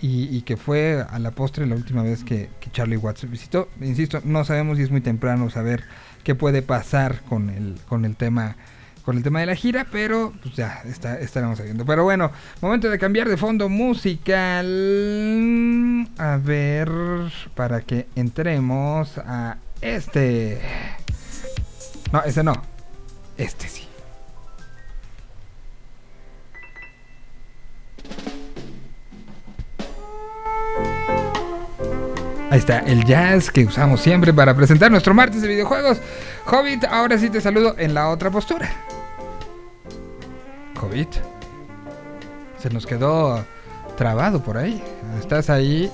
[0.00, 3.68] y, que fue a la postre la última vez que, que Charlie Watts visitó.
[3.80, 5.84] Insisto, no sabemos y es muy temprano saber
[6.22, 8.56] qué puede pasar con el, con el tema
[9.08, 11.86] con el tema de la gira, pero pues ya está, estaremos viendo.
[11.86, 12.30] Pero bueno,
[12.60, 14.66] momento de cambiar de fondo musical.
[16.18, 16.90] A ver,
[17.54, 20.60] para que entremos a este.
[22.12, 22.54] No, ese no.
[23.36, 23.88] Este sí.
[32.50, 36.00] Ahí está, el jazz que usamos siempre para presentar nuestro martes de videojuegos.
[36.46, 38.70] Hobbit, ahora sí te saludo en la otra postura.
[40.80, 41.10] Hobbit.
[42.58, 43.44] Se nos quedó
[43.98, 44.82] trabado por ahí.
[45.20, 45.90] ¿Estás ahí?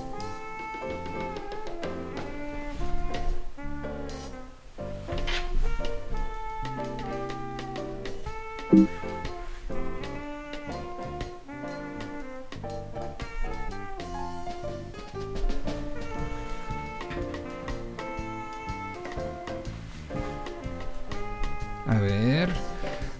[21.86, 22.48] A ver.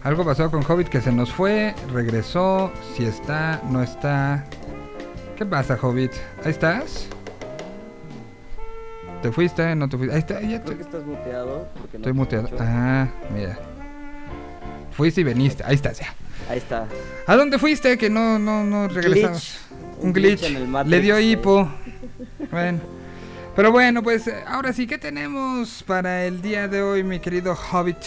[0.03, 4.45] Algo pasó con Hobbit que se nos fue, regresó, si está, no está.
[5.37, 6.13] ¿Qué pasa, Hobbit?
[6.45, 7.09] ¿Ahí estás?
[9.23, 9.75] ¿Te fuiste?
[9.75, 10.15] ¿No te fuiste?
[10.15, 11.67] Ahí está, ya te- Creo que estás muteado.
[11.81, 12.45] porque no estoy te muteado.
[12.47, 12.63] escucho.
[12.67, 13.59] Ah, mira.
[14.97, 16.15] Fuiste y veniste, ahí estás ya.
[16.49, 16.87] Ahí está.
[17.27, 19.59] ¿A dónde fuiste que no, no, no regresamos?
[19.69, 20.05] Glitch.
[20.05, 20.43] Un glitch.
[20.45, 20.91] en el Matrix.
[20.91, 21.69] Le dio hipo.
[22.51, 22.81] bueno.
[23.57, 27.99] Pero bueno, pues ahora sí, ¿qué tenemos para el día de hoy, mi querido Hobbit?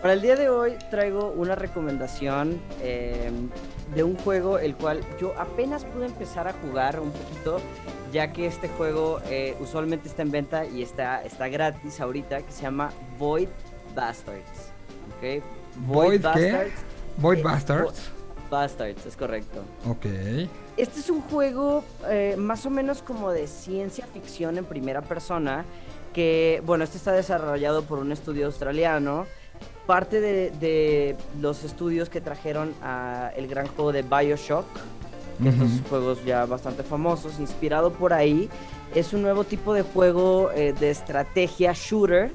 [0.00, 3.30] Para el día de hoy traigo una recomendación eh,
[3.94, 7.60] de un juego el cual yo apenas pude empezar a jugar un poquito,
[8.12, 12.52] ya que este juego eh, usualmente está en venta y está, está gratis ahorita, que
[12.52, 13.48] se llama Void
[13.94, 14.72] Bastards.
[15.18, 15.42] ¿ok?
[15.86, 16.70] Void, ¿qué?
[17.16, 18.10] Void Eh, Bastards.
[18.50, 19.60] Bastards, es correcto.
[19.88, 20.06] Ok.
[20.76, 25.64] Este es un juego eh, más o menos como de ciencia ficción en primera persona,
[26.12, 29.26] que, bueno, este está desarrollado por un estudio australiano.
[29.86, 34.64] Parte de, de los estudios que trajeron a el gran juego de Bioshock,
[35.44, 35.88] estos Ujú.
[35.88, 38.48] juegos ya bastante famosos, inspirado por ahí,
[38.94, 42.30] es un nuevo tipo de juego eh, de estrategia shooter,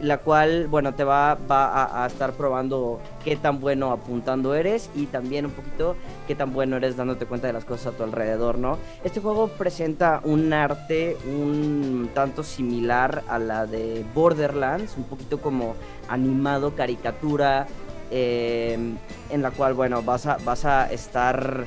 [0.00, 5.06] la cual, bueno, te va, va a, estar probando qué tan bueno apuntando eres y
[5.06, 5.96] también un poquito
[6.26, 8.78] qué tan bueno eres dándote cuenta de las cosas a tu alrededor, ¿no?
[9.04, 15.74] Este juego presenta un arte un tanto similar a la de Borderlands, un poquito como
[16.08, 17.66] animado, caricatura,
[18.10, 18.78] eh,
[19.30, 21.64] en la cual, bueno, vas a, vas a estar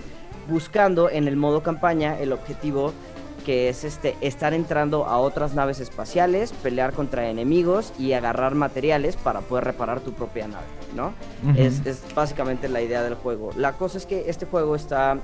[0.50, 2.94] buscando en el modo campaña el objetivo
[3.42, 9.16] que es este estar entrando a otras naves espaciales, pelear contra enemigos y agarrar materiales
[9.16, 10.66] para poder reparar tu propia nave,
[10.96, 11.14] ¿no?
[11.56, 13.52] Es, es básicamente la idea del juego.
[13.56, 15.18] La cosa es que este juego está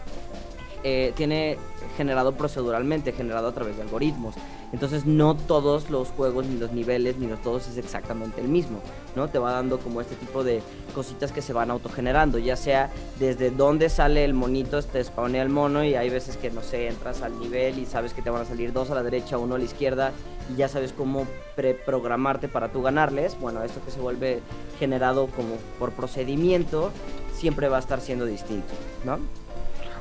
[0.89, 1.57] eh, tiene
[1.97, 4.35] generado proceduralmente, generado a través de algoritmos.
[4.71, 8.79] Entonces no todos los juegos, ni los niveles, ni los todos es exactamente el mismo,
[9.13, 9.27] ¿no?
[9.27, 10.61] Te va dando como este tipo de
[10.95, 12.89] cositas que se van autogenerando, ya sea
[13.19, 16.87] desde dónde sale el monito, te spawnea el mono y hay veces que, no sé,
[16.87, 19.55] entras al nivel y sabes que te van a salir dos a la derecha, uno
[19.55, 20.13] a la izquierda
[20.53, 21.27] y ya sabes cómo
[21.57, 23.37] preprogramarte para tú ganarles.
[23.39, 24.39] Bueno, esto que se vuelve
[24.79, 26.91] generado como por procedimiento
[27.33, 28.73] siempre va a estar siendo distinto,
[29.03, 29.19] ¿no?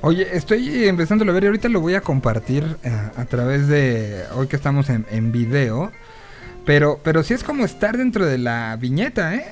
[0.02, 4.24] Oye, estoy empezándolo a ver y ahorita lo voy a compartir eh, a través de
[4.34, 5.90] hoy que estamos en, en video.
[6.64, 9.46] Pero, pero sí es como estar dentro de la viñeta, ¿eh?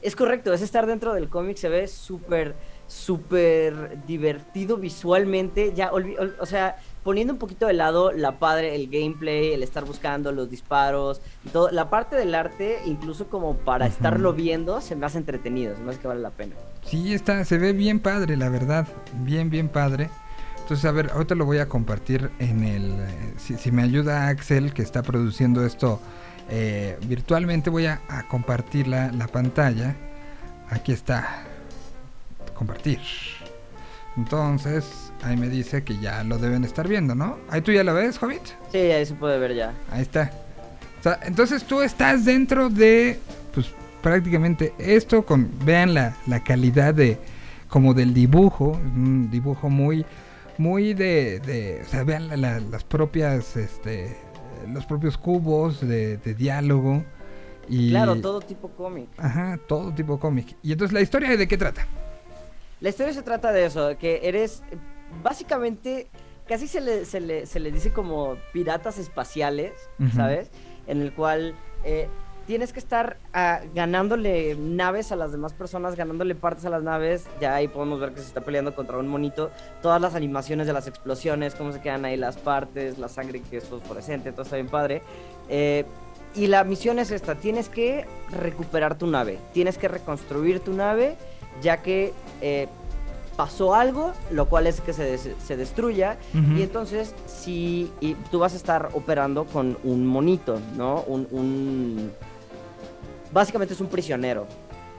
[0.00, 2.54] Es correcto, es estar dentro del cómic, se ve súper,
[2.86, 5.72] súper divertido visualmente.
[5.74, 10.32] Ya, o sea, poniendo un poquito de lado la padre, el gameplay, el estar buscando
[10.32, 11.20] los disparos,
[11.52, 15.82] todo, la parte del arte, incluso como para estarlo viendo, se me hace entretenido, se
[15.82, 16.54] me hace que vale la pena.
[16.84, 18.88] Sí, está, se ve bien padre, la verdad.
[19.20, 20.10] Bien, bien padre.
[20.62, 22.90] Entonces, a ver, ahorita lo voy a compartir en el...
[23.00, 26.00] eh, Si, si me ayuda Axel, que está produciendo esto
[26.48, 29.94] eh, virtualmente, voy a, a compartir la, la pantalla.
[30.70, 31.42] Aquí está.
[32.54, 33.00] Compartir.
[34.16, 37.38] Entonces, ahí me dice que ya lo deben estar viendo, ¿no?
[37.50, 38.42] Ahí tú ya lo ves, Hobbit.
[38.70, 39.72] Sí, ahí se puede ver ya.
[39.90, 40.30] Ahí está.
[41.00, 43.18] O sea, entonces tú estás dentro de,
[43.52, 43.66] pues
[44.02, 47.18] prácticamente esto, con, vean la, la calidad de,
[47.68, 50.04] como del dibujo, un dibujo muy,
[50.58, 54.16] muy de, de o sea, vean la- la- las propias, este,
[54.72, 57.04] los propios cubos de, de diálogo.
[57.68, 59.08] Y, Claro, todo tipo cómic.
[59.18, 60.54] Ajá, todo tipo cómic.
[60.62, 61.86] Y entonces la historia de qué trata.
[62.80, 64.62] La historia se trata de eso, que eres
[65.22, 66.08] básicamente,
[66.46, 69.72] casi se le, se le, se le dice como piratas espaciales.
[70.14, 70.50] ¿sabes?
[70.86, 71.54] En el cual
[71.84, 72.08] eh,
[72.46, 77.26] tienes que estar ah, ganándole naves a las demás personas, ganándole partes a las naves.
[77.40, 79.50] Ya ahí podemos ver que se está peleando contra un monito.
[79.82, 83.58] Todas las animaciones de las explosiones, cómo se quedan ahí las partes, la sangre que
[83.58, 85.02] es fosforescente, todo está bien padre.
[85.48, 85.84] Eh,
[86.34, 91.16] y la misión es esta, tienes que recuperar tu nave, tienes que reconstruir tu nave,
[91.62, 92.66] ya que eh,
[93.36, 98.38] pasó algo, lo cual es que se, des- se destruya, y entonces si y tú
[98.38, 101.02] vas a estar operando con un monito, ¿no?
[101.06, 102.12] Un, un-
[103.32, 104.46] Básicamente es un prisionero,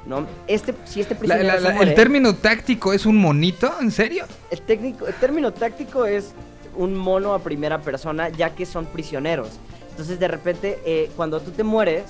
[0.06, 0.26] ¿no?
[0.48, 3.91] Este, si este prisionero la- se la- muere- el término táctico es un monito, ¿en
[3.91, 4.26] serio?
[4.52, 6.34] el, técnico, el término táctico es
[6.76, 9.48] un mono a primera persona, ya que son prisioneros.
[9.91, 12.03] Entonces, de repente, eh, cuando tú te mueres,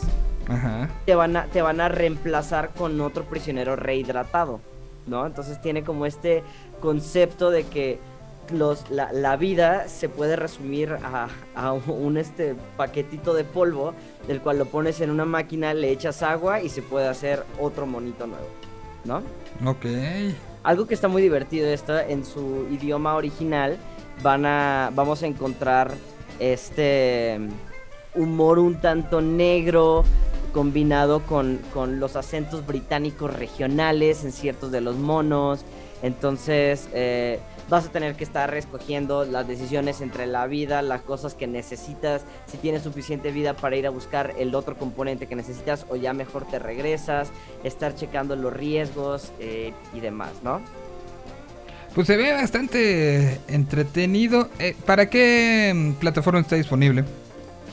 [0.47, 0.89] Ajá.
[1.05, 4.59] te van, a, te van a reemplazar con otro prisionero rehidratado,
[5.07, 5.25] ¿no?
[5.25, 6.43] Entonces, tiene como este
[6.79, 7.99] concepto de que
[8.51, 13.93] los, la, la vida se puede resumir a, a un este paquetito de polvo,
[14.27, 17.85] del cual lo pones en una máquina, le echas agua y se puede hacer otro
[17.85, 18.47] monito nuevo,
[19.03, 19.21] ¿no?
[19.69, 19.85] Ok.
[20.63, 23.77] Algo que está muy divertido esto, en su idioma original
[24.23, 25.91] van a, vamos a encontrar
[26.39, 27.39] este
[28.15, 30.03] humor un tanto negro
[30.55, 35.65] combinado con, con los acentos británicos regionales en ciertos de los monos.
[36.01, 41.33] Entonces eh, vas a tener que estar escogiendo las decisiones entre la vida, las cosas
[41.33, 45.85] que necesitas, si tienes suficiente vida para ir a buscar el otro componente que necesitas
[45.89, 47.31] o ya mejor te regresas,
[47.65, 50.61] estar checando los riesgos eh, y demás, ¿no?
[51.93, 54.47] Pues se ve bastante entretenido.
[54.59, 57.03] Eh, ¿Para qué plataforma está disponible?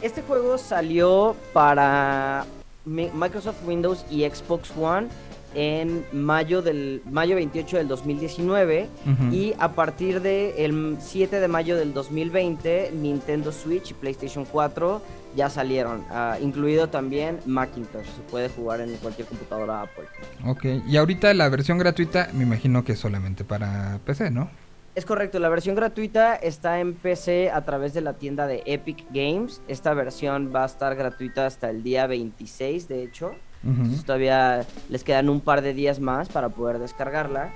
[0.01, 2.45] Este juego salió para
[2.85, 5.09] Microsoft Windows y Xbox One
[5.55, 9.35] en mayo del mayo 28 del 2019 Ujú.
[9.35, 15.03] y a partir del 7 de mayo del 2020 Nintendo Switch y PlayStation 4
[15.37, 20.05] ya salieron, ah, incluido también Macintosh, se puede jugar en cualquier computadora Apple.
[20.47, 24.51] Ok, y ahorita la versión gratuita me imagino que es solamente para PC, ¿no?
[24.95, 29.07] Es correcto, la versión gratuita está en PC a través de la tienda de Epic
[29.11, 29.63] Games.
[29.67, 33.33] Esta versión va a estar gratuita hasta el día 26, de hecho.
[33.65, 37.53] Entonces todavía les quedan un par de días más para poder descargarla.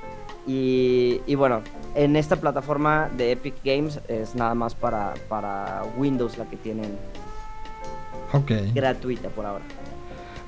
[0.47, 1.63] Y, y bueno,
[1.95, 6.97] en esta plataforma de Epic Games es nada más para, para Windows la que tienen
[8.33, 8.53] Ok.
[8.73, 9.65] gratuita por ahora.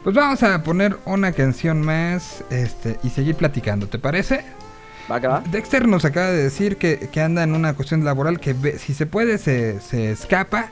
[0.05, 4.44] Pues vamos a poner una canción más este, y seguir platicando, ¿te parece?
[5.51, 9.06] Dexter nos acaba de decir que, que anda en una cuestión laboral que si se
[9.06, 10.70] puede se, se escapa.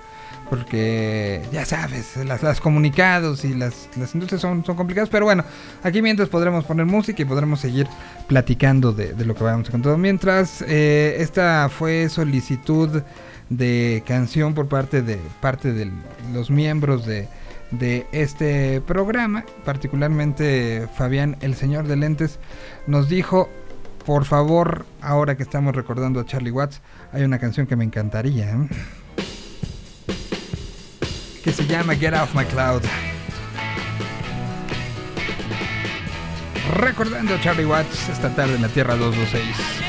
[0.48, 5.08] Porque ya sabes, las, las comunicados y las, las industrias son, son complicadas.
[5.08, 5.44] Pero bueno,
[5.82, 7.88] aquí mientras podremos poner música y podremos seguir
[8.28, 9.98] platicando de, de lo que vamos encontrando.
[9.98, 13.02] Mientras, eh, esta fue solicitud
[13.50, 15.90] de canción por parte de parte de
[16.32, 17.26] los miembros de,
[17.72, 19.44] de este programa.
[19.64, 22.38] Particularmente Fabián, el señor de lentes,
[22.86, 23.48] nos dijo
[24.06, 26.80] por favor, ahora que estamos recordando a Charlie Watts,
[27.12, 28.52] hay una canción que me encantaría.
[28.52, 28.68] ¿eh?
[31.42, 32.82] Que se llama Get Off My Cloud.
[36.76, 39.85] Recordando a Charlie Watts esta tarde en la Tierra 226.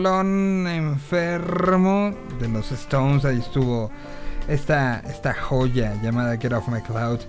[0.00, 3.24] Rolón enfermo de los Stones.
[3.24, 3.90] Ahí estuvo
[4.46, 7.20] esta, esta joya llamada Get Off My Cloud.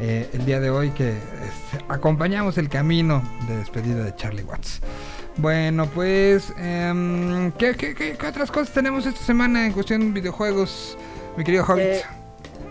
[0.00, 4.80] eh, el día de hoy que este, acompañamos el camino de despedida de Charlie Watts.
[5.36, 10.20] Bueno, pues, em, ¿qué, qué, qué- qué otras cosas tenemos esta semana en cuestión de
[10.20, 10.96] videojuegos,
[11.36, 11.84] mi querido Hobbit?
[11.84, 12.02] Eh,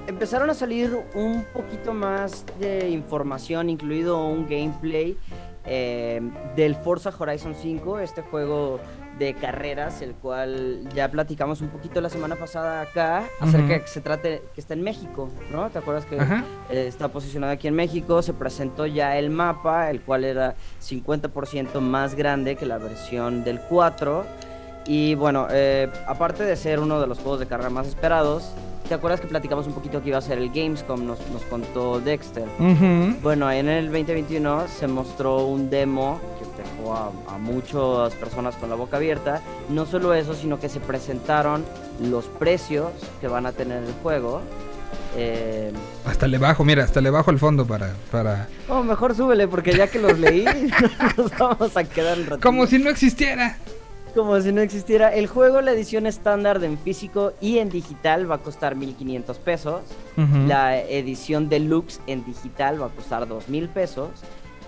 [0.07, 5.17] empezaron a salir un poquito más de información, incluido un gameplay
[5.65, 6.21] eh,
[6.55, 8.79] del Forza Horizon 5, este juego
[9.21, 13.87] de carreras, el cual ya platicamos un poquito la semana pasada acá, acerca de que
[13.87, 15.69] se trate, que está en México, ¿no?
[15.69, 18.23] ¿Te acuerdas que eh, está posicionado aquí en México?
[18.23, 23.59] Se presentó ya el mapa, el cual era 50% más grande que la versión del
[23.69, 24.25] 4.
[24.87, 28.51] Y bueno, eh, aparte de ser uno de los juegos de carrera más esperados,
[28.89, 31.05] ¿te acuerdas que platicamos un poquito que iba a ser el Gamescom?
[31.05, 32.47] Nos, nos contó Dexter.
[32.57, 33.19] Ujú.
[33.21, 36.19] Bueno, en el 2021 se mostró un demo
[36.63, 39.41] dejó a, a muchas personas con la boca abierta.
[39.69, 41.63] No solo eso, sino que se presentaron
[42.01, 44.41] los precios que van a tener el juego.
[45.17, 45.71] Eh,
[46.05, 47.93] Hasta le bajo, mira, hasta le bajo el fondo para...
[48.11, 48.47] para...
[48.69, 50.45] oh, mejor súbele, porque ya que los leí,
[51.17, 52.47] nos vamos a quedar un ratito.
[52.47, 53.57] Como si no existiera.
[54.15, 55.13] Como si no existiera.
[55.13, 59.81] El juego, la edición estándar en físico y en digital va a costar 1500 pesos.
[60.17, 60.47] Ujú.
[60.47, 64.09] La edición deluxe en digital va a costar 2000 pesos.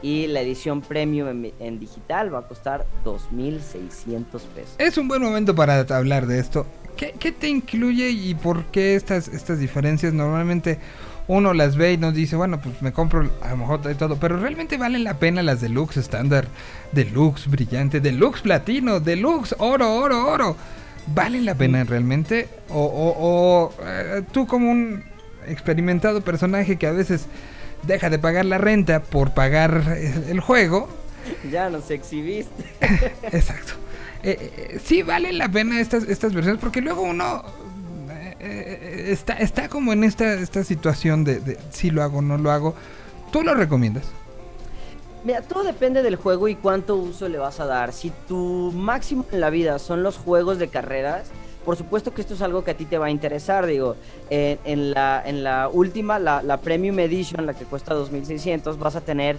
[0.03, 4.75] Y la edición premium en, en digital va a costar 2600 pesos.
[4.77, 6.67] Es un buen momento para hablar de esto.
[6.97, 10.13] ¿Qué, te incluye y por qué estas, estas diferencias?
[10.13, 10.77] Normalmente
[11.27, 14.17] uno las ve y nos dice, bueno, pues me compro a lo mejor de todo,
[14.17, 16.47] pero realmente valen la pena las deluxe estándar,
[16.91, 20.55] deluxe brillante, deluxe platino, deluxe oro, oro, oro.
[21.07, 22.47] ¿Valen la pena realmente?
[22.69, 25.03] O, o- o, eh, tú como un
[25.47, 27.25] experimentado personaje que a veces
[27.85, 30.88] deja de pagar la renta por pagar el- el juego,
[31.51, 32.64] Ya nos exhibiste.
[33.31, 33.73] Exacto.
[34.23, 37.43] Eh, eh, sí valen la pena estas, estas versiones porque luego uno
[38.39, 42.38] eh, está, está como en esta, esta situación de, de si lo hago o no
[42.38, 42.76] lo hago.
[43.31, 44.03] ¿Tú lo recomiendas?
[45.23, 47.93] Mira, todo depende del juego y cuánto uso le vas a dar.
[47.93, 51.27] Si tu máximo en la vida son los juegos de carreras,
[51.64, 53.65] por supuesto que esto es algo que a ti te va a interesar.
[53.65, 53.95] Digo,
[54.30, 58.95] en, en la, en la última, la, la Premium Edition, la que cuesta 2600, vas
[58.95, 59.38] a tener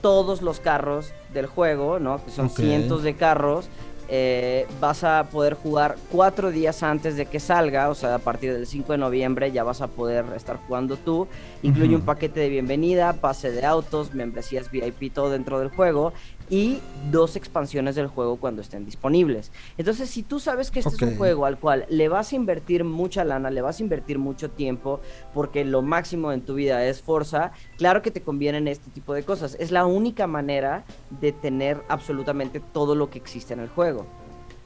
[0.00, 2.22] todos los carros del juego, ¿no?
[2.24, 3.68] Que son cientos de carros.
[4.14, 8.52] Eh, vas a poder jugar cuatro días antes de que salga, o sea, a partir
[8.52, 11.28] del 5 de noviembre ya vas a poder estar jugando tú.
[11.62, 16.12] Incluye un paquete de bienvenida, pase de autos, membresías VIP, todo dentro del juego
[16.52, 16.80] y
[17.10, 19.50] dos expansiones del juego cuando estén disponibles.
[19.78, 22.84] Entonces, si tú sabes que este es un juego al cual le vas a invertir
[22.84, 25.00] mucha lana, le vas a invertir mucho tiempo,
[25.32, 29.22] porque lo máximo en tu vida es Forza, claro que te convienen este tipo de
[29.22, 29.56] cosas.
[29.60, 30.84] Es la única manera
[31.22, 34.06] de tener absolutamente todo lo que existe en el juego.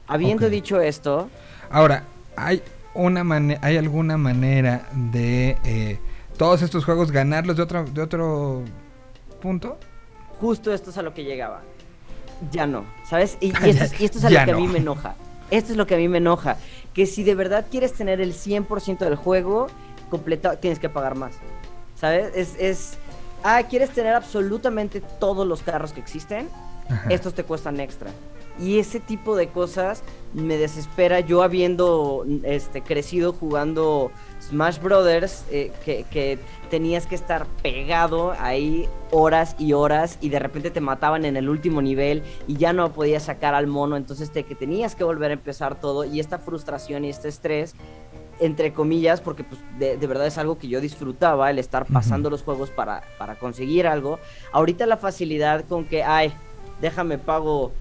[0.07, 1.29] Habiendo dicho esto,
[1.69, 2.03] Ahora,
[2.35, 2.61] ¿hay,
[2.95, 3.23] una
[3.61, 5.99] ¿hay alguna manera de eh,
[6.37, 8.63] todos estos juegos ganarlos de otro, de otro
[9.41, 9.77] punto?
[10.39, 11.61] justo esto es a lo que llegaba.
[12.51, 13.37] Ya no, ¿sabes?
[13.39, 14.57] Y, esto, es, y esto es a lo que no.
[14.57, 15.15] a mí me enoja.
[15.49, 16.57] Esto es lo que a mí me enoja.
[16.93, 19.67] Que si de verdad quieres tener el 100% del juego
[20.09, 21.35] completado, tienes que pagar más.
[21.95, 22.35] ¿Sabes?
[22.35, 22.97] Es, es...
[23.43, 26.49] Ah, ¿quieres tener absolutamente todos los carros que existen?
[26.89, 27.09] Ajá.
[27.09, 28.11] estos te cuestan extra.
[28.59, 30.03] Y ese tipo de cosas
[30.33, 31.19] me desespera.
[31.19, 34.11] Yo habiendo este, crecido jugando
[34.41, 36.39] Smash Brothers, eh, que, que
[36.69, 41.49] tenías que estar pegado ahí horas y horas y de repente te mataban en el
[41.49, 45.31] último nivel y ya no podías sacar al mono, entonces te, que tenías que volver
[45.31, 47.73] a empezar todo y esta frustración y este estrés
[48.39, 52.29] entre comillas, porque pues de, de verdad es algo que yo disfrutaba, el estar pasando
[52.29, 54.19] los juegos para, para conseguir algo.
[54.51, 56.31] Ahorita la facilidad con que, ay,
[56.79, 57.71] déjame pago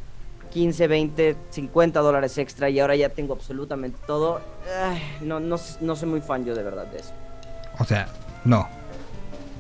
[0.57, 4.41] 15, 20, 50 dólares extra y ahora ya tengo absolutamente todo.
[4.83, 7.13] ay, no, no, no soy muy fan yo de verdad de eso.
[7.79, 8.09] O sea,
[8.43, 8.67] no.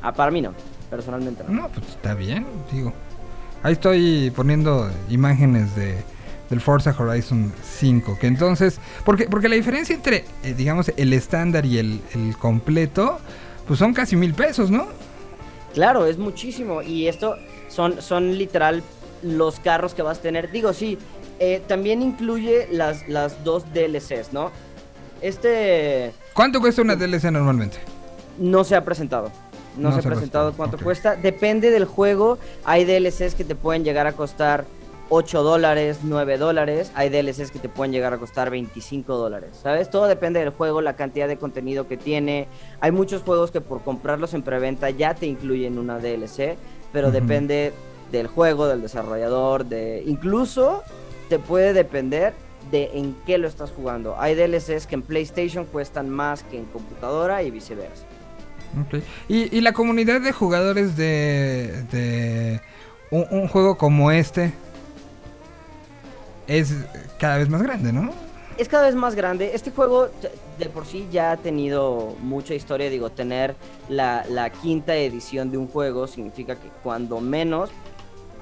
[0.00, 0.54] Ah, para mí no,
[0.88, 1.52] personalmente no.
[1.52, 2.94] No, pues está bien, digo.
[3.62, 6.02] Ahí estoy poniendo imágenes de
[6.48, 11.66] del Forza Horizon 5, que entonces, porque porque la diferencia entre, eh, digamos, el estándar
[11.66, 13.18] y el, el completo,
[13.66, 14.86] pues son casi mil pesos, ¿no?
[15.74, 16.80] Claro, es muchísimo.
[16.80, 17.36] Y esto
[17.68, 18.82] son, son literal
[19.26, 20.50] los carros que vas a tener.
[20.50, 20.98] Digo, sí,
[21.38, 24.50] eh, también incluye las, las dos DLCs, ¿no?
[25.20, 27.78] Este ¿Cuánto cuesta una DLC normalmente?
[28.38, 29.30] no se ha presentado.
[29.76, 31.16] No, No se ha se ha presentado cuánto cuesta.
[31.16, 32.38] Depende del juego.
[32.64, 34.64] Hay DLCs que te pueden llegar a costar
[35.08, 36.90] 8 dólares, 9 dólares.
[36.94, 39.58] Hay DLCs que te pueden llegar a costar 25 dólares.
[39.62, 39.90] ¿Sabes?
[39.90, 42.48] Todo depende del juego, la cantidad de contenido que tiene.
[42.80, 46.56] Hay muchos juegos que por comprarlos en preventa ya te incluyen una DLC.
[46.92, 47.72] Pero depende
[48.12, 50.02] del juego, del desarrollador, de.
[50.06, 50.82] Incluso
[51.28, 52.34] te puede depender
[52.70, 54.16] de en qué lo estás jugando.
[54.18, 58.04] Hay DLCs que en PlayStation cuestan más que en computadora y viceversa.
[59.28, 62.60] Y, y la comunidad de jugadores de, de
[63.10, 64.52] un, un juego como este
[66.46, 66.74] es
[67.18, 68.10] cada vez más grande, ¿no?
[68.58, 69.50] es cada vez más grande.
[69.54, 70.08] Este juego
[70.58, 72.88] de por sí ya ha tenido mucha historia.
[72.90, 73.54] Digo, tener
[73.88, 77.70] la, la quinta edición de un juego significa que cuando menos,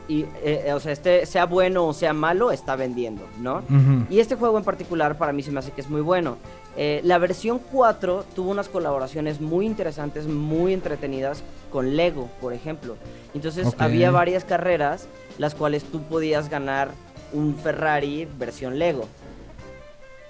[0.08, 3.62] y, eh, o sea, este, sea bueno o sea malo, está vendiendo, ¿no?
[4.10, 6.36] Y este juego en particular para mí se me hace que es muy bueno.
[6.76, 12.96] Eh, la versión 4 tuvo unas colaboraciones muy interesantes, muy entretenidas con Lego, por ejemplo.
[13.32, 15.08] Entonces había varias carreras
[15.38, 16.90] las cuales tú podías ganar
[17.32, 19.08] un Ferrari versión Lego.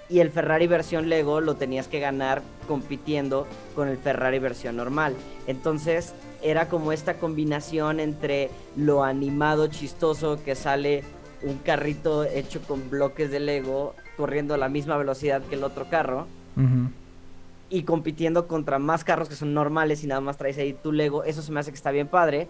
[0.09, 5.15] Y el Ferrari versión Lego lo tenías que ganar compitiendo con el Ferrari versión normal.
[5.47, 6.13] Entonces
[6.43, 11.03] era como esta combinación entre lo animado chistoso que sale
[11.41, 15.89] un carrito hecho con bloques de Lego corriendo a la misma velocidad que el otro
[15.89, 16.27] carro
[17.69, 21.23] y compitiendo contra más carros que son normales y nada más traes ahí tu Lego.
[21.23, 22.47] Eso se me hace que está bien padre.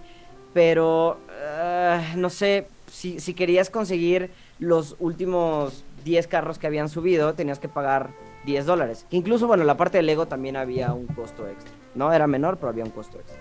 [0.54, 4.30] Pero ah, no sé, si, si querías conseguir
[4.60, 8.12] los últimos 10 carros que habían subido, tenías que pagar
[8.46, 9.06] 10 dólares.
[9.10, 11.74] Que incluso, bueno, la parte de Lego también había un costo extra.
[11.96, 13.38] No era menor, pero había un costo extra.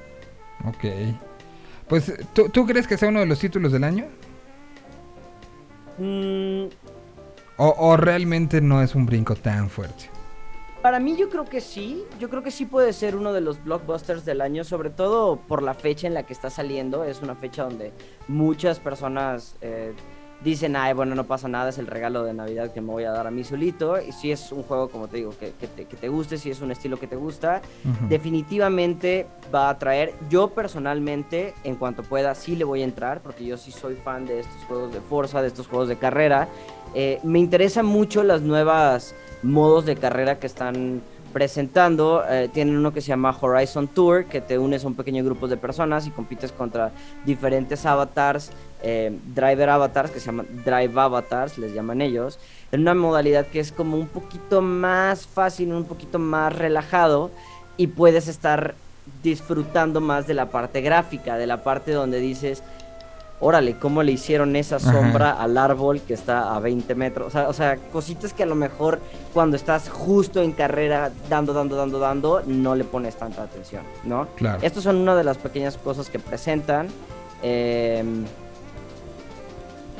[0.66, 1.15] Ok.
[1.86, 4.07] Pues, ¿tú, tú crees que sea uno de los títulos del año?
[5.99, 6.65] Mm,
[7.59, 10.07] ¿O, o realmente no es un brinco tan fuerte?
[10.81, 13.62] Para mí yo creo que sí, yo creo que sí puede ser uno de los
[13.62, 17.05] blockbusters del año, sobre todo por la fecha en la que está saliendo.
[17.05, 17.93] Es una fecha donde
[18.28, 19.95] muchas personas eh,
[20.44, 23.10] dicen, ay, bueno, no pasa nada, es el regalo de Navidad que me voy a
[23.10, 24.00] dar a mí solito.
[24.00, 26.50] Y si es un juego, como te digo, que, que te, que te guste, si
[26.50, 27.62] es un estilo que te gusta,
[28.08, 30.14] definitivamente va a atraer.
[30.28, 34.26] Yo personalmente, en cuanto pueda, sí le voy a entrar, porque yo sí soy fan
[34.26, 36.48] de estos juegos de Forza, de estos juegos de carrera.
[36.94, 41.02] Eh, me interesan mucho las nuevas modos de carrera que están
[41.34, 45.24] presentando, eh, tienen uno que se llama Horizon Tour, que te unes a un pequeño
[45.24, 46.92] grupo de personas y compites contra
[47.26, 48.52] diferentes avatars,
[48.86, 52.39] eh, driver avatars, que se llaman drive avatars, les llaman ellos,
[52.70, 57.31] en una modalidad que es como un poquito más fácil, un poquito más relajado
[57.78, 58.74] y puedes estar
[59.23, 62.62] disfrutando más de la parte gráfica, de la parte donde dices,
[63.40, 64.93] órale, cómo le hicieron esa Ajá.
[64.93, 67.28] sombra al árbol que está a 20 metros.
[67.28, 69.01] O sea, o sea, cositas que a lo mejor
[69.32, 74.27] cuando estás justo en carrera, dando, dando, dando, dando, no le pones tanta atención, ¿no?
[74.36, 74.59] Claro.
[74.61, 76.89] Estas son una de las pequeñas cosas que presentan.
[77.43, 78.05] Eh,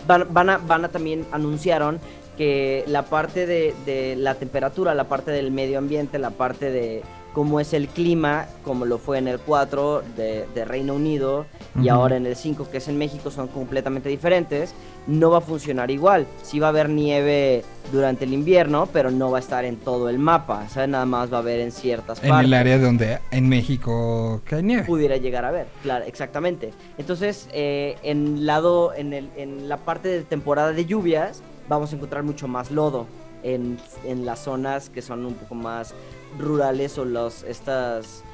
[0.07, 2.01] van, van a, también anunciaron
[2.37, 7.03] que la parte de, de la temperatura, la parte del medio ambiente, la parte de
[7.35, 11.47] cómo es el clima, como lo fue en el 4 de, de Reino Unido
[11.83, 14.73] y ahora en el 5 que es en México son completamente diferentes,
[15.09, 16.27] no va a funcionar igual.
[16.43, 20.09] Sí va a haber nieve durante el invierno, pero no va a estar en todo
[20.09, 20.89] el mapa, ¿sabes?
[20.89, 24.63] Nada más va a haber en ciertas En partes el área donde en México cae
[24.63, 24.85] nieve.
[24.85, 26.71] pudiera llegar a ver, claro, exactamente.
[26.99, 31.97] Entonces, eh, en lado, en, el, en la parte de temporada de lluvias, vamos a
[31.97, 33.07] encontrar mucho más lodo
[33.43, 35.95] en, en las zonas que son un poco más
[36.39, 38.25] rurales o los estas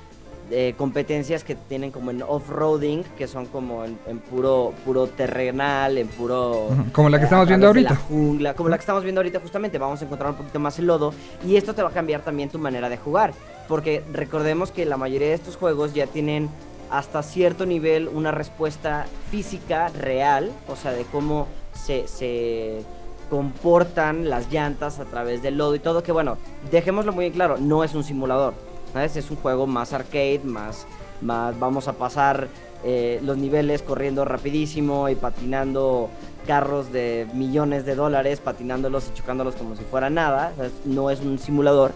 [0.50, 5.96] eh, competencias que tienen como en off-roading, que son como en, en puro puro terrenal,
[5.96, 7.90] en puro como la que eh, estamos viendo ahorita.
[7.90, 10.78] la jungla, como la que estamos viendo ahorita justamente, vamos a encontrar un poquito más
[10.80, 11.14] el lodo
[11.46, 13.32] y esto te va a cambiar también tu manera de jugar,
[13.68, 16.50] porque recordemos que la mayoría de estos juegos ya tienen
[16.90, 22.82] hasta cierto nivel una respuesta física real, o sea, de cómo se, se
[23.30, 26.36] comportan las llantas a través del lodo y todo, que bueno,
[26.70, 28.54] dejémoslo muy claro, no es un simulador,
[28.92, 29.16] ¿sabes?
[29.16, 30.86] Es un juego más arcade, más,
[31.22, 32.48] más vamos a pasar
[32.84, 36.10] eh, los niveles corriendo rapidísimo y patinando
[36.46, 40.72] carros de millones de dólares, patinándolos y chocándolos como si fuera nada, ¿sabes?
[40.84, 41.92] no es un simulador.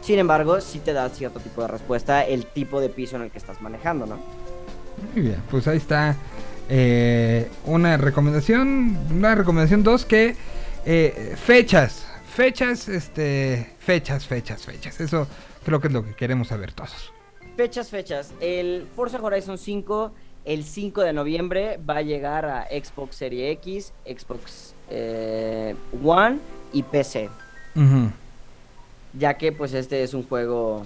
[0.00, 3.30] Sin embargo, sí te da cierto tipo de respuesta el tipo de piso en el
[3.30, 4.18] que estás manejando, ¿no?
[5.14, 6.16] Muy bien, pues ahí está
[6.70, 10.36] eh, una recomendación, una recomendación 2 que
[10.86, 15.00] eh, fechas, fechas, este, fechas, fechas, fechas.
[15.00, 15.26] Eso
[15.64, 17.12] creo que es lo que queremos saber todos.
[17.56, 18.32] Fechas, fechas.
[18.40, 20.12] El Forza Horizon 5,
[20.44, 26.38] el 5 de noviembre, va a llegar a Xbox Series X, Xbox eh, One
[26.72, 27.28] y PC.
[29.18, 30.84] Ya que pues este es un juego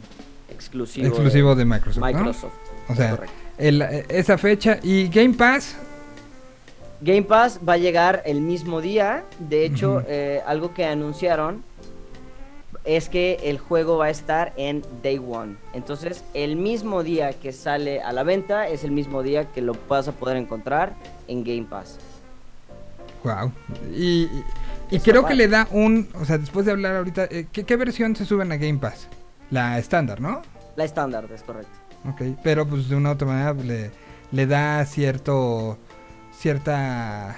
[0.51, 2.01] exclusivo, Exclusivo de Microsoft.
[2.01, 2.07] ¿no?
[2.07, 2.53] Microsoft.
[2.89, 3.19] O sea,
[3.59, 5.77] el- eh, esa fecha y Game Pass.
[7.05, 9.24] Game Pass va a llegar el mismo día.
[9.39, 11.62] De hecho, eh, algo que anunciaron
[12.85, 15.56] es que el juego va a estar en Day One.
[15.74, 19.74] Entonces, el mismo día que sale a la venta es el mismo día que lo
[19.89, 20.94] vas a poder encontrar
[21.28, 21.98] en Game Pass.
[23.22, 23.52] Wow.
[23.94, 24.44] Y, y-
[24.90, 27.64] y Está creo que le da un, o sea, después de hablar ahorita, eh, ¿qué,
[27.64, 29.09] qué versión se suben a Game Pass?
[29.51, 30.43] La estándar, ¿no?
[30.76, 31.72] La estándar, es correcto.
[32.06, 33.90] Ok, pero pues de una u otra manera le,
[34.31, 35.78] le da cierto,
[36.55, 37.35] cierta,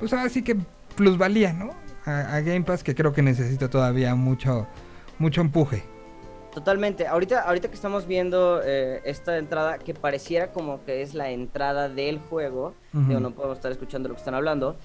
[0.00, 0.56] pues ahora sí que
[0.96, 1.74] plusvalía, ¿no?
[2.06, 4.66] A, a Game Pass que creo que necesita todavía mucho,
[5.18, 5.82] mucho empuje.
[6.54, 7.06] Totalmente.
[7.06, 11.90] Ahorita, ahorita que estamos viendo eh, esta entrada, que pareciera como que es la entrada
[11.90, 14.76] del juego, digo, no podemos estar escuchando lo que están hablando.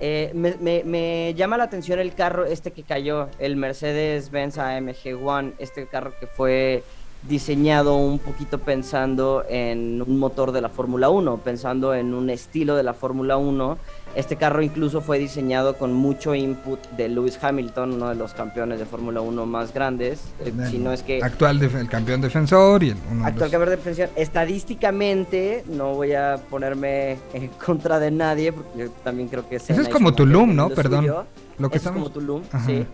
[0.00, 5.22] eh, me, me- me llama la atención el carro este que cayó, el Mercedes-Benz AMG
[5.22, 6.82] One, este carro que fue
[7.28, 12.76] diseñado un poquito pensando en un motor de la Fórmula 1, pensando en un estilo
[12.76, 13.78] de la Fórmula 1.
[14.14, 18.78] Este carro incluso fue diseñado con mucho input de Lewis Hamilton, uno de los campeones
[18.78, 22.90] de Fórmula 1 más grandes, eh, si no es que Actual el campeón defensor y
[22.90, 24.08] el, uno de actual los- campeón de defensa.
[24.16, 29.72] Estadísticamente, no voy a ponerme en contra de nadie, porque yo también creo que Eso
[29.80, 30.70] es como Tulum, ¿no?
[30.70, 31.00] Perdón.
[31.00, 31.24] suyo.
[31.58, 32.10] Lo que Eso es como.
[32.10, 32.66] Tulum, Ajá.
[32.66, 32.86] sí.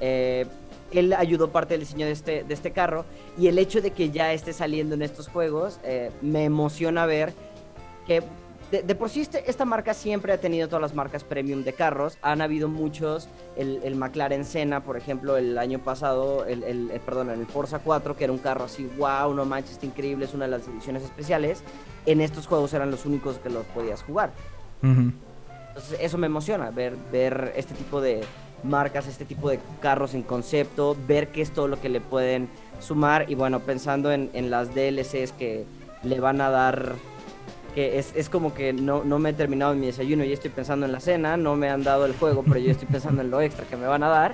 [0.00, 0.46] Eh,
[0.94, 3.04] él ayudó parte del diseño de este, de este carro
[3.38, 7.32] y el hecho de que ya esté saliendo en estos juegos eh, me emociona ver
[8.06, 8.22] que
[8.70, 11.74] de, de por sí este- esta marca siempre ha tenido todas las marcas premium de
[11.74, 12.16] carros.
[12.22, 17.00] Han habido muchos, el, el McLaren Senna, por ejemplo, el año pasado, el, el- el-
[17.00, 20.32] perdón, el Forza 4, que era un carro así, wow, no manches, está increíble, es
[20.32, 21.62] una de las ediciones especiales.
[22.06, 24.32] En estos juegos eran los únicos que los podías jugar.
[25.68, 28.22] Entonces eso me emociona, ver, ver este tipo de
[28.62, 32.48] marcas, este tipo de carros en concepto, ver qué es todo lo que le pueden
[32.80, 35.64] sumar y bueno, pensando en, en las DLCs que
[36.02, 36.94] le van a dar,
[37.74, 40.86] que es, es como que no, no me he terminado mi desayuno y estoy pensando
[40.86, 43.40] en la cena, no me han dado el juego, pero yo estoy pensando en lo
[43.40, 44.32] extra que me van a dar,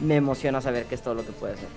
[0.00, 1.68] me emociona saber qué es todo lo que puede ser.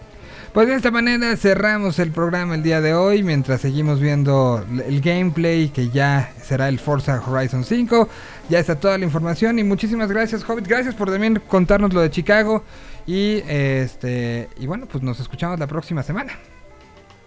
[0.53, 4.99] Pues de esta manera cerramos el programa el día de hoy mientras seguimos viendo el
[4.99, 8.09] gameplay que ya será el Forza Horizon 5.
[8.49, 12.09] Ya está toda la información y muchísimas gracias Hobbit, gracias por también contarnos lo de
[12.09, 12.63] Chicago
[13.05, 16.33] Y este y bueno, pues nos escuchamos la próxima semana.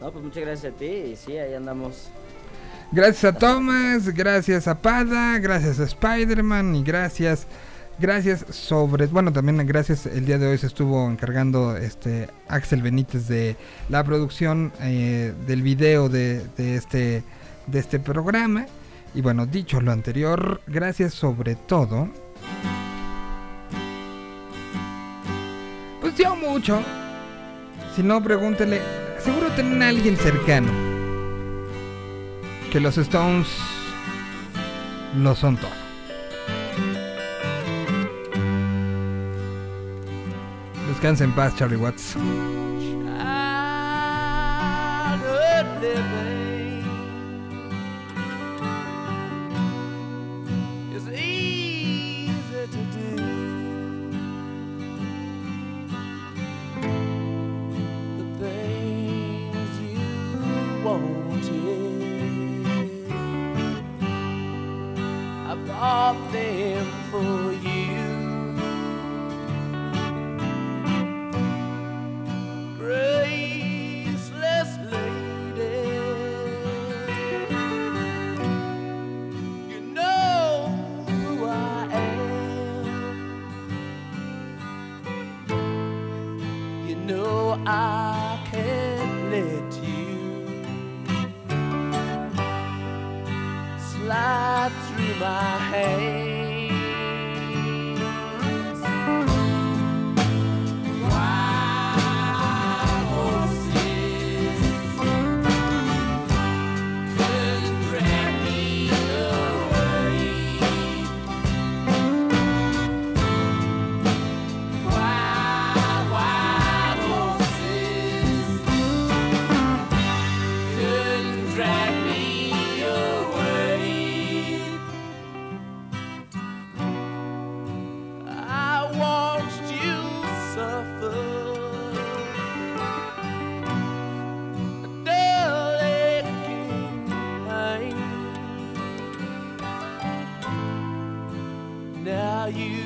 [0.01, 2.11] No, pues muchas gracias a ti y sí, ahí andamos.
[2.91, 7.47] Gracias a Thomas, gracias a Pada, gracias a Spider-Man y gracias
[8.01, 13.29] gracias sobre, bueno, también gracias el día de hoy se estuvo encargando este Axel Benítez
[13.29, 13.57] de
[13.89, 17.23] la producción eh, del video de, de este
[17.69, 18.67] de este programa.
[19.15, 22.09] Y bueno, dicho lo anterior, gracias sobre todo.
[26.01, 26.83] Pues yo mucho.
[27.95, 28.81] Si no, pregúntele.
[29.19, 30.73] Seguro tienen a alguien cercano.
[32.71, 33.49] Que los Stones
[35.17, 35.71] lo son todo.
[40.89, 42.17] Descansa en paz, Charlie Watts.
[66.03, 68.03] Bought them for you.
[72.77, 75.79] graceless lady.
[79.73, 80.45] You know
[81.07, 83.55] who I am.
[86.89, 88.02] You know I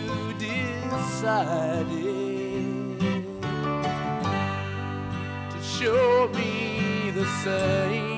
[0.06, 1.86] you decided
[5.50, 8.15] to show me the same.